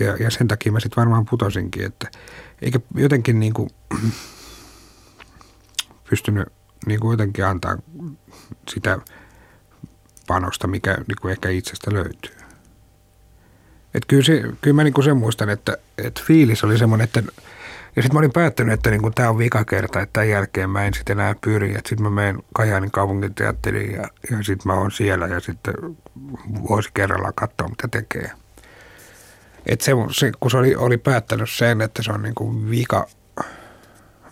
Ja, 0.00 0.16
ja 0.16 0.30
sen 0.30 0.48
takia 0.48 0.72
mä 0.72 0.80
sitten 0.80 1.00
varmaan 1.00 1.26
putosinkin, 1.30 1.84
että 1.84 2.10
eikä 2.62 2.80
jotenkin 2.94 3.40
niin 3.40 3.52
kuin 3.54 3.70
pystynyt 6.10 6.48
niin 6.86 7.00
kuin 7.00 7.10
jotenkin 7.10 7.44
antaa 7.44 7.76
sitä 8.68 8.98
panosta, 10.26 10.66
mikä 10.66 10.94
niin 10.94 11.16
kuin 11.20 11.32
ehkä 11.32 11.48
itsestä 11.48 11.92
löytyy. 11.92 12.36
Et 13.94 14.04
kyllä, 14.08 14.22
se, 14.22 14.42
kyllä 14.60 14.74
mä 14.74 14.84
niin 14.84 14.94
kuin 14.94 15.04
sen 15.04 15.16
muistan, 15.16 15.48
että, 15.48 15.76
että 15.98 16.22
fiilis 16.24 16.64
oli 16.64 16.78
semmoinen, 16.78 17.04
että 17.04 17.22
ja 17.96 18.02
sitten 18.02 18.14
mä 18.14 18.18
olin 18.18 18.32
päättänyt, 18.32 18.74
että 18.74 18.90
niin 18.90 19.14
tämä 19.14 19.30
on 19.30 19.38
vika 19.38 19.64
kerta, 19.64 20.00
että 20.00 20.12
tämän 20.12 20.28
jälkeen 20.28 20.70
mä 20.70 20.84
en 20.84 20.94
sitten 20.94 21.18
enää 21.18 21.34
pyri. 21.40 21.74
Sitten 21.74 22.02
mä 22.02 22.10
menen 22.10 22.42
Kajaanin 22.54 22.90
kaupunginteatteriin 22.90 23.92
ja, 23.92 24.08
ja 24.30 24.36
sitten 24.42 24.72
mä 24.72 24.74
oon 24.74 24.90
siellä 24.90 25.26
ja 25.26 25.40
sitten 25.40 25.74
vuosi 26.68 26.90
kerrallaan 26.94 27.34
katsoa, 27.34 27.68
mitä 27.68 27.88
tekee. 27.88 28.30
Et 29.66 29.80
se, 29.80 29.92
se, 30.10 30.32
kun 30.40 30.50
se 30.50 30.56
oli, 30.56 30.74
oli 30.74 30.96
päättänyt 30.96 31.50
sen, 31.50 31.80
että 31.80 32.02
se 32.02 32.12
on 32.12 32.22
niin 32.22 32.34
kuin 32.34 32.70
vika 32.70 33.06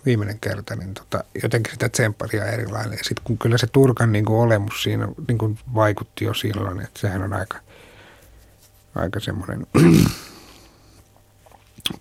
viimeinen 0.06 0.40
kerta, 0.40 0.76
niin 0.76 0.94
tota, 0.94 1.24
jotenkin 1.42 1.72
sitä 1.72 1.88
tsempparia 1.88 2.44
erilainen. 2.44 2.98
Sitten 3.02 3.24
kun 3.24 3.38
kyllä 3.38 3.58
se 3.58 3.66
Turkan 3.66 4.12
niin 4.12 4.24
kuin 4.24 4.36
olemus 4.36 4.82
siinä 4.82 5.08
niin 5.28 5.38
kuin 5.38 5.58
vaikutti 5.74 6.24
jo 6.24 6.34
silloin, 6.34 6.80
että 6.80 7.00
sehän 7.00 7.22
on 7.22 7.32
aika, 7.32 7.58
aika 8.94 9.20
semmoinen 9.20 9.66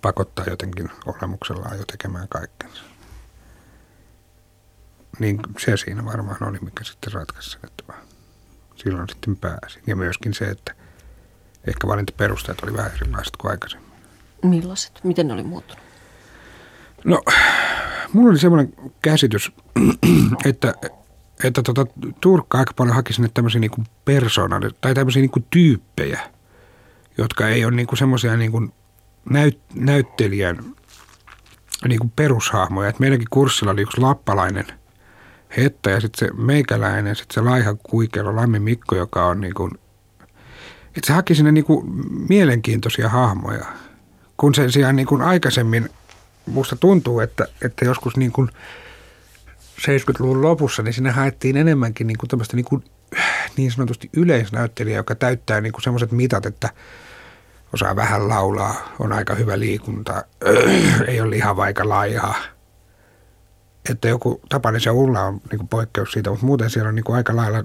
pakottaa 0.02 0.44
jotenkin 0.50 0.90
olemuksellaan 1.06 1.78
jo 1.78 1.84
tekemään 1.84 2.28
kaikkensa. 2.28 2.82
Niin 5.18 5.38
se 5.58 5.76
siinä 5.76 6.04
varmaan 6.04 6.48
oli, 6.48 6.58
mikä 6.60 6.84
sitten 6.84 7.12
ratkaisi 7.12 7.50
sen, 7.50 7.60
että 7.64 7.92
silloin 8.76 9.08
sitten 9.08 9.36
pääsin. 9.36 9.82
Ja 9.86 9.96
myöskin 9.96 10.34
se, 10.34 10.44
että 10.44 10.74
ehkä 11.66 11.86
valintaperusteet 11.86 12.60
oli 12.62 12.72
vähän 12.72 12.92
erilaiset 12.94 13.36
kuin 13.36 13.50
aikaisemmin. 13.50 13.92
Millaiset? 14.42 15.00
Miten 15.04 15.26
ne 15.26 15.34
oli 15.34 15.42
muuttunut? 15.42 15.83
No, 17.04 17.22
mulla 18.12 18.30
oli 18.30 18.38
semmoinen 18.38 18.74
käsitys, 19.02 19.52
että, 20.50 20.74
että 21.44 21.62
tota, 21.62 21.86
Turkka 22.20 22.58
aika 22.58 22.72
paljon 22.76 22.96
haki 22.96 23.12
sinne 23.12 23.30
tämmöisiä 23.34 23.60
niin 23.60 23.86
persoonallisia 24.04 24.78
tai 24.80 24.94
tämmöisiä 24.94 25.20
niin 25.22 25.46
tyyppejä, 25.50 26.20
jotka 27.18 27.48
ei 27.48 27.64
ole 27.64 27.74
niin 27.74 27.86
semmoisia 27.94 28.36
niin 28.36 28.72
näyt, 29.30 29.60
näyttelijän 29.74 30.58
niin 31.88 31.98
kuin 31.98 32.12
perushahmoja. 32.16 32.88
Et 32.88 32.98
meidänkin 32.98 33.28
kurssilla 33.30 33.72
oli 33.72 33.82
yksi 33.82 34.00
lappalainen 34.00 34.66
Hetta 35.56 35.90
ja 35.90 36.00
sitten 36.00 36.28
se 36.28 36.34
meikäläinen, 36.34 37.16
sitten 37.16 37.34
se 37.34 37.40
laiha 37.40 37.74
kuikelo 37.82 38.36
Lammi 38.36 38.58
Mikko, 38.58 38.96
joka 38.96 39.26
on 39.26 39.40
niin 39.40 39.54
kuin, 39.54 39.70
että 40.86 41.06
se 41.06 41.12
haki 41.12 41.34
sinne 41.34 41.52
niin 41.52 41.64
kuin 41.64 41.86
mielenkiintoisia 42.28 43.08
hahmoja. 43.08 43.66
Kun 44.36 44.54
sen 44.54 44.72
sijaan 44.72 44.96
niin 44.96 45.06
kuin 45.06 45.22
aikaisemmin 45.22 45.90
musta 46.46 46.76
tuntuu, 46.76 47.20
että, 47.20 47.46
että 47.62 47.84
joskus 47.84 48.16
niin 48.16 48.32
kuin 48.32 48.48
70-luvun 49.80 50.42
lopussa, 50.42 50.82
niin 50.82 50.94
sinne 50.94 51.10
haettiin 51.10 51.56
enemmänkin 51.56 52.06
niin 52.06 52.18
kuin 52.18 52.28
tämmöistä 52.28 52.56
niin, 52.56 52.64
kuin, 52.64 52.84
niin 53.56 53.72
sanotusti 53.72 54.10
yleisnäyttelijä, 54.12 54.96
joka 54.96 55.14
täyttää 55.14 55.60
niin 55.60 55.72
kuin 55.72 55.82
semmoiset 55.82 56.12
mitat, 56.12 56.46
että 56.46 56.70
osaa 57.72 57.96
vähän 57.96 58.28
laulaa, 58.28 58.94
on 58.98 59.12
aika 59.12 59.34
hyvä 59.34 59.58
liikunta, 59.58 60.24
ei 61.08 61.20
ole 61.20 61.30
liha 61.30 61.56
vaikka 61.56 61.88
laiha. 61.88 62.34
Että 63.90 64.08
joku 64.08 64.40
Tapanis 64.48 64.86
ja 64.86 64.92
Ulla 64.92 65.22
on 65.22 65.40
niin 65.50 65.58
kuin 65.58 65.68
poikkeus 65.68 66.12
siitä, 66.12 66.30
mutta 66.30 66.46
muuten 66.46 66.70
siellä 66.70 66.88
on 66.88 66.94
niin 66.94 67.04
kuin 67.04 67.16
aika 67.16 67.36
lailla 67.36 67.64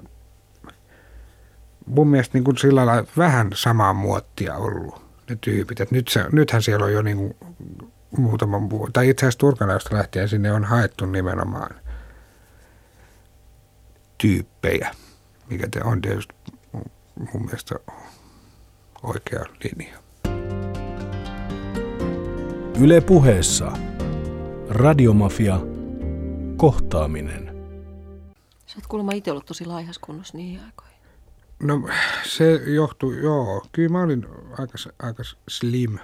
mun 1.86 2.08
mielestä 2.08 2.38
niin 2.38 2.44
kuin 2.44 2.58
sillä 2.58 2.86
lailla 2.86 3.06
vähän 3.16 3.50
samaa 3.54 3.92
muottia 3.92 4.54
ollut 4.54 5.02
ne 5.30 5.38
tyypit. 5.40 5.80
Et 5.80 5.90
nyt 5.90 6.08
se, 6.08 6.24
nythän 6.32 6.62
siellä 6.62 6.84
on 6.84 6.92
jo 6.92 7.02
niin 7.02 7.16
kuin 7.16 7.36
muutaman 8.16 8.70
vuoden, 8.70 8.92
tai 8.92 9.08
itse 9.08 9.26
asiassa 9.26 9.38
Turkalaista 9.38 9.96
lähtien 9.96 10.28
sinne 10.28 10.52
on 10.52 10.64
haettu 10.64 11.06
nimenomaan 11.06 11.74
tyyppejä, 14.18 14.94
mikä 15.50 15.68
te 15.70 15.80
on 15.84 16.00
tietysti 16.00 16.34
mun 17.32 17.44
mielestä 17.44 17.74
oikea 19.02 19.44
linja. 19.64 19.98
Yle 22.80 23.00
puheessa. 23.00 23.72
Radiomafia. 24.68 25.60
Kohtaaminen. 26.56 27.56
Sä 28.66 28.76
oot 28.76 28.86
kuulemma 28.86 29.12
itse 29.12 29.30
ollut 29.30 29.46
tosi 29.46 29.64
laihas 29.64 29.98
kunnossa 29.98 30.36
niihin 30.36 30.60
aikoihin. 30.64 30.96
No 31.62 31.88
se 32.26 32.52
johtuu, 32.54 33.12
joo. 33.12 33.66
Kyllä 33.72 33.88
mä 33.88 34.02
olin 34.02 34.26
aika, 34.58 34.74
aika 34.98 35.22
slim. 35.48 35.98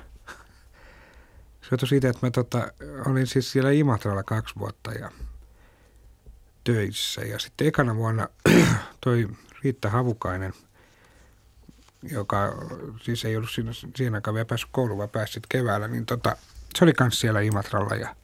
Se 1.67 1.71
johtui 1.71 1.89
siitä, 1.89 2.09
että 2.09 2.27
mä 2.27 2.31
tota, 2.31 2.73
olin 3.07 3.27
siis 3.27 3.53
siellä 3.53 3.71
Imatralla 3.71 4.23
kaksi 4.23 4.55
vuotta 4.59 4.93
ja 4.93 5.11
töissä. 6.65 7.21
Ja 7.21 7.39
sitten 7.39 7.67
ekana 7.67 7.97
vuonna 7.97 8.29
toi 9.05 9.29
Riitta 9.65 9.91
Havukainen, 9.91 10.53
joka 12.03 12.53
siis 13.03 13.25
ei 13.25 13.37
ollut 13.37 13.51
siinä, 13.51 13.73
siinä 13.97 14.17
aikaan 14.17 14.35
vielä 14.35 14.45
päässyt 14.45 14.71
kouluun, 14.73 14.99
vaan 14.99 15.09
pääsi 15.09 15.41
keväällä, 15.49 15.89
niin 15.89 16.07
tota, 16.07 16.37
se 16.79 16.85
oli 16.85 16.93
kanssa 16.93 17.21
siellä 17.21 17.41
Imatralla 17.41 17.95
ja, 17.95 18.17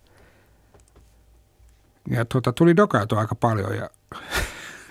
ja 2.11 2.25
tota, 2.25 2.53
tuli 2.53 2.77
dokaatua 2.77 3.21
aika 3.21 3.35
paljon 3.35 3.77
ja 3.77 3.91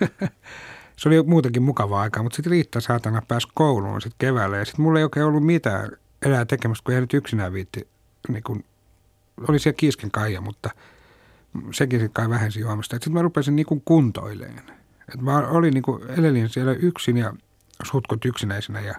se 0.96 1.08
oli 1.08 1.22
muutenkin 1.22 1.62
mukavaa 1.62 2.02
aikaa, 2.02 2.22
mutta 2.22 2.36
sitten 2.36 2.50
Riitta 2.50 2.80
saatana 2.80 3.22
pääsi 3.28 3.48
kouluun 3.54 4.00
sitten 4.00 4.18
keväällä 4.18 4.56
ja 4.56 4.64
sitten 4.64 4.82
mulla 4.82 4.98
ei 4.98 5.04
oikein 5.04 5.26
ollut 5.26 5.46
mitään 5.46 5.90
elää 6.22 6.44
tekemässä, 6.44 6.84
kun 6.84 6.94
ei 6.94 7.00
nyt 7.00 7.14
yksinään 7.14 7.52
viitti, 7.52 7.91
niin 8.28 8.42
kun, 8.42 8.64
oli 9.48 9.58
siellä 9.58 9.76
kiisken 9.76 10.10
kaija, 10.10 10.40
mutta 10.40 10.70
sekin 11.72 12.00
sitten 12.00 12.12
kai 12.12 12.30
vähensi 12.30 12.60
juomista. 12.60 12.96
Sitten 12.96 13.12
mä 13.12 13.22
rupesin 13.22 13.56
niin 13.56 13.66
kuin 13.66 13.82
kuntoileen. 13.84 14.62
Et 15.14 15.20
mä 15.20 15.48
olin 15.48 15.74
niin 15.74 15.82
kuin, 15.82 16.10
elelin 16.10 16.48
siellä 16.48 16.72
yksin 16.72 17.16
ja 17.16 17.34
sutkot 17.82 18.24
yksinäisenä 18.24 18.80
ja 18.80 18.94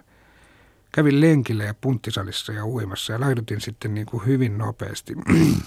kävin 0.92 1.20
lenkillä 1.20 1.64
ja 1.64 1.74
punttisalissa 1.80 2.52
ja 2.52 2.66
uimassa 2.66 3.12
ja 3.12 3.20
laidutin 3.20 3.60
sitten 3.60 3.94
niin 3.94 4.06
kuin 4.06 4.26
hyvin 4.26 4.58
nopeasti 4.58 5.14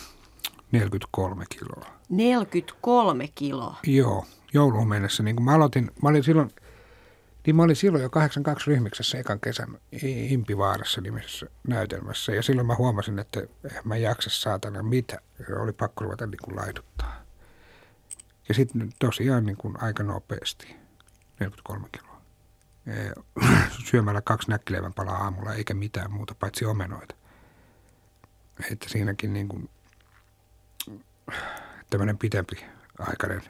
43 0.71 1.45
kiloa. 1.49 1.85
43 2.09 3.27
kiloa? 3.35 3.77
Joo, 3.87 4.25
jouluun 4.53 4.87
mennessä. 4.87 5.23
Niin 5.23 5.35
kuin 5.35 5.45
mä 5.45 5.53
aloitin, 5.53 5.91
mä 6.03 6.09
olin 6.09 6.23
silloin, 6.23 6.51
niin 7.47 7.55
mä 7.55 7.63
olin 7.63 7.75
silloin 7.75 8.03
jo 8.03 8.09
82 8.09 8.67
ryhmiksessä 8.67 9.17
ekan 9.17 9.39
kesän 9.39 9.77
Impivaarassa 10.03 11.01
nimisessä 11.01 11.45
näytelmässä. 11.67 12.31
Ja 12.31 12.43
silloin 12.43 12.67
mä 12.67 12.75
huomasin, 12.75 13.19
että 13.19 13.41
mä 13.83 13.97
jaksa 13.97 14.29
saatana 14.29 14.83
mitä. 14.83 15.21
Ja 15.49 15.59
oli 15.59 15.73
pakko 15.73 16.03
ruveta 16.03 16.27
niin 16.27 16.39
kuin 16.43 16.55
laiduttaa. 16.55 17.23
Ja 18.47 18.53
sitten 18.53 18.93
tosiaan 18.99 19.45
niin 19.45 19.57
kuin 19.57 19.83
aika 19.83 20.03
nopeasti, 20.03 20.75
43 21.39 21.87
kiloa. 21.91 22.21
Syömällä 23.89 24.21
kaksi 24.21 24.49
näkkileivän 24.49 24.93
palaa 24.93 25.23
aamulla 25.23 25.53
eikä 25.53 25.73
mitään 25.73 26.11
muuta 26.11 26.35
paitsi 26.35 26.65
omenoita. 26.65 27.15
Että 28.71 28.89
siinäkin 28.89 29.33
niin 29.33 29.47
kuin, 29.47 29.69
tämmöinen 31.89 32.17
pitempi 32.17 32.65
aikainen 32.99 33.41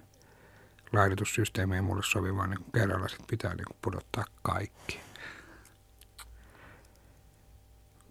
laidutussysteemi 0.93 1.75
ei 1.75 1.81
mulle 1.81 2.03
sovi, 2.05 2.35
vaan 2.35 2.49
niin 2.49 2.65
kerralla 2.73 3.07
sit 3.07 3.27
pitää 3.27 3.55
niin 3.55 3.65
kuin 3.65 3.77
pudottaa 3.81 4.25
kaikki. 4.41 4.99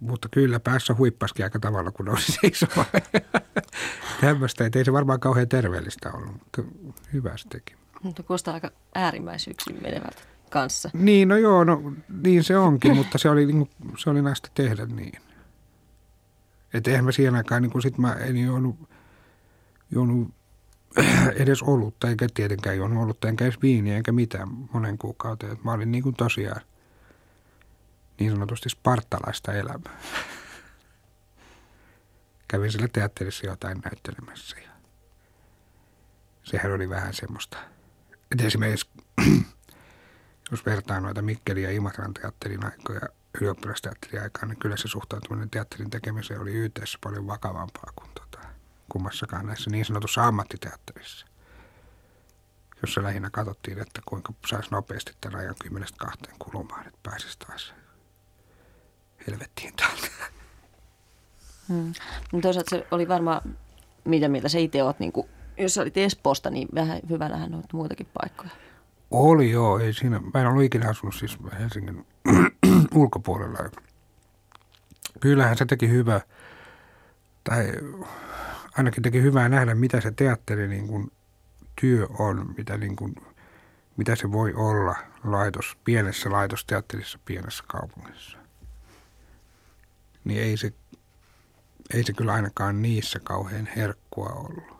Mutta 0.01 0.29
kyllä 0.31 0.61
päässä 0.61 0.95
huippaskin 0.95 1.45
aika 1.47 1.59
tavalla, 1.59 1.91
kun 1.91 2.07
nousi 2.07 2.33
seisomaan. 2.33 2.87
Tämmöistä, 4.21 4.67
että 4.67 4.79
ei 4.79 4.85
se 4.85 4.93
varmaan 4.93 5.21
kauhean 5.21 5.49
terveellistä 5.49 6.13
ollut, 6.13 6.33
mutta 6.33 6.63
hyvä 7.13 7.37
se 7.37 7.49
teki. 7.49 7.75
Mutta 8.03 8.23
kuulostaa 8.23 8.55
aika 8.55 8.71
äärimmäisyksin 8.95 9.83
menevältä 9.83 10.23
kanssa. 10.51 10.91
Niin, 10.93 11.29
no 11.29 11.37
joo, 11.37 11.65
no 11.65 11.93
niin 12.23 12.45
se 12.45 12.59
onkin, 12.59 12.97
mutta 12.97 13.19
se 13.19 13.31
oli, 13.31 13.47
niin 13.47 13.71
se 13.99 14.11
oli 14.11 14.23
näistä 14.23 14.49
tehdä 14.55 14.87
niin. 14.87 15.23
Että 16.75 16.91
eihän 16.91 17.05
mä 17.05 17.13
siihen 17.13 17.35
aikaan, 17.35 17.63
niin 17.63 17.71
kun 17.71 17.83
sit 17.83 17.99
mä 17.99 18.13
en 18.13 18.37
juonut, 18.37 18.77
juonut 19.91 20.31
edes 21.43 21.63
olutta, 21.63 22.09
eikä 22.09 22.27
tietenkään 22.35 22.77
juonut 22.77 23.05
olutta, 23.05 23.29
enkä 23.29 23.45
edes 23.45 23.63
viiniä, 23.63 23.97
enkä 23.97 24.13
mitään 24.13 24.49
monen 24.73 24.99
kuukauteen. 24.99 25.53
Et 25.53 25.65
mä 25.65 25.73
olin 25.73 25.93
niin 25.93 26.03
kuin 26.03 26.15
tosiaan 26.15 26.61
niin 28.21 28.33
sanotusti 28.33 28.69
spartalaista 28.69 29.53
elämää. 29.53 29.99
Kävin 32.49 32.73
sillä 32.73 32.89
teatterissa 32.89 33.47
jotain 33.47 33.79
näyttelemässä 33.85 34.57
ja 34.59 34.71
sehän 36.43 36.73
oli 36.73 36.89
vähän 36.89 37.15
semmoista. 37.15 37.59
Et 38.33 38.41
esimerkiksi, 38.41 38.91
jos 40.51 40.67
vertaa 40.67 41.01
noita 41.01 41.23
Mikkeli 41.23 41.63
ja 41.63 41.71
Imatran 41.71 42.15
teatterin 42.15 42.65
aikoja 42.65 43.01
ylioppilasteatterin 43.41 44.23
aikaan, 44.23 44.49
niin 44.49 44.59
kyllä 44.59 44.77
se 44.77 44.89
suhtautuminen 44.89 45.51
teatterin 45.51 45.91
tekemiseen 45.91 46.41
oli 46.41 46.55
YTssä 46.55 46.99
paljon 47.05 47.27
vakavampaa 47.27 47.93
kuin 47.97 48.11
tota, 48.15 48.49
kummassakaan 48.89 49.47
näissä 49.47 49.71
niin 49.71 49.85
sanotussa 49.85 50.27
ammattiteatterissa, 50.27 51.27
jossa 52.83 53.03
lähinnä 53.03 53.31
katsottiin, 53.31 53.79
että 53.79 54.01
kuinka 54.07 54.33
saisi 54.47 54.71
nopeasti 54.71 55.13
tämän 55.21 55.41
ajan 55.41 55.55
kymmenestä 55.63 55.99
kahteen 55.99 56.37
kulumaan, 56.39 56.87
että 56.87 56.99
pääsisi 57.03 57.39
taas 57.39 57.75
helvettiin 59.27 59.75
täältä. 59.77 60.07
Hmm. 61.69 61.93
No 62.33 62.41
toisaalta 62.41 62.71
se 62.71 62.87
oli 62.91 63.09
varmaan, 63.09 63.57
mitä 64.05 64.29
mieltä 64.29 64.49
sä 64.49 64.59
itse 64.59 64.83
oot, 64.83 64.99
niin 64.99 65.13
kuin, 65.13 65.29
jos 65.59 65.75
sä 65.75 65.83
olit 65.83 65.97
Espoosta, 65.97 66.51
niin 66.51 66.69
vähän 66.75 67.01
hyvällähän 67.09 67.55
on 67.55 67.65
muitakin 67.73 68.09
paikkoja. 68.23 68.51
Oli 69.11 69.51
joo, 69.51 69.79
ei 69.79 69.93
siinä, 69.93 70.21
mä 70.35 70.41
en 70.41 70.47
ollut 70.47 70.65
ikinä 70.65 70.89
asunut 70.89 71.15
siis 71.15 71.39
Helsingin 71.59 72.07
ulkopuolella. 72.95 73.59
Kyllähän 75.21 75.57
se 75.57 75.67
teki 75.67 75.89
hyvää, 75.89 76.21
tai 77.45 77.73
ainakin 78.79 79.03
teki 79.03 79.23
hyvää 79.23 79.49
nähdä, 79.49 79.75
mitä 79.75 80.01
se 80.01 80.11
teatteri 80.11 80.69
niin 80.69 80.87
kuin, 80.87 81.13
työ 81.81 82.07
on, 82.19 82.55
mitä, 82.57 82.77
niin 82.77 82.97
kuin, 82.97 83.15
mitä 83.97 84.17
se 84.17 84.33
voi 84.33 84.55
olla 84.55 84.97
laitos, 85.25 85.77
pienessä 85.85 86.31
laitosteatterissa 86.33 87.19
pienessä 87.25 87.65
kaupungissa. 87.67 88.39
Niin 90.25 90.43
ei 90.43 90.57
se, 90.57 90.73
ei 91.95 92.05
se 92.05 92.13
kyllä 92.13 92.33
ainakaan 92.33 92.83
niissä 92.83 93.21
kauhean 93.25 93.69
herkkua 93.77 94.29
ollut. 94.29 94.77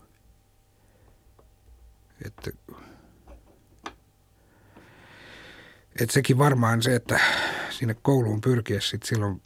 Että, 2.25 2.51
että 6.01 6.13
sekin 6.13 6.39
varmaan 6.39 6.83
se, 6.83 6.95
että 6.95 7.21
sinne 7.71 7.97
kouluun 8.03 8.41
pyrkiessä 8.41 8.91
sitten 8.91 9.09
silloin 9.09 9.43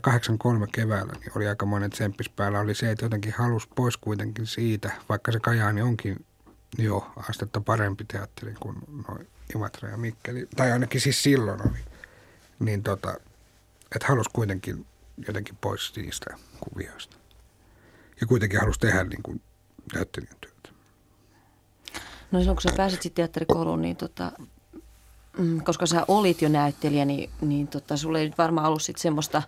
83 0.00 0.66
keväällä 0.72 1.12
niin 1.12 1.32
oli 1.36 1.48
aika 1.48 1.66
monen 1.66 1.90
tsemppis 1.90 2.28
päällä, 2.28 2.60
oli 2.60 2.74
se, 2.74 2.90
että 2.90 3.04
jotenkin 3.04 3.32
halusi 3.32 3.68
pois 3.76 3.96
kuitenkin 3.96 4.46
siitä, 4.46 4.90
vaikka 5.08 5.32
se 5.32 5.40
Kajaani 5.40 5.82
onkin 5.82 6.24
jo 6.78 7.12
astetta 7.28 7.60
parempi 7.60 8.04
teatteri 8.04 8.54
kuin 8.60 8.76
noin 9.08 9.28
Imatra 9.54 9.88
ja 9.88 9.96
Mikkeli, 9.96 10.48
tai 10.56 10.72
ainakin 10.72 11.00
siis 11.00 11.22
silloin 11.22 11.60
oli, 11.62 11.78
niin 12.58 12.82
tota, 12.82 13.14
että 13.94 14.06
halusi 14.08 14.30
kuitenkin 14.32 14.86
jotenkin 15.26 15.56
pois 15.60 15.92
niistä 15.96 16.36
kuvioista. 16.60 17.16
Ja 18.20 18.26
kuitenkin 18.26 18.60
halusi 18.60 18.80
tehdä 18.80 19.04
niin 19.04 19.22
kuin 19.22 19.42
näyttelijän 19.94 20.36
työtä. 20.40 20.68
No 22.32 22.38
silloin 22.38 22.56
kun 22.56 22.62
sä 22.70 22.76
pääsit 22.76 23.02
sitten 23.02 23.22
teatterikouluun, 23.22 23.82
niin 23.82 23.96
tota, 23.96 24.32
koska 25.64 25.86
sä 25.86 26.04
olit 26.08 26.42
jo 26.42 26.48
näyttelijä, 26.48 27.04
niin, 27.04 27.30
niin 27.40 27.68
tota, 27.68 27.96
sulla 27.96 28.18
ei 28.18 28.26
nyt 28.26 28.38
varmaan 28.38 28.66
ollut 28.66 28.82
sit 28.82 28.98
semmoista 28.98 29.42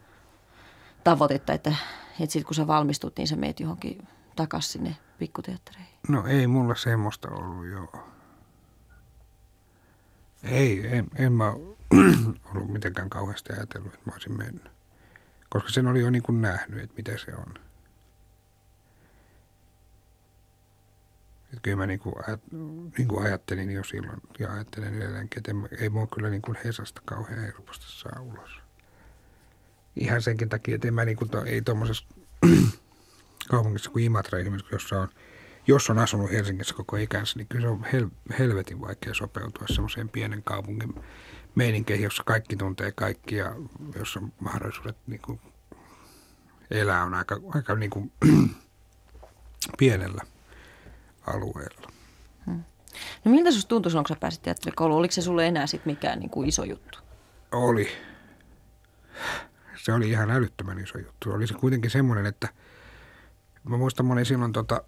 tavoitetta, 1.04 1.52
että, 1.52 1.74
että 2.20 2.32
sit 2.32 2.44
kun 2.44 2.54
sä 2.54 2.66
valmistut, 2.66 3.16
niin 3.16 3.28
sä 3.28 3.36
meet 3.36 3.60
johonkin 3.60 4.08
takaisin 4.36 4.72
sinne 4.72 4.96
pikkuteattereihin? 5.18 5.94
No 6.08 6.26
ei 6.26 6.46
mulla 6.46 6.74
semmoista 6.74 7.28
ollut, 7.30 7.66
joo. 7.66 8.08
Ei, 10.42 10.96
en, 10.96 11.06
en 11.16 11.32
mä 11.32 11.52
ollut 12.54 12.68
mitenkään 12.72 13.10
kauheasti 13.10 13.52
ajatellut, 13.52 13.94
että 13.94 14.06
mä 14.06 14.12
olisin 14.12 14.36
mennyt. 14.36 14.68
Koska 15.48 15.68
sen 15.70 15.86
oli 15.86 16.00
jo 16.00 16.10
niin 16.10 16.22
kuin 16.22 16.42
nähnyt, 16.42 16.82
että 16.82 16.94
mitä 16.96 17.12
se 17.18 17.34
on. 17.34 17.54
Kyllä 21.62 21.76
mä 21.76 21.86
niin 21.86 22.00
kuin, 22.00 22.14
niin 22.98 23.08
kuin 23.08 23.26
ajattelin 23.26 23.70
jo 23.70 23.84
silloin 23.84 24.20
ja 24.38 24.52
ajattelen 24.52 24.94
edelleenkin, 24.94 25.38
että 25.38 25.76
ei 25.82 25.88
mua 25.88 26.06
kyllä 26.06 26.30
niin 26.30 26.42
kuin 26.42 26.58
Hesasta 26.64 27.02
kauhean 27.04 27.40
helposti 27.40 27.86
saa 27.88 28.20
ulos. 28.20 28.60
Ihan 29.96 30.22
senkin 30.22 30.48
takia, 30.48 30.74
että 30.74 30.88
en 30.88 30.94
mä 30.94 31.04
niin 31.04 31.16
kuin, 31.16 31.30
to, 31.30 31.44
ei 31.44 31.62
tuommoisessa 31.62 32.06
kaupungissa 33.50 33.90
kuin 33.90 34.04
Imatra 34.04 34.38
esimerkiksi, 34.38 34.74
jossa 34.74 35.00
on, 35.00 35.08
jos 35.66 35.90
on 35.90 35.98
asunut 35.98 36.30
Helsingissä 36.30 36.74
koko 36.74 36.96
ikänsä, 36.96 37.38
niin 37.38 37.46
kyllä 37.48 37.62
se 37.62 37.68
on 37.68 37.84
hel, 37.92 38.08
helvetin 38.38 38.80
vaikea 38.80 39.14
sopeutua 39.14 39.66
semmoiseen 39.66 40.08
pienen 40.08 40.42
kaupungin 40.42 40.94
meininkeihin, 41.54 42.04
jossa 42.04 42.22
kaikki 42.26 42.56
tuntee 42.56 42.92
kaikki 42.92 43.34
ja 43.34 43.54
jossa 43.98 44.20
mahdollisuudet 44.40 44.96
niin 45.06 45.20
kuin, 45.20 45.40
elää 46.70 47.04
on 47.04 47.14
aika, 47.14 47.40
aika 47.54 47.74
niin 47.74 47.90
kuin, 47.90 48.12
pienellä 49.78 50.22
alueella. 51.28 51.92
Hmm. 52.46 52.62
No 53.24 53.30
miltä 53.30 53.50
sinusta 53.50 53.68
tuntui 53.68 53.90
silloin, 53.90 54.04
kun 54.04 54.16
sä 54.16 54.20
pääsit 54.20 54.42
teatterikouluun? 54.42 54.98
Oliko 54.98 55.12
se 55.12 55.22
sulle 55.22 55.46
enää 55.46 55.66
sit 55.66 55.86
mikään 55.86 56.18
niin 56.18 56.30
kuin 56.30 56.48
iso 56.48 56.64
juttu? 56.64 56.98
Oli. 57.52 57.88
Se 59.84 59.92
oli 59.92 60.10
ihan 60.10 60.30
älyttömän 60.30 60.78
iso 60.78 60.98
juttu. 60.98 61.30
Oli 61.30 61.46
se 61.46 61.54
kuitenkin 61.54 61.90
semmoinen, 61.90 62.26
että 62.26 62.48
mä 63.64 63.76
muistan, 63.76 64.06
mä 64.06 64.12
olin 64.12 64.26
silloin 64.26 64.52
tota, 64.52 64.82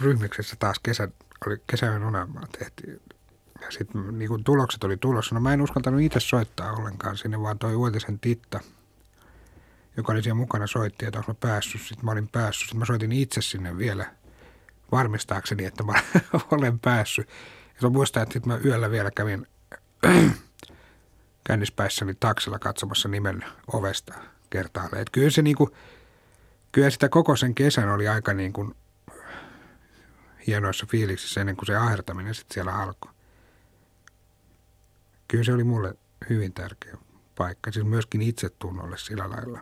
ryhmiksessä 0.00 0.56
taas 0.58 0.78
kesä, 0.82 1.08
oli 1.46 1.62
kesäyön 1.66 2.04
unelmaa 2.04 2.46
tehtiin. 2.58 3.00
Ja 3.60 3.70
sitten 3.70 4.18
niin 4.18 4.44
tulokset 4.44 4.84
oli 4.84 4.96
tulossa. 4.96 5.34
No 5.34 5.40
mä 5.40 5.52
en 5.52 5.62
uskaltanut 5.62 6.00
itse 6.00 6.20
soittaa 6.20 6.72
ollenkaan 6.72 7.16
sinne, 7.16 7.40
vaan 7.40 7.58
toi 7.58 7.74
Uotisen 7.74 8.18
Titta, 8.18 8.60
joka 9.96 10.12
oli 10.12 10.22
siellä 10.22 10.40
mukana, 10.40 10.66
soitti, 10.66 11.06
että 11.06 11.24
mä 11.28 11.34
päässyt. 11.34 11.80
Sitten 11.80 12.04
mä 12.04 12.10
olin 12.10 12.28
päässyt. 12.28 12.68
Sitten 12.68 12.78
mä 12.78 12.84
soitin 12.84 13.12
itse 13.12 13.42
sinne 13.42 13.78
vielä 13.78 14.06
varmistaakseni, 14.92 15.64
että 15.64 15.82
mä 15.82 15.92
olen 16.50 16.78
päässyt. 16.78 17.28
Ja 17.74 17.88
mä 17.88 17.88
muistan, 17.88 18.22
että 18.22 18.40
mä 18.46 18.58
yöllä 18.64 18.90
vielä 18.90 19.10
kävin 19.10 19.46
kännispäissäni 21.48 22.14
taksilla 22.14 22.58
katsomassa 22.58 23.08
nimen 23.08 23.44
ovesta 23.72 24.14
kertaalle. 24.50 25.00
Että 25.00 25.12
kyllä 25.12 25.30
se 25.30 25.42
niinku, 25.42 25.70
kyllä 26.72 26.90
sitä 26.90 27.08
koko 27.08 27.36
sen 27.36 27.54
kesän 27.54 27.88
oli 27.88 28.08
aika 28.08 28.34
niin 28.34 28.52
kuin 28.52 28.74
hienoissa 30.46 30.86
fiiliksissä 30.86 31.40
ennen 31.40 31.56
kuin 31.56 31.66
se 31.66 31.76
ahertaminen 31.76 32.34
sitten 32.34 32.54
siellä 32.54 32.74
alkoi. 32.74 33.12
Kyllä 35.28 35.44
se 35.44 35.52
oli 35.52 35.64
mulle 35.64 35.94
hyvin 36.30 36.52
tärkeä 36.52 36.96
paikka, 37.38 37.72
siis 37.72 37.86
myöskin 37.86 38.22
itsetunnolle 38.22 38.98
sillä 38.98 39.30
lailla. 39.30 39.60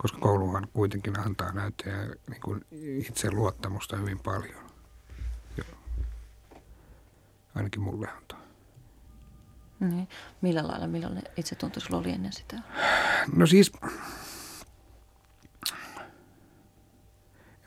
Koska 0.00 0.18
kouluhan 0.18 0.68
kuitenkin 0.72 1.20
antaa 1.20 1.52
näyttäjä 1.52 1.96
niin 2.30 2.40
kuin 2.44 2.64
itse 2.70 3.30
luottamusta 3.30 3.96
hyvin 3.96 4.18
paljon. 4.18 4.70
Joo. 5.56 5.66
Ainakin 7.54 7.82
mulle 7.82 8.08
antaa. 8.08 8.40
Niin. 9.80 10.08
Millä 10.40 10.68
lailla, 10.68 10.86
millainen 10.86 11.22
itsetunto 11.36 11.80
sulla 11.80 11.98
oli 11.98 12.10
ennen 12.10 12.32
sitä? 12.32 12.56
No 13.32 13.46
siis, 13.46 13.72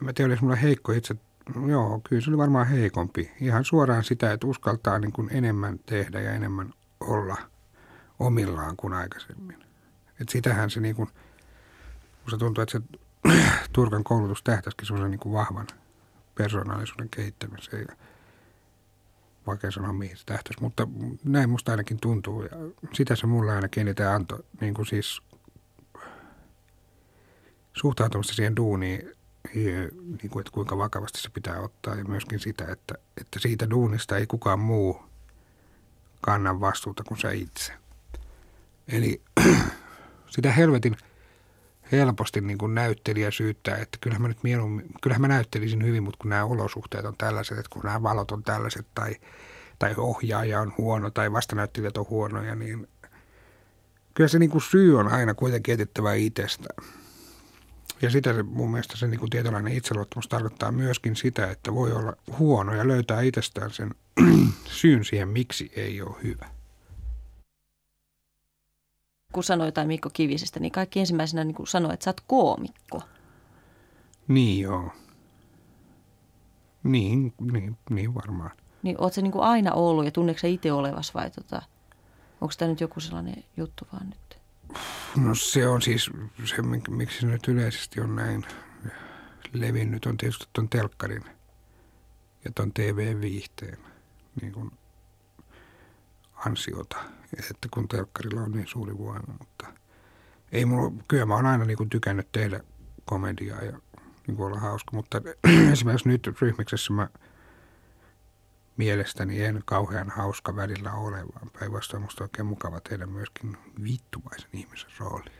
mä 0.00 0.12
tiedä, 0.12 0.28
olisi 0.28 0.42
mulla 0.42 0.56
heikko 0.56 0.92
itse, 0.92 1.16
joo, 1.68 2.00
kyllä 2.08 2.22
se 2.22 2.30
oli 2.30 2.38
varmaan 2.38 2.66
heikompi. 2.66 3.32
Ihan 3.40 3.64
suoraan 3.64 4.04
sitä, 4.04 4.32
että 4.32 4.46
uskaltaa 4.46 4.98
niin 4.98 5.12
kuin 5.12 5.28
enemmän 5.32 5.78
tehdä 5.78 6.20
ja 6.20 6.32
enemmän 6.32 6.72
olla 7.00 7.36
omillaan 8.18 8.76
kuin 8.76 8.92
aikaisemmin. 8.92 9.64
Et 10.20 10.28
sitähän 10.28 10.70
se 10.70 10.80
niin 10.80 10.96
kuin, 10.96 11.08
se 12.30 12.36
tuntuu, 12.36 12.62
että 12.62 12.78
se 12.78 12.98
Turkan 13.72 14.04
koulutus 14.04 14.42
tähtäisikin 14.42 14.86
semmoisen 14.86 15.10
niin 15.10 15.32
vahvan 15.32 15.66
persoonallisuuden 16.34 17.08
kehittämiseen 17.08 17.86
vaikea 19.46 19.70
sanoa 19.70 19.92
mihin 19.92 20.16
se 20.16 20.24
tähtäisi, 20.26 20.60
mutta 20.62 20.88
näin 21.24 21.50
musta 21.50 21.70
ainakin 21.70 22.00
tuntuu 22.00 22.42
ja 22.42 22.50
sitä 22.92 23.16
se 23.16 23.26
mulle 23.26 23.52
ainakin 23.52 23.80
eniten 23.80 24.08
antoi, 24.08 24.44
niin 24.60 24.74
kuin 24.74 24.86
siis 24.86 25.22
suhtautumista 27.72 28.34
siihen 28.34 28.56
duuniin, 28.56 29.12
niin 29.54 30.30
kuin, 30.30 30.40
että 30.40 30.52
kuinka 30.52 30.78
vakavasti 30.78 31.20
se 31.20 31.30
pitää 31.30 31.60
ottaa 31.60 31.94
ja 31.94 32.04
myöskin 32.04 32.40
sitä, 32.40 32.64
että, 32.64 32.94
että 33.20 33.38
siitä 33.38 33.70
duunista 33.70 34.16
ei 34.16 34.26
kukaan 34.26 34.58
muu 34.58 35.02
kanna 36.20 36.60
vastuuta 36.60 37.04
kuin 37.04 37.20
sä 37.20 37.30
itse. 37.30 37.72
Eli 38.88 39.22
sitä 40.34 40.52
helvetin 40.52 40.96
helposti 41.94 42.40
niin 42.40 42.58
kuin 42.58 42.74
näyttelijä 42.74 43.30
syyttää, 43.30 43.76
että 43.76 43.98
kyllähän 44.00 44.22
mä 44.22 44.28
nyt 44.28 44.42
mieluummin, 44.42 44.86
kyllähän 45.02 45.20
mä 45.20 45.28
näyttelisin 45.28 45.84
hyvin, 45.84 46.02
mutta 46.02 46.18
kun 46.18 46.28
nämä 46.28 46.44
olosuhteet 46.44 47.04
on 47.04 47.14
tällaiset, 47.18 47.58
että 47.58 47.70
kun 47.70 47.82
nämä 47.84 48.02
valot 48.02 48.30
on 48.30 48.42
tällaiset 48.42 48.86
tai, 48.94 49.16
tai 49.78 49.94
ohjaaja 49.96 50.60
on 50.60 50.72
huono 50.78 51.10
tai 51.10 51.32
vastanäyttelijät 51.32 51.96
on 51.96 52.06
huonoja, 52.10 52.54
niin 52.54 52.88
kyllä 54.14 54.28
se 54.28 54.38
niin 54.38 54.50
kuin 54.50 54.62
syy 54.62 54.98
on 54.98 55.08
aina 55.08 55.34
kuitenkin 55.34 55.74
etittävä 55.74 56.14
itsestä. 56.14 56.68
Ja 58.02 58.10
sitä 58.10 58.34
se, 58.34 58.42
mun 58.42 58.70
mielestä 58.70 58.96
se 58.96 59.06
niin 59.06 59.20
kuin 59.20 59.30
tietynlainen 59.30 59.72
itseluottamus 59.72 60.28
tarkoittaa 60.28 60.72
myöskin 60.72 61.16
sitä, 61.16 61.50
että 61.50 61.74
voi 61.74 61.92
olla 61.92 62.16
huono 62.38 62.74
ja 62.74 62.88
löytää 62.88 63.20
itsestään 63.20 63.70
sen 63.70 63.90
syyn 64.80 65.04
siihen, 65.04 65.28
miksi 65.28 65.72
ei 65.76 66.02
ole 66.02 66.16
hyvä 66.22 66.53
kun 69.34 69.44
sanoi 69.44 69.68
jotain 69.68 69.88
Mikko 69.88 70.10
Kivisestä, 70.12 70.60
niin 70.60 70.72
kaikki 70.72 71.00
ensimmäisenä 71.00 71.44
niin 71.44 71.66
sanoi, 71.66 71.94
että 71.94 72.04
sä 72.04 72.10
oot 72.10 72.20
koomikko. 72.26 73.02
Niin 74.28 74.62
joo. 74.62 74.90
Niin, 76.82 77.34
niin, 77.40 77.76
niin 77.90 78.14
varmaan. 78.14 78.50
Niin 78.82 78.96
oot 78.98 79.12
se 79.12 79.22
niin 79.22 79.32
kuin 79.32 79.44
aina 79.44 79.72
ollut 79.72 80.04
ja 80.04 80.10
tunneeko 80.10 80.40
sä 80.40 80.46
itse 80.46 80.72
olevas 80.72 81.14
vai 81.14 81.30
tota, 81.30 81.62
onko 82.40 82.54
tämä 82.58 82.70
nyt 82.70 82.80
joku 82.80 83.00
sellainen 83.00 83.44
juttu 83.56 83.86
vaan 83.92 84.06
nyt? 84.10 84.38
No 85.16 85.34
se 85.34 85.68
on 85.68 85.82
siis 85.82 86.10
se, 86.44 86.62
miksi 86.90 87.20
se 87.20 87.26
nyt 87.26 87.48
yleisesti 87.48 88.00
on 88.00 88.16
näin 88.16 88.44
levinnyt, 89.52 90.06
on 90.06 90.16
tietysti 90.16 90.48
tuon 90.52 90.68
telkkarin 90.68 91.24
ja 92.44 92.50
tuon 92.54 92.72
TV-viihteen 92.72 93.78
niin 94.40 94.52
kuin 94.52 94.70
ansiota, 96.46 96.96
että 97.38 97.68
kun 97.70 97.88
telkkarilla 97.88 98.40
on 98.40 98.52
niin 98.52 98.66
suuri 98.66 98.98
voima, 98.98 99.34
mutta 99.38 99.66
ei 100.52 100.64
mulla, 100.64 100.92
kyllä 101.08 101.26
mä 101.26 101.34
oon 101.34 101.46
aina 101.46 101.64
niin 101.64 101.76
kuin 101.76 101.90
tykännyt 101.90 102.32
tehdä 102.32 102.60
komediaa 103.04 103.62
ja 103.62 103.78
niin 104.26 104.36
kuin 104.36 104.46
olla 104.46 104.60
hauska, 104.60 104.96
mutta 104.96 105.20
esimerkiksi 105.72 106.08
nyt 106.08 106.40
ryhmiksessä 106.40 106.92
mä 106.92 107.08
mielestäni 108.76 109.44
en 109.44 109.62
kauhean 109.64 110.10
hauska 110.10 110.56
välillä 110.56 110.92
ole, 110.92 111.16
vaan 111.16 111.50
päinvastoin 111.58 112.02
musta 112.02 112.24
oikein 112.24 112.46
mukava 112.46 112.80
tehdä 112.80 113.06
myöskin 113.06 113.56
vittumaisen 113.82 114.50
ihmisen 114.52 114.90
rooli. 114.98 115.30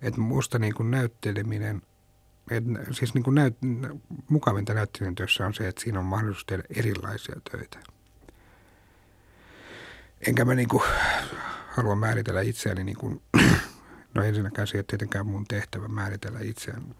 Että 0.00 0.20
musta 0.20 0.58
niin 0.58 0.74
kuin 0.74 0.90
näytteleminen, 0.90 1.82
et, 2.50 2.64
siis 2.92 3.14
niin 3.14 3.24
kuin 3.24 3.34
näyt, 3.34 3.56
mukavinta 4.28 4.74
näyttelijän 4.74 5.14
työssä 5.14 5.46
on 5.46 5.54
se, 5.54 5.68
että 5.68 5.82
siinä 5.82 5.98
on 5.98 6.04
mahdollisuus 6.06 6.46
tehdä 6.46 6.62
erilaisia 6.70 7.40
töitä 7.50 7.95
enkä 10.20 10.44
mä 10.44 10.54
niin 10.54 10.68
kuin 10.68 10.82
halua 11.76 11.96
määritellä 11.96 12.40
itseäni 12.40 12.84
niin 12.84 12.96
kuin, 12.96 13.22
no 14.14 14.22
ensinnäkään 14.22 14.66
se 14.66 14.76
ei 14.76 14.78
ole 14.78 14.84
tietenkään 14.88 15.26
mun 15.26 15.44
tehtävä 15.44 15.88
määritellä 15.88 16.40
itseään, 16.42 16.94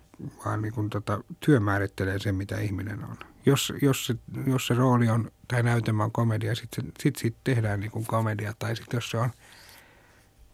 vaan 0.44 0.62
niin 0.62 0.74
kuin 0.74 0.90
tota, 0.90 1.20
työ 1.40 1.60
määrittelee 1.60 2.18
sen, 2.18 2.34
mitä 2.34 2.60
ihminen 2.60 3.04
on. 3.04 3.16
Jos, 3.46 3.72
jos, 3.82 4.06
se, 4.06 4.14
jos 4.46 4.66
se 4.66 4.74
rooli 4.74 5.08
on, 5.08 5.30
tai 5.48 5.62
näytelmä 5.62 6.04
on 6.04 6.12
komedia, 6.12 6.54
sitten 6.54 6.92
sit, 7.00 7.16
sit 7.16 7.36
tehdään 7.44 7.80
niin 7.80 7.90
kuin 7.90 8.06
komedia, 8.06 8.54
tai 8.58 8.76
sitten 8.76 8.96
jos 8.96 9.10
se 9.10 9.18
on 9.18 9.30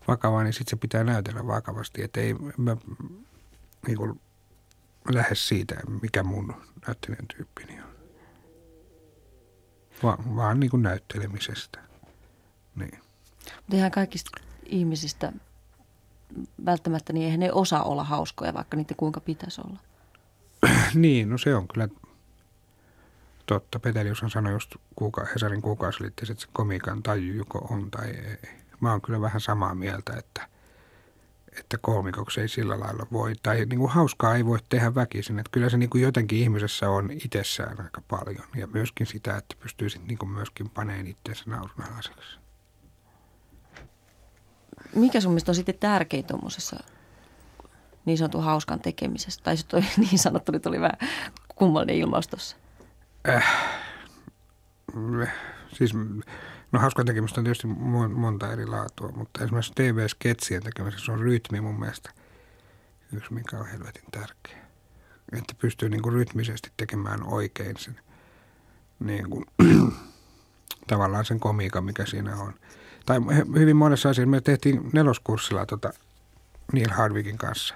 vakava, 0.09 0.43
niin 0.43 0.53
sitten 0.53 0.71
se 0.71 0.77
pitää 0.77 1.05
näytellä 1.05 1.47
vakavasti, 1.47 2.03
että 2.03 2.21
ei 2.21 2.35
mä 2.57 2.77
niin 3.87 3.97
kuin, 3.97 4.21
lähde 5.15 5.35
siitä, 5.35 5.75
mikä 6.03 6.23
mun 6.23 6.55
näyttelijän 6.87 7.27
tyyppini 7.37 7.81
on. 7.81 7.93
Va, 10.03 10.19
vaan 10.37 10.61
niin 10.61 10.71
kuin 10.71 10.83
näyttelemisestä. 10.83 11.92
Niin. 12.77 12.99
Mutta 13.57 13.77
ihan 13.77 13.91
kaikista 13.91 14.31
ihmisistä 14.67 15.33
välttämättä, 16.67 17.13
niin 17.13 17.25
eihän 17.25 17.41
ne 17.41 17.53
osaa 17.53 17.83
olla 17.83 18.05
hauskoja, 18.05 18.55
vaikka 18.55 18.77
niitä 18.77 18.95
kuinka 18.97 19.21
pitäisi 19.21 19.61
olla. 19.61 19.79
niin, 20.95 21.31
no 21.31 21.39
se 21.39 21.55
on 21.55 21.69
kyllä 21.69 21.89
totta. 23.47 23.79
Peteliushan 23.79 24.31
sanoi 24.31 24.53
just 24.53 24.77
kuuka, 24.97 25.27
Hesarin 25.35 25.63
kuukausiliitteessä, 25.63 26.33
että 26.33 26.43
se 26.43 26.49
komikan 26.53 27.03
taju 27.03 27.35
joko 27.35 27.59
on 27.59 27.91
tai 27.91 28.11
ei. 28.11 28.39
Mä 28.81 28.91
oon 28.91 29.03
kyllä 29.03 29.21
vähän 29.21 29.41
samaa 29.41 29.75
mieltä, 29.75 30.13
että, 30.17 30.49
että 31.59 31.79
koomikoksi 31.79 32.41
ei 32.41 32.49
sillä 32.49 32.81
lailla 32.81 33.07
voi, 33.13 33.33
tai 33.43 33.57
niin 33.67 33.79
kuin 33.79 33.91
hauskaa 33.91 34.37
ei 34.37 34.47
voi 34.47 34.59
tehdä 34.69 34.95
väkisin. 34.95 35.39
Että 35.39 35.51
kyllä 35.51 35.69
se 35.69 35.77
niin 35.77 35.91
kuin 35.91 36.03
jotenkin 36.03 36.39
ihmisessä 36.39 36.91
on 36.91 37.11
itsessään 37.11 37.81
aika 37.81 38.03
paljon, 38.09 38.45
ja 38.57 38.67
myöskin 38.67 39.07
sitä, 39.07 39.37
että 39.37 39.57
pystyy 39.61 39.89
niin 40.07 40.19
kuin 40.19 40.31
myöskin 40.31 40.71
paneen 40.71 41.07
itseensä 41.07 41.45
naurunalaiseksi. 41.47 42.42
Mikä 44.95 45.21
sun 45.21 45.33
mielestä 45.33 45.51
on 45.51 45.55
sitten 45.55 45.79
tärkein 45.81 46.25
tuommoisessa 46.25 46.77
niin 48.05 48.19
sanotun 48.19 48.45
hauskan 48.45 48.81
tekemisessä? 48.81 49.41
Tai 49.45 49.57
se 49.57 49.67
toi 49.67 49.81
niin 49.97 50.19
sanottu 50.19 50.53
nyt 50.53 50.67
oli 50.67 50.81
vähän 50.81 50.99
kummallinen 51.55 51.97
ilmaus 51.97 52.29
tuossa. 52.29 52.57
Äh, 53.29 53.47
siis, 55.73 55.95
no 56.73 56.81
hauskan 56.81 57.07
tekemistä 57.07 57.41
on 57.41 57.45
tietysti 57.45 57.67
monta 57.67 58.53
eri 58.53 58.67
laatua, 58.67 59.13
mutta 59.13 59.45
esimerkiksi 59.45 59.73
TV-sketsien 59.75 60.63
tekemisessä 60.63 61.13
on 61.13 61.21
rytmi 61.21 61.61
mun 61.61 61.81
mielestä 61.81 62.11
yksi, 63.13 63.33
mikä 63.33 63.59
on 63.59 63.67
helvetin 63.67 64.05
tärkeä. 64.11 64.63
Että 65.33 65.55
pystyy 65.59 65.89
niin 65.89 66.03
kuin 66.03 66.13
rytmisesti 66.13 66.73
tekemään 66.77 67.23
oikein 67.23 67.77
sen 67.77 68.01
niin 69.01 69.31
kuin, 69.31 69.45
tavallaan 70.87 71.25
sen 71.25 71.41
komiikan, 71.41 71.85
mikä 71.85 72.07
siinä 72.07 72.37
on. 72.37 72.55
Tai 73.07 73.19
hyvin 73.59 73.77
monessa 73.77 74.09
asiassa 74.09 74.31
me 74.31 74.41
tehtiin 74.41 74.91
neloskurssilla 74.93 75.67
tota 75.67 75.93
Neil 76.73 76.91
Hardwickin 76.91 77.39
kanssa 77.39 77.75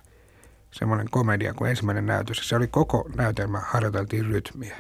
semmoinen 0.71 1.11
komedia 1.11 1.55
kuin 1.55 1.71
ensimmäinen 1.71 2.07
näytös. 2.07 2.49
Se 2.49 2.57
oli 2.57 2.67
koko 2.67 3.09
näytelmä, 3.17 3.61
harjoiteltiin 3.61 4.27
rytmiä. 4.27 4.77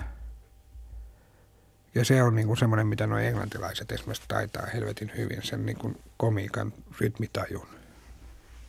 Ja 1.94 2.04
se 2.04 2.22
on 2.22 2.34
niin 2.34 2.46
kuin 2.46 2.56
semmoinen, 2.56 2.86
mitä 2.86 3.06
nuo 3.06 3.18
englantilaiset 3.18 3.92
esimerkiksi 3.92 4.28
taitaa 4.28 4.66
helvetin 4.74 5.12
hyvin, 5.16 5.42
sen 5.42 5.66
niin 5.66 5.78
kuin 5.78 6.02
komiikan 6.16 6.72
rytmitajun. 7.00 7.66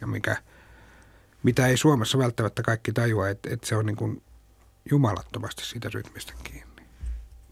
Ja 0.02 0.08
mikä, 0.08 0.38
mitä 1.44 1.68
ei 1.68 1.78
Suomessa 1.78 2.18
välttämättä 2.18 2.64
kaikki 2.64 2.94
tajua, 2.94 3.30
että, 3.30 3.50
että 3.54 3.68
se 3.68 3.76
on 3.76 3.86
niin 3.86 3.96
kuin 3.96 4.24
jumalattomasti 4.92 5.66
siitä 5.66 5.90
rytmistä 5.94 6.34
kiinni. 6.44 6.84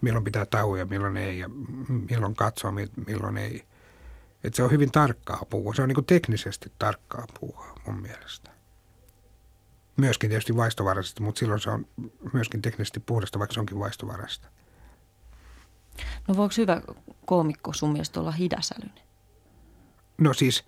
Milloin 0.02 0.24
pitää 0.24 0.46
tauja, 0.46 0.86
milloin 0.86 1.18
ei 1.18 1.40
ja 1.40 1.50
milloin 2.10 2.36
katsoa, 2.36 2.74
milloin 3.08 3.38
ei. 3.38 3.66
Että 4.46 4.58
se 4.58 4.64
on 4.64 4.72
hyvin 4.72 4.92
tarkkaa 4.92 5.46
puhua. 5.50 5.74
Se 5.74 5.82
on 5.82 5.88
niin 5.88 5.96
kuin 5.96 6.06
teknisesti 6.06 6.72
tarkkaa 6.80 7.26
puhua 7.40 7.76
mun 7.86 8.02
mielestä. 8.02 8.52
Myöskin 9.98 10.30
tietysti 10.30 10.56
vaistovaraisesti, 10.56 11.24
mutta 11.24 11.40
silloin 11.40 11.62
se 11.62 11.70
on 11.70 11.88
myöskin 12.34 12.62
teknisesti 12.62 13.00
puhdasta, 13.00 13.40
vaikka 13.40 13.54
se 13.54 13.60
onkin 13.60 13.80
vaistovaraista. 13.80 14.48
No 16.28 16.38
voiko 16.38 16.54
hyvä 16.58 16.82
koomikko 17.26 17.74
sun 17.74 17.92
mielestä 17.92 18.20
olla 18.20 18.32
hidasälyinen? 18.32 19.04
No 20.18 20.34
siis 20.34 20.66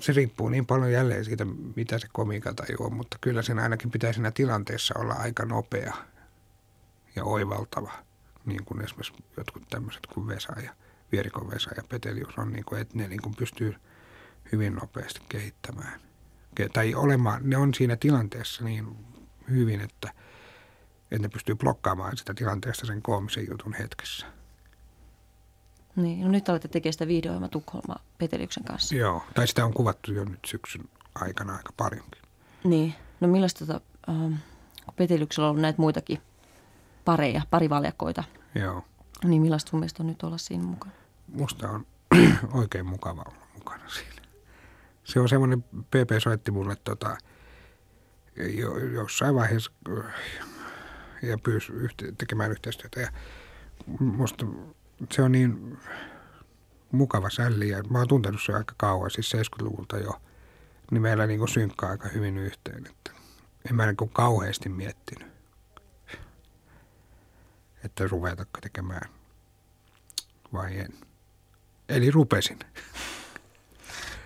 se 0.00 0.12
riippuu 0.12 0.48
niin 0.48 0.66
paljon 0.66 0.92
jälleen 0.92 1.24
siitä, 1.24 1.44
mitä 1.76 1.98
se 1.98 2.08
komiikataju 2.12 2.76
on, 2.80 2.94
mutta 2.94 3.18
kyllä 3.20 3.42
sen 3.42 3.58
ainakin 3.58 3.90
pitää 3.90 4.12
siinä 4.12 4.30
tilanteessa 4.30 4.94
olla 4.98 5.14
aika 5.14 5.44
nopea 5.44 5.94
ja 7.16 7.24
oivaltava, 7.24 7.92
niin 8.44 8.64
kuin 8.64 8.84
esimerkiksi 8.84 9.24
jotkut 9.36 9.68
tämmöiset 9.68 10.06
kuin 10.06 10.26
Vesa 10.26 10.60
ja 10.60 10.74
Vierikon 11.12 11.50
Vesa 11.50 11.70
ja 11.76 11.82
Petelius 11.88 12.38
on, 12.38 12.52
niin 12.52 12.64
kuin, 12.64 12.80
että 12.80 12.98
ne 12.98 13.08
niin 13.08 13.22
kuin 13.22 13.34
pystyy 13.34 13.74
hyvin 14.52 14.74
nopeasti 14.74 15.20
kehittämään. 15.28 16.00
Tai 16.72 16.94
olemaan, 16.94 17.40
ne 17.44 17.56
on 17.56 17.74
siinä 17.74 17.96
tilanteessa 17.96 18.64
niin 18.64 18.96
hyvin, 19.50 19.80
että– 19.80 20.12
että 21.10 21.22
ne 21.22 21.28
pystyy 21.28 21.54
blokkaamaan 21.54 22.16
sitä 22.16 22.34
tilanteesta 22.34 22.86
sen 22.86 23.02
koomisen 23.02 23.46
jutun 23.50 23.72
hetkessä. 23.72 24.26
Niin, 25.96 26.20
no 26.20 26.28
nyt 26.28 26.48
olette 26.48 26.68
tekemään 26.68 26.92
sitä 26.92 27.06
videoima 27.06 27.48
Tukholma 27.48 27.96
Petelyksen 28.18 28.64
kanssa. 28.64 28.94
Joo, 28.94 29.22
tai 29.34 29.48
sitä 29.48 29.64
on 29.64 29.74
kuvattu 29.74 30.12
jo 30.12 30.24
nyt 30.24 30.44
syksyn 30.46 30.84
aikana 31.14 31.56
aika 31.56 31.72
paljonkin. 31.76 32.22
Niin, 32.64 32.94
no 33.20 33.28
millaista 33.28 33.66
tota, 33.66 33.80
ähm, 34.08 34.32
Petelyksellä 34.96 35.46
on 35.46 35.50
ollut 35.50 35.62
näitä 35.62 35.80
muitakin 35.82 36.20
pareja, 37.04 37.42
parivaljakoita. 37.50 38.24
Joo. 38.54 38.84
Niin 39.24 39.42
millaista 39.42 39.70
sun 39.70 39.80
mielestä 39.80 40.02
on 40.02 40.06
nyt 40.06 40.22
olla 40.22 40.38
siinä 40.38 40.64
mukana? 40.64 40.94
Musta 41.28 41.70
on 41.70 41.86
oikein 42.52 42.86
mukava 42.86 43.24
olla 43.26 43.46
mukana 43.54 43.88
siinä. 43.88 44.22
Se 45.04 45.20
on 45.20 45.28
semmoinen, 45.28 45.62
PP 45.62 46.10
soitti 46.18 46.50
mulle 46.50 46.76
tota, 46.76 47.16
jo, 48.36 48.78
jossain 48.78 49.34
vaiheessa 49.34 49.72
ja 51.22 51.38
pyysi 51.38 51.72
yhte- 51.72 52.14
tekemään 52.18 52.50
yhteistyötä. 52.50 53.00
Ja 53.00 53.10
musta 54.00 54.46
se 55.12 55.22
on 55.22 55.32
niin 55.32 55.78
mukava 56.92 57.30
sälli 57.30 57.68
ja 57.68 57.82
mä 57.90 57.98
oon 57.98 58.08
tuntenut 58.08 58.42
se 58.42 58.52
aika 58.52 58.74
kauan, 58.76 59.10
siis 59.10 59.32
70-luvulta 59.34 59.98
jo. 59.98 60.12
Niin 60.90 61.02
meillä 61.02 61.26
niin 61.26 61.48
synkkaa 61.48 61.90
aika 61.90 62.08
hyvin 62.08 62.38
yhteen, 62.38 62.86
että 62.86 63.10
en 63.70 63.76
mä 63.76 63.86
niin 63.86 64.10
kauheasti 64.12 64.68
miettinyt, 64.68 65.28
että 67.86 68.08
ruvetako 68.08 68.60
tekemään 68.60 69.10
vai 70.52 70.78
en. 70.78 70.92
Eli 71.88 72.10
rupesin. 72.10 72.58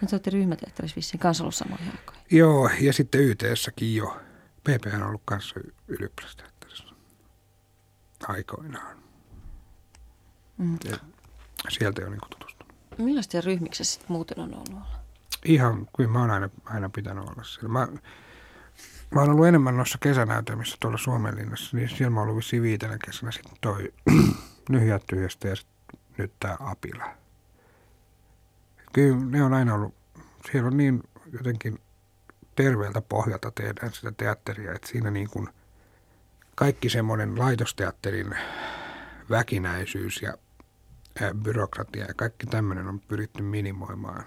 No 0.01 0.09
te 0.09 0.15
olette 0.17 0.31
ryhmäteatterissa 0.31 0.97
vissiin 0.97 1.21
kanssa 1.21 1.45
ollut 1.45 1.55
samoihin 1.55 1.91
aikoihin. 1.91 2.25
Joo, 2.31 2.71
ja 2.81 2.93
sitten 2.93 3.21
YTSsäkin 3.21 3.97
jo. 3.97 4.21
PP 4.65 4.95
on 4.95 5.03
ollut 5.03 5.23
kanssa 5.25 5.61
ylioppilaista 5.89 6.45
aikoinaan. 8.29 8.97
Mm. 10.59 10.79
sieltä 11.69 12.03
jo 12.03 12.11
niin 12.11 12.21
tutustunut. 12.31 12.75
Millaisia 12.99 13.41
ryhmissä 13.41 13.85
sitten 13.85 14.13
muuten 14.13 14.41
on 14.41 14.55
ollut? 14.55 14.89
Ihan, 15.45 15.89
kyllä 15.97 16.11
mä 16.11 16.21
oon 16.21 16.31
aina, 16.31 16.51
aina 16.65 16.89
pitänyt 16.89 17.29
olla 17.29 17.43
siellä. 17.45 17.69
Mä, 17.69 17.89
mä 19.15 19.21
oon 19.21 19.31
ollut 19.31 19.47
enemmän 19.47 19.77
noissa 19.77 19.99
kesänäytelmissä 19.99 20.77
tuolla 20.81 20.99
Suomenlinnassa, 20.99 21.77
niin 21.77 21.89
siellä 21.89 22.11
mä 22.11 22.21
oon 22.21 22.29
ollut 22.29 22.37
vissiin 22.37 22.63
viitenä 22.63 22.99
kesänä 23.05 23.33
sitten 23.33 23.53
toi 23.61 23.93
Nyhjät 24.69 25.07
tyhjästä 25.07 25.49
ja 25.49 25.55
nyt 26.19 26.33
tää 26.41 26.57
Apila. 26.61 27.05
Kyllä 28.93 29.17
ne 29.17 29.45
on 29.45 29.55
aina 29.55 29.75
ollut, 29.75 29.95
siellä 30.53 30.67
on 30.67 30.77
niin 30.77 31.03
jotenkin 31.33 31.79
terveeltä 32.57 33.01
pohjalta 33.01 33.51
tehdään 33.51 33.93
sitä 33.93 34.13
teatteria, 34.13 34.73
että 34.73 34.89
siinä 34.89 35.11
niin 35.11 35.31
kuin– 35.31 35.49
kaikki 36.61 36.91
semmoinen 36.91 37.39
laitosteatterin 37.39 38.35
väkinäisyys 39.31 40.23
ja 40.23 40.35
byrokratia 41.43 42.05
ja 42.05 42.15
kaikki 42.15 42.47
tämmöinen 42.47 42.89
on 42.89 43.01
pyritty 43.01 43.43
minimoimaan. 43.43 44.25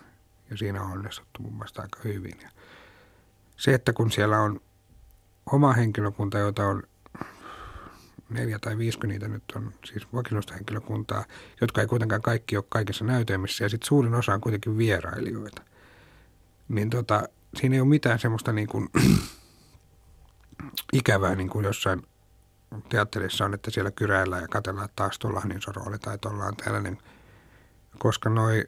Ja 0.50 0.58
siinä 0.58 0.82
on 0.84 0.92
onnistuttu 0.92 1.42
mun 1.42 1.54
mielestä 1.54 1.82
aika 1.82 2.00
hyvin. 2.04 2.36
Ja 2.42 2.50
se, 3.58 3.74
että 3.74 3.94
kun 3.94 4.12
siellä 4.12 4.40
on 4.40 4.62
oma 5.52 5.74
henkilökunta, 5.74 6.38
jota 6.38 6.68
on 6.68 6.84
neljä 8.30 8.60
tai 8.60 8.78
viisi, 8.78 9.00
kun 9.00 9.10
niitä 9.10 9.28
nyt 9.28 9.44
on 9.56 9.74
siis 9.86 10.08
vakinaista 10.14 10.54
henkilökuntaa, 10.54 11.26
jotka 11.62 11.82
ei 11.82 11.88
kuitenkaan 11.88 12.22
kaikki 12.22 12.58
ole 12.58 12.66
kaikissa 12.70 13.06
näytelmissä, 13.06 13.66
ja 13.66 13.70
sitten 13.70 13.88
suurin 13.88 14.14
osa 14.14 14.34
on 14.34 14.42
kuitenkin 14.42 14.78
vierailijoita. 14.78 15.62
Niin 16.68 16.90
tota, 16.90 17.24
siinä 17.56 17.76
ei 17.76 17.82
ole 17.82 17.90
mitään 17.90 18.20
semmoista 18.20 18.54
niin 18.54 18.68
kuin, 18.68 18.90
ikävää 20.94 21.36
niin 21.36 21.50
kuin 21.50 21.66
jossain 21.66 22.08
teatterissa 22.90 23.46
on, 23.46 23.54
että 23.54 23.72
siellä 23.72 23.92
kyräillään 23.92 24.42
ja 24.42 24.48
katsellaan, 24.48 24.86
että 24.86 24.96
taas 24.96 25.20
tuolla 25.20 25.42
niin 25.46 25.62
rooli 25.76 26.00
tai 26.00 26.18
tuolla 26.18 26.46
on 26.46 26.56
tällainen, 26.56 26.98
koska 28.00 28.30
noi 28.30 28.64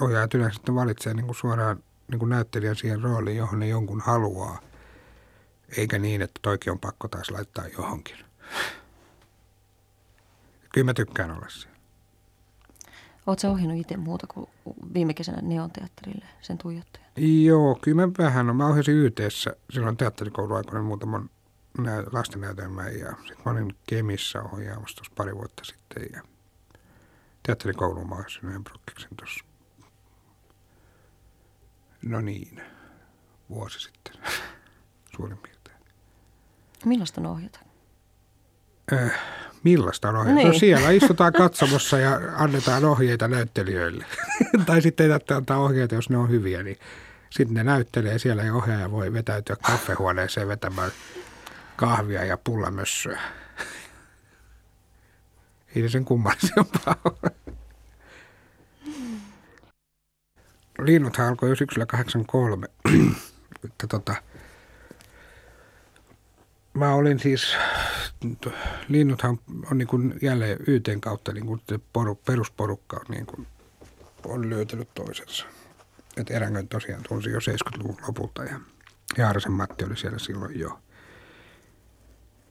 ohjaajat 0.00 0.34
yleensä 0.34 0.60
valitsee 0.74 1.14
niin 1.14 1.26
kuin 1.26 1.36
suoraan 1.36 1.82
niin 2.10 2.18
kuin 2.18 2.28
näyttelijän 2.28 2.76
siihen 2.76 3.02
rooliin, 3.02 3.36
johon 3.36 3.58
ne 3.58 3.68
jonkun 3.68 4.00
haluaa, 4.00 4.60
eikä 5.76 5.98
niin, 5.98 6.22
että 6.22 6.40
toikin 6.42 6.72
on 6.72 6.78
pakko 6.78 7.08
taas 7.08 7.30
laittaa 7.30 7.66
johonkin. 7.66 8.16
Kyllä 10.72 10.84
mä 10.84 10.94
tykkään 10.94 11.30
olla 11.30 11.48
siellä. 11.48 11.76
Oletko 13.26 13.48
ohjannut 13.48 13.80
itse 13.80 13.96
muuta 13.96 14.26
kuin 14.26 14.50
viime 14.94 15.14
kesänä 15.14 15.38
Neon-teatterille, 15.42 16.24
sen 16.40 16.58
tuijottajan? 16.58 17.10
Joo, 17.44 17.78
kyllä 17.82 18.06
mä 18.06 18.12
vähän. 18.18 18.56
Mä 18.56 18.66
ohjasin 18.66 18.94
YTssä 18.94 19.56
silloin 19.70 19.96
teatterikouluaikoina 19.96 20.82
muutaman 20.82 21.30
lastennäytelmän 22.12 22.98
ja 22.98 23.10
sitten 23.16 23.36
mä 23.44 23.52
olin 23.52 23.76
Kemissä 23.86 24.42
ohjaamassa 24.42 24.96
tuossa 24.96 25.12
pari 25.16 25.36
vuotta 25.36 25.64
sitten 25.64 26.06
ja 26.12 26.22
teatterikouluun 27.42 28.08
mä 28.08 28.14
ohjasin 28.14 28.44
yhden 28.44 28.64
prokkiksen 28.64 29.10
tuossa. 29.16 29.44
No 32.02 32.20
niin, 32.20 32.60
vuosi 33.50 33.80
sitten 33.80 34.14
suurin 35.16 35.38
piirtein. 35.38 35.55
Millaista 36.86 37.20
on 37.20 37.26
ohjata? 37.26 37.60
Äh, 38.92 39.12
millaista 39.62 40.08
on 40.08 40.16
ohjata? 40.16 40.30
No 40.30 40.36
niin. 40.36 40.48
No 40.48 40.58
siellä 40.58 40.90
istutaan 40.90 41.32
katsomossa 41.32 41.98
ja 41.98 42.20
annetaan 42.34 42.84
ohjeita 42.84 43.28
näyttelijöille. 43.28 44.06
tai 44.66 44.82
sitten 44.82 45.10
ei 45.10 45.18
antaa 45.36 45.58
ohjeita, 45.58 45.94
jos 45.94 46.10
ne 46.10 46.16
on 46.16 46.30
hyviä, 46.30 46.62
niin 46.62 46.78
sitten 47.30 47.54
ne 47.54 47.64
näyttelee 47.64 48.18
siellä 48.18 48.42
ja 48.42 48.54
ohjaaja 48.54 48.90
voi 48.90 49.12
vetäytyä 49.12 49.56
kaffehuoneeseen 49.56 50.48
vetämään 50.48 50.90
kahvia 51.76 52.24
ja 52.24 52.36
pullamössöä. 52.36 53.20
Ei 55.76 55.82
se 55.82 55.88
sen 55.88 56.04
kummallisempaa 56.04 56.96
ole. 57.04 57.30
linnuthan 60.78 61.28
alkoi 61.28 61.48
jo 61.48 61.56
syksyllä 61.56 61.86
83. 61.86 62.66
että 63.64 63.86
tota, 63.86 64.14
mä 66.76 66.94
olin 66.94 67.18
siis, 67.18 67.56
linnuthan 68.88 69.38
on 69.70 69.78
niin 69.78 69.88
kuin 69.88 70.14
jälleen 70.22 70.58
YTn 70.66 71.00
kautta 71.00 71.32
niin 71.32 71.46
kuin 71.46 71.60
poru, 71.92 72.14
perusporukka 72.14 73.00
niin 73.08 73.26
kuin, 73.26 73.46
on 74.24 74.50
löytänyt 74.50 74.94
toisensa. 74.94 75.46
Että 76.16 76.34
Erängön 76.34 76.68
tosiaan 76.68 77.02
tunsi 77.08 77.30
jo 77.30 77.38
70-luvun 77.38 77.96
lopulta 78.06 78.44
ja 78.44 78.60
Jaarasen 79.18 79.52
Matti 79.52 79.84
oli 79.84 79.96
siellä 79.96 80.18
silloin 80.18 80.60
jo. 80.60 80.78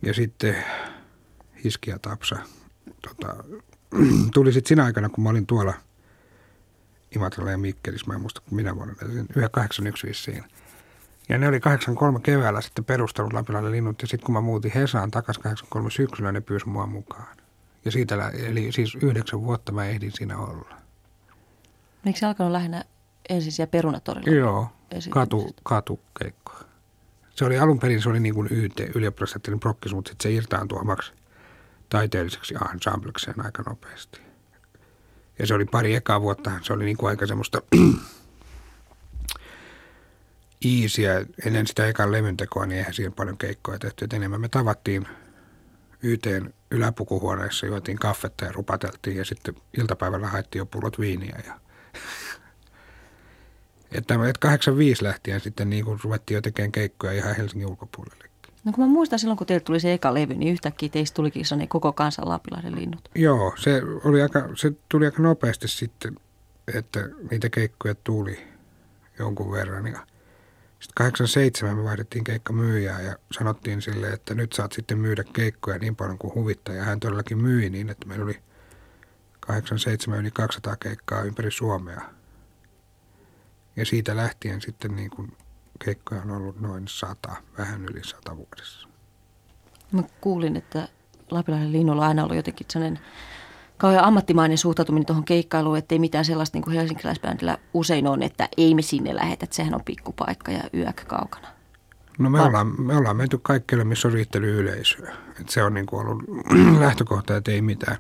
Ja 0.02 0.14
sitten 0.14 0.56
Hiski 1.64 1.90
ja 1.90 2.00
Tapsa 2.00 2.38
tota, 3.02 3.44
tuli 4.34 4.54
sitten 4.54 4.68
siinä 4.68 4.86
aikana, 4.86 5.10
kun 5.10 5.24
mä 5.24 5.30
olin 5.30 5.48
tuolla 5.48 5.74
Imatralla 7.16 7.52
ja 7.52 7.58
Mikkelissä, 7.58 8.08
mä 8.08 8.14
en 8.14 8.22
muista 8.22 8.42
minä 8.52 8.76
vuonna, 8.76 8.94
981 9.02 10.08
vissiin. 10.08 10.44
Ja 11.30 11.38
ne 11.38 11.48
oli 11.48 11.60
83 11.60 12.20
keväällä 12.20 12.62
sitten 12.62 12.86
perustanut 12.86 13.34
Lapilainen 13.34 13.72
linnut 13.72 14.02
ja 14.02 14.08
sitten 14.08 14.26
kun 14.26 14.34
mä 14.34 14.42
muutin 14.42 14.72
Hesaan 14.76 15.12
takaisin 15.12 15.44
83 15.44 15.92
syksyllä, 15.92 16.32
ne 16.32 16.42
pyysi 16.42 16.70
mua 16.70 16.86
mukaan. 16.86 17.38
Ja 17.86 17.92
siitä, 17.92 18.30
eli 18.30 18.72
siis 18.72 18.96
yhdeksän 18.96 19.42
vuotta 19.42 19.72
mä 19.72 19.86
ehdin 19.86 20.12
siinä 20.12 20.38
olla. 20.38 20.76
Eikö 22.06 22.20
se 22.20 22.26
alkanut 22.26 22.52
lähinnä 22.52 22.84
ensin 23.30 23.52
siellä 23.52 23.72
Perunatorilla? 23.72 24.38
Joo, 24.38 24.68
katu, 25.10 25.56
katukeikkoa. 25.64 26.60
Se 27.36 27.46
oli 27.46 27.60
alun 27.60 27.80
perin, 27.80 28.02
se 28.02 28.10
oli 28.10 28.20
niin 28.20 28.36
kuin 28.36 28.48
YT, 28.52 28.80
ylioppilastieteellinen 28.96 29.60
prokkis, 29.60 29.94
mutta 29.94 30.10
sitten 30.10 30.32
se 30.32 30.36
irtaantui 30.36 30.80
omaksi 30.80 31.14
taiteelliseksi 31.90 32.56
ensemblekseen 32.74 33.46
aika 33.46 33.64
nopeasti. 33.64 34.22
Ja 35.40 35.48
se 35.48 35.54
oli 35.54 35.66
pari 35.66 35.96
ekaa 35.96 36.22
vuotta, 36.22 36.52
se 36.62 36.74
oli 36.74 36.86
niin 36.86 36.98
kuin 36.98 37.10
aika 37.10 37.26
semmoista 37.28 37.62
iisiä. 40.66 41.26
Ennen 41.46 41.68
sitä 41.68 41.88
ekan 41.88 42.12
levyntekoa, 42.12 42.66
niin 42.66 42.78
eihän 42.78 42.94
siihen 42.94 43.14
paljon 43.14 43.38
keikkoja 43.38 43.80
tehty. 43.80 44.06
Et 44.06 44.14
enemmän 44.14 44.42
me 44.42 44.50
tavattiin 44.50 45.08
YTn 46.04 46.54
yläpukuhuoneessa, 46.72 47.66
juotiin 47.66 47.98
kaffetta 47.98 48.46
ja 48.46 48.52
rupateltiin 48.52 49.18
ja 49.18 49.26
sitten 49.26 49.56
iltapäivällä 49.78 50.28
haettiin 50.28 50.60
jo 50.60 50.66
pullot 50.66 51.00
viiniä. 51.00 51.40
Ja 51.46 51.60
että 53.98 54.16
85 54.40 55.04
lähtien 55.04 55.40
sitten 55.40 55.70
niin 55.70 55.86
kuin 55.86 56.00
ruvettiin 56.04 56.36
jo 56.36 56.42
tekemään 56.42 56.72
keikkoja 56.72 57.14
ihan 57.14 57.36
Helsingin 57.36 57.68
ulkopuolelle. 57.68 58.26
No 58.66 58.72
kun 58.72 58.84
mä 58.84 58.94
muistan 58.94 59.20
silloin, 59.20 59.38
kun 59.38 59.48
teille 59.48 59.64
tuli 59.64 59.80
se 59.80 59.94
eka 59.94 60.14
levy, 60.14 60.34
niin 60.34 60.54
yhtäkkiä 60.54 60.90
teistä 60.90 61.16
tulikin 61.16 61.46
sellainen 61.46 61.68
koko 61.68 61.94
kansan 61.94 62.30
Lapilahden 62.30 62.76
linnut. 62.76 63.10
Joo, 63.16 63.54
se, 63.58 63.82
oli 64.04 64.22
aika, 64.22 64.50
se 64.56 64.72
tuli 64.90 65.06
aika 65.06 65.22
nopeasti 65.22 65.68
sitten, 65.68 66.16
että 66.74 67.10
niitä 67.32 67.50
keikkoja 67.50 67.96
tuli 67.96 68.48
jonkun 69.20 69.52
verran. 69.52 69.88
Ja 69.88 70.08
sitten 70.80 70.96
87 70.96 71.78
me 71.78 71.84
vaihdettiin 71.84 72.24
keikkamyyjää 72.24 73.02
ja 73.02 73.16
sanottiin 73.32 73.82
sille, 73.82 74.08
että 74.08 74.36
nyt 74.36 74.54
saat 74.54 74.72
sitten 74.72 74.98
myydä 74.98 75.24
keikkoja 75.24 75.80
niin 75.80 75.96
paljon 75.96 76.18
kuin 76.18 76.36
huvittaa. 76.36 76.76
Ja 76.76 76.84
hän 76.84 77.00
todellakin 77.00 77.38
myi 77.38 77.70
niin, 77.70 77.90
että 77.90 78.08
meillä 78.08 78.26
oli 78.26 78.40
87 79.40 80.20
yli 80.20 80.32
200 80.32 80.76
keikkaa 80.76 81.22
ympäri 81.22 81.52
Suomea. 81.52 82.02
Ja 83.76 83.86
siitä 83.86 84.16
lähtien 84.16 84.62
sitten 84.62 84.96
niin 84.96 85.10
kuin 85.10 85.38
keikkoja 85.86 86.22
on 86.22 86.32
ollut 86.32 86.62
noin 86.62 86.88
sata, 86.88 87.36
vähän 87.58 87.86
yli 87.86 88.04
sata 88.04 88.38
vuodessa. 88.38 88.88
Mä 89.92 90.04
kuulin, 90.22 90.56
että 90.56 90.88
Lapilahden 91.32 91.72
linnulla 91.72 92.02
on 92.02 92.08
aina 92.08 92.24
ollut 92.24 92.36
jotenkin 92.36 92.68
sellainen 92.70 93.00
kauhean 93.78 94.04
ammattimainen 94.04 94.58
suhtautuminen 94.58 95.06
tuohon 95.06 95.26
keikkailuun, 95.26 95.78
ettei 95.78 96.00
mitään 96.00 96.26
sellaista 96.26 96.56
niin 96.56 96.64
kuin 96.64 96.76
helsinkiläisbändillä 96.76 97.58
usein 97.74 98.08
on, 98.08 98.24
että 98.24 98.50
ei 98.58 98.76
me 98.76 98.82
sinne 98.82 99.16
lähetä, 99.16 99.44
että 99.44 99.56
sehän 99.56 99.76
on 99.76 99.84
pikkupaikka 99.86 100.52
ja 100.52 100.64
yökä 100.74 101.06
kaukana. 101.06 101.48
No 102.20 102.30
me, 102.30 102.42
ollaan, 102.42 102.82
me 102.82 102.96
ollaan 102.98 103.18
menty 103.18 103.40
kaikkialle, 103.42 103.84
missä 103.84 104.08
on 104.08 104.14
riittänyt 104.14 104.56
yleisöä. 104.56 105.16
Et 105.42 105.50
se 105.50 105.64
on 105.64 105.74
niin 105.74 105.86
kuin 105.86 106.08
ollut 106.08 106.24
lähtökohta, 106.80 107.38
että 107.38 107.52
ei 107.52 107.62
mitään. 107.62 107.98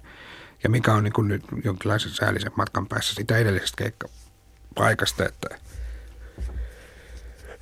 Ja 0.63 0.69
mikä 0.69 0.93
on 0.93 1.03
niin 1.03 1.13
kuin 1.13 1.27
nyt 1.27 1.43
jonkinlaisen 1.63 2.11
säällisen 2.11 2.51
matkan 2.55 2.87
päässä 2.87 3.15
sitä 3.15 3.37
edellisestä 3.37 3.83
keikkapaikasta, 3.83 5.25
että– 5.25 5.47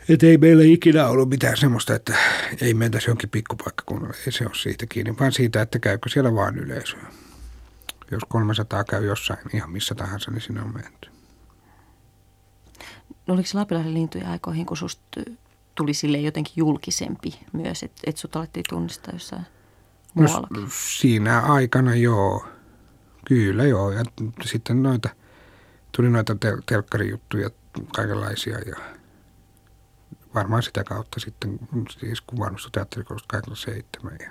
että 0.09 0.26
ei 0.26 0.38
meillä 0.38 0.64
ikinä 0.64 1.07
ollut 1.07 1.30
mitään 1.30 1.57
semmoista, 1.57 1.95
että 1.95 2.16
ei 2.61 2.74
mentäisi 2.74 3.09
jonkin 3.09 3.30
pikkupaikkakunnalle. 3.30 4.16
Ei 4.26 4.32
se 4.32 4.45
ole 4.45 4.55
siitä 4.55 4.86
kiinni, 4.89 5.16
vaan 5.20 5.32
siitä, 5.32 5.61
että 5.61 5.80
käykö 5.80 6.09
siellä 6.09 6.36
vaan 6.36 6.57
yleisöä. 6.57 7.07
Jos 8.14 8.24
300 8.28 8.84
käy 8.84 9.05
jossain 9.05 9.39
ihan 9.53 9.72
missä 9.72 9.95
tahansa, 9.95 10.32
niin 10.32 10.41
sinne 10.41 10.61
on 10.61 10.74
menty. 10.74 11.09
No 13.28 13.34
oliko 13.34 13.47
se 13.47 13.57
Lapilahden 13.57 13.93
lintuja 13.93 14.30
aikoihin, 14.30 14.66
kun 14.66 14.78
susta 14.78 15.22
tuli 15.76 15.93
sille 15.93 16.18
jotenkin 16.18 16.53
julkisempi 16.55 17.39
myös, 17.53 17.84
että 17.84 18.01
et 18.05 18.18
sut 18.18 18.36
alettiin 18.36 18.66
tunnistaa 18.70 19.14
jossain 19.14 19.45
no, 20.16 20.28
siinä 20.97 21.39
aikana 21.39 21.95
joo, 21.95 22.45
kyllä 23.26 23.64
joo. 23.64 23.91
Ja 23.91 24.03
sitten 24.45 24.84
noita, 24.84 25.09
tuli 25.91 26.09
noita 26.09 26.34
tel- 26.34 26.61
telkkarijuttuja 26.66 27.49
kaikenlaisia 27.95 28.59
ja 28.59 28.76
varmaan 30.36 30.64
sitä 30.64 30.84
kautta 30.84 31.20
sitten, 31.20 31.59
siis 31.89 32.22
kuvannustoteatterikoulusta 32.22 33.28
87 33.28 34.18
ja 34.20 34.30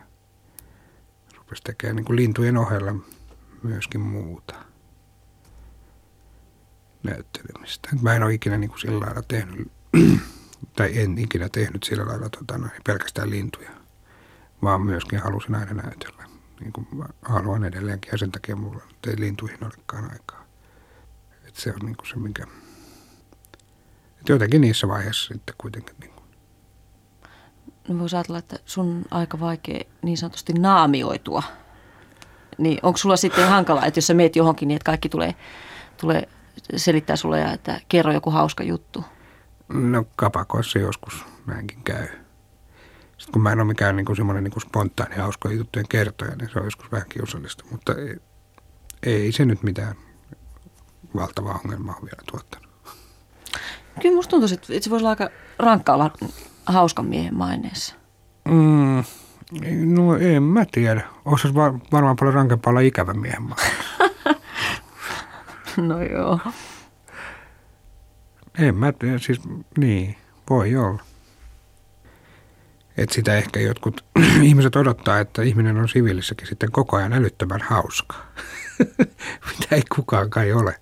rupesi 1.37 1.63
tekemään 1.63 1.97
niin 1.97 2.05
kuin 2.05 2.17
lintujen 2.17 2.57
ohella 2.57 2.95
myöskin 3.63 4.01
muuta 4.01 4.55
näyttelemistä. 7.03 7.89
Mä 8.03 8.15
en 8.15 8.23
ole 8.23 8.35
ikinä 8.35 8.59
niin 8.59 8.71
kuin 8.71 8.81
sillä 8.81 9.01
lailla 9.01 9.23
tehnyt, 9.23 9.73
tai 10.77 10.99
en 10.99 11.19
ikinä 11.19 11.49
tehnyt 11.49 11.83
sillä 11.83 12.07
lailla 12.07 12.29
tota, 12.29 12.59
no, 12.59 12.69
pelkästään 12.87 13.31
lintuja, 13.31 13.71
vaan 14.63 14.83
myöskin 14.83 15.19
halusin 15.19 15.55
aina 15.55 15.73
näytellä. 15.83 16.25
Niin 16.61 16.73
kuin 16.73 16.87
haluan 17.23 17.65
edelleenkin 17.65 18.13
ja 18.13 18.19
sen 18.19 18.33
takia 18.33 18.57
mulla 18.57 18.83
ei 19.07 19.21
lintuihin 19.21 19.65
olekaan 19.65 20.13
aikaa. 20.13 20.47
Et 21.49 21.57
se 21.57 21.71
on 21.71 21.79
niin 21.87 21.97
kuin 21.97 22.09
se, 22.09 22.17
mikä 22.17 22.47
että 24.23 24.33
jotenkin 24.33 24.61
niissä 24.61 24.89
vaiheissa 24.89 25.35
sitten 25.35 25.55
kuitenkin. 25.59 25.97
Niin 26.01 26.13
kuin. 26.13 26.25
No 27.89 27.99
voisi 27.99 28.17
ajatella, 28.17 28.39
että 28.39 28.57
sun 28.67 29.03
aika 29.11 29.41
vaikea 29.41 29.81
niin 30.03 30.19
sanotusti 30.19 30.53
naamioitua. 30.53 31.43
Niin 32.63 32.79
onko 32.83 32.97
sulla 32.97 33.17
sitten 33.17 33.49
hankalaa, 33.49 33.87
että 33.87 33.99
jos 33.99 34.07
sä 34.07 34.15
meet 34.15 34.37
johonkin 34.37 34.69
niin, 34.69 34.77
että 34.77 34.87
kaikki 34.87 35.09
tulee, 35.09 35.35
tulee 36.01 36.29
selittää 36.77 37.17
sulle 37.17 37.41
ja 37.41 37.53
että 37.53 37.81
kerro 37.89 38.13
joku 38.13 38.31
hauska 38.31 38.65
juttu? 38.65 39.05
No 39.69 40.05
kapakoissa 40.17 40.79
joskus 40.79 41.25
näinkin 41.47 41.83
käy. 41.85 42.07
Sitten 43.19 43.33
kun 43.33 43.43
mä 43.43 43.53
en 43.53 43.61
ole 43.61 43.67
mikään 43.67 43.97
niin 43.97 44.07
kuin 44.07 44.17
semmoinen 44.17 44.45
niin 44.45 44.53
kuin 44.53 44.63
spontaani 44.63 45.17
hauska 45.17 45.53
juttujen 45.53 45.89
kertoja, 45.89 46.37
niin 46.37 46.51
se 46.53 46.59
on 46.59 46.65
joskus 46.65 46.93
vähän 46.93 47.09
kiusallista. 47.09 47.65
Mutta 47.71 47.95
ei, 47.95 48.17
ei 49.03 49.33
se 49.33 49.45
nyt 49.45 49.63
mitään 49.63 49.95
valtavaa 51.15 51.61
ongelmaa 51.65 51.99
vielä 52.03 52.23
tuottanut. 52.31 52.69
Kyllä 54.03 54.15
musta 54.15 54.31
tuntuu, 54.31 54.49
että 54.55 54.85
se 54.85 54.91
voisi 54.91 55.03
olla 55.03 55.11
aika 55.11 55.31
rankka 55.59 55.95
olla 55.95 56.11
hauskan 56.67 57.07
miehen 57.07 57.35
maineessa. 57.35 57.95
Mm, 58.49 59.05
no 59.85 60.17
en 60.17 60.43
mä 60.43 60.65
tiedä. 60.73 61.03
Olisi 61.25 61.55
varmaan 61.55 62.17
paljon 62.17 62.35
rankempaa 62.35 62.71
olla 62.71 62.81
ikävä 62.81 63.15
miehen 63.15 63.49
no 65.89 66.03
joo. 66.03 66.39
En 68.59 68.77
mä 68.77 68.93
tiedä, 68.93 69.19
siis 69.19 69.41
niin, 69.79 70.17
voi 70.51 70.77
olla. 70.77 71.03
Että 72.97 73.15
sitä 73.15 73.37
ehkä 73.37 73.61
jotkut 73.61 74.05
ihmiset 74.43 74.77
odottaa, 74.77 75.21
että 75.21 75.43
ihminen 75.43 75.77
on 75.77 75.89
siviilissäkin 75.89 76.47
sitten 76.47 76.73
koko 76.73 76.97
ajan 76.97 77.13
älyttömän 77.13 77.61
hauska. 77.61 78.17
Mitä 79.49 79.77
ei 79.77 79.83
kukaan 79.95 80.31
kai 80.31 80.53
ole 80.53 80.81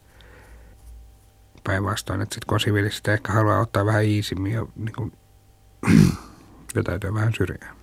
päinvastoin, 1.65 2.23
että 2.23 2.35
sitten 2.35 2.47
kun 2.47 2.57
on 2.57 2.61
siviilissä, 2.61 3.13
ehkä 3.13 3.33
haluaa 3.33 3.61
ottaa 3.61 3.87
vähän 3.87 4.05
iisimmin 4.05 4.53
ja 4.53 4.67
niin 4.77 4.95
kuin, 4.97 5.13
vetäytyä 6.77 7.15
vähän 7.15 7.33
syrjään. 7.37 7.80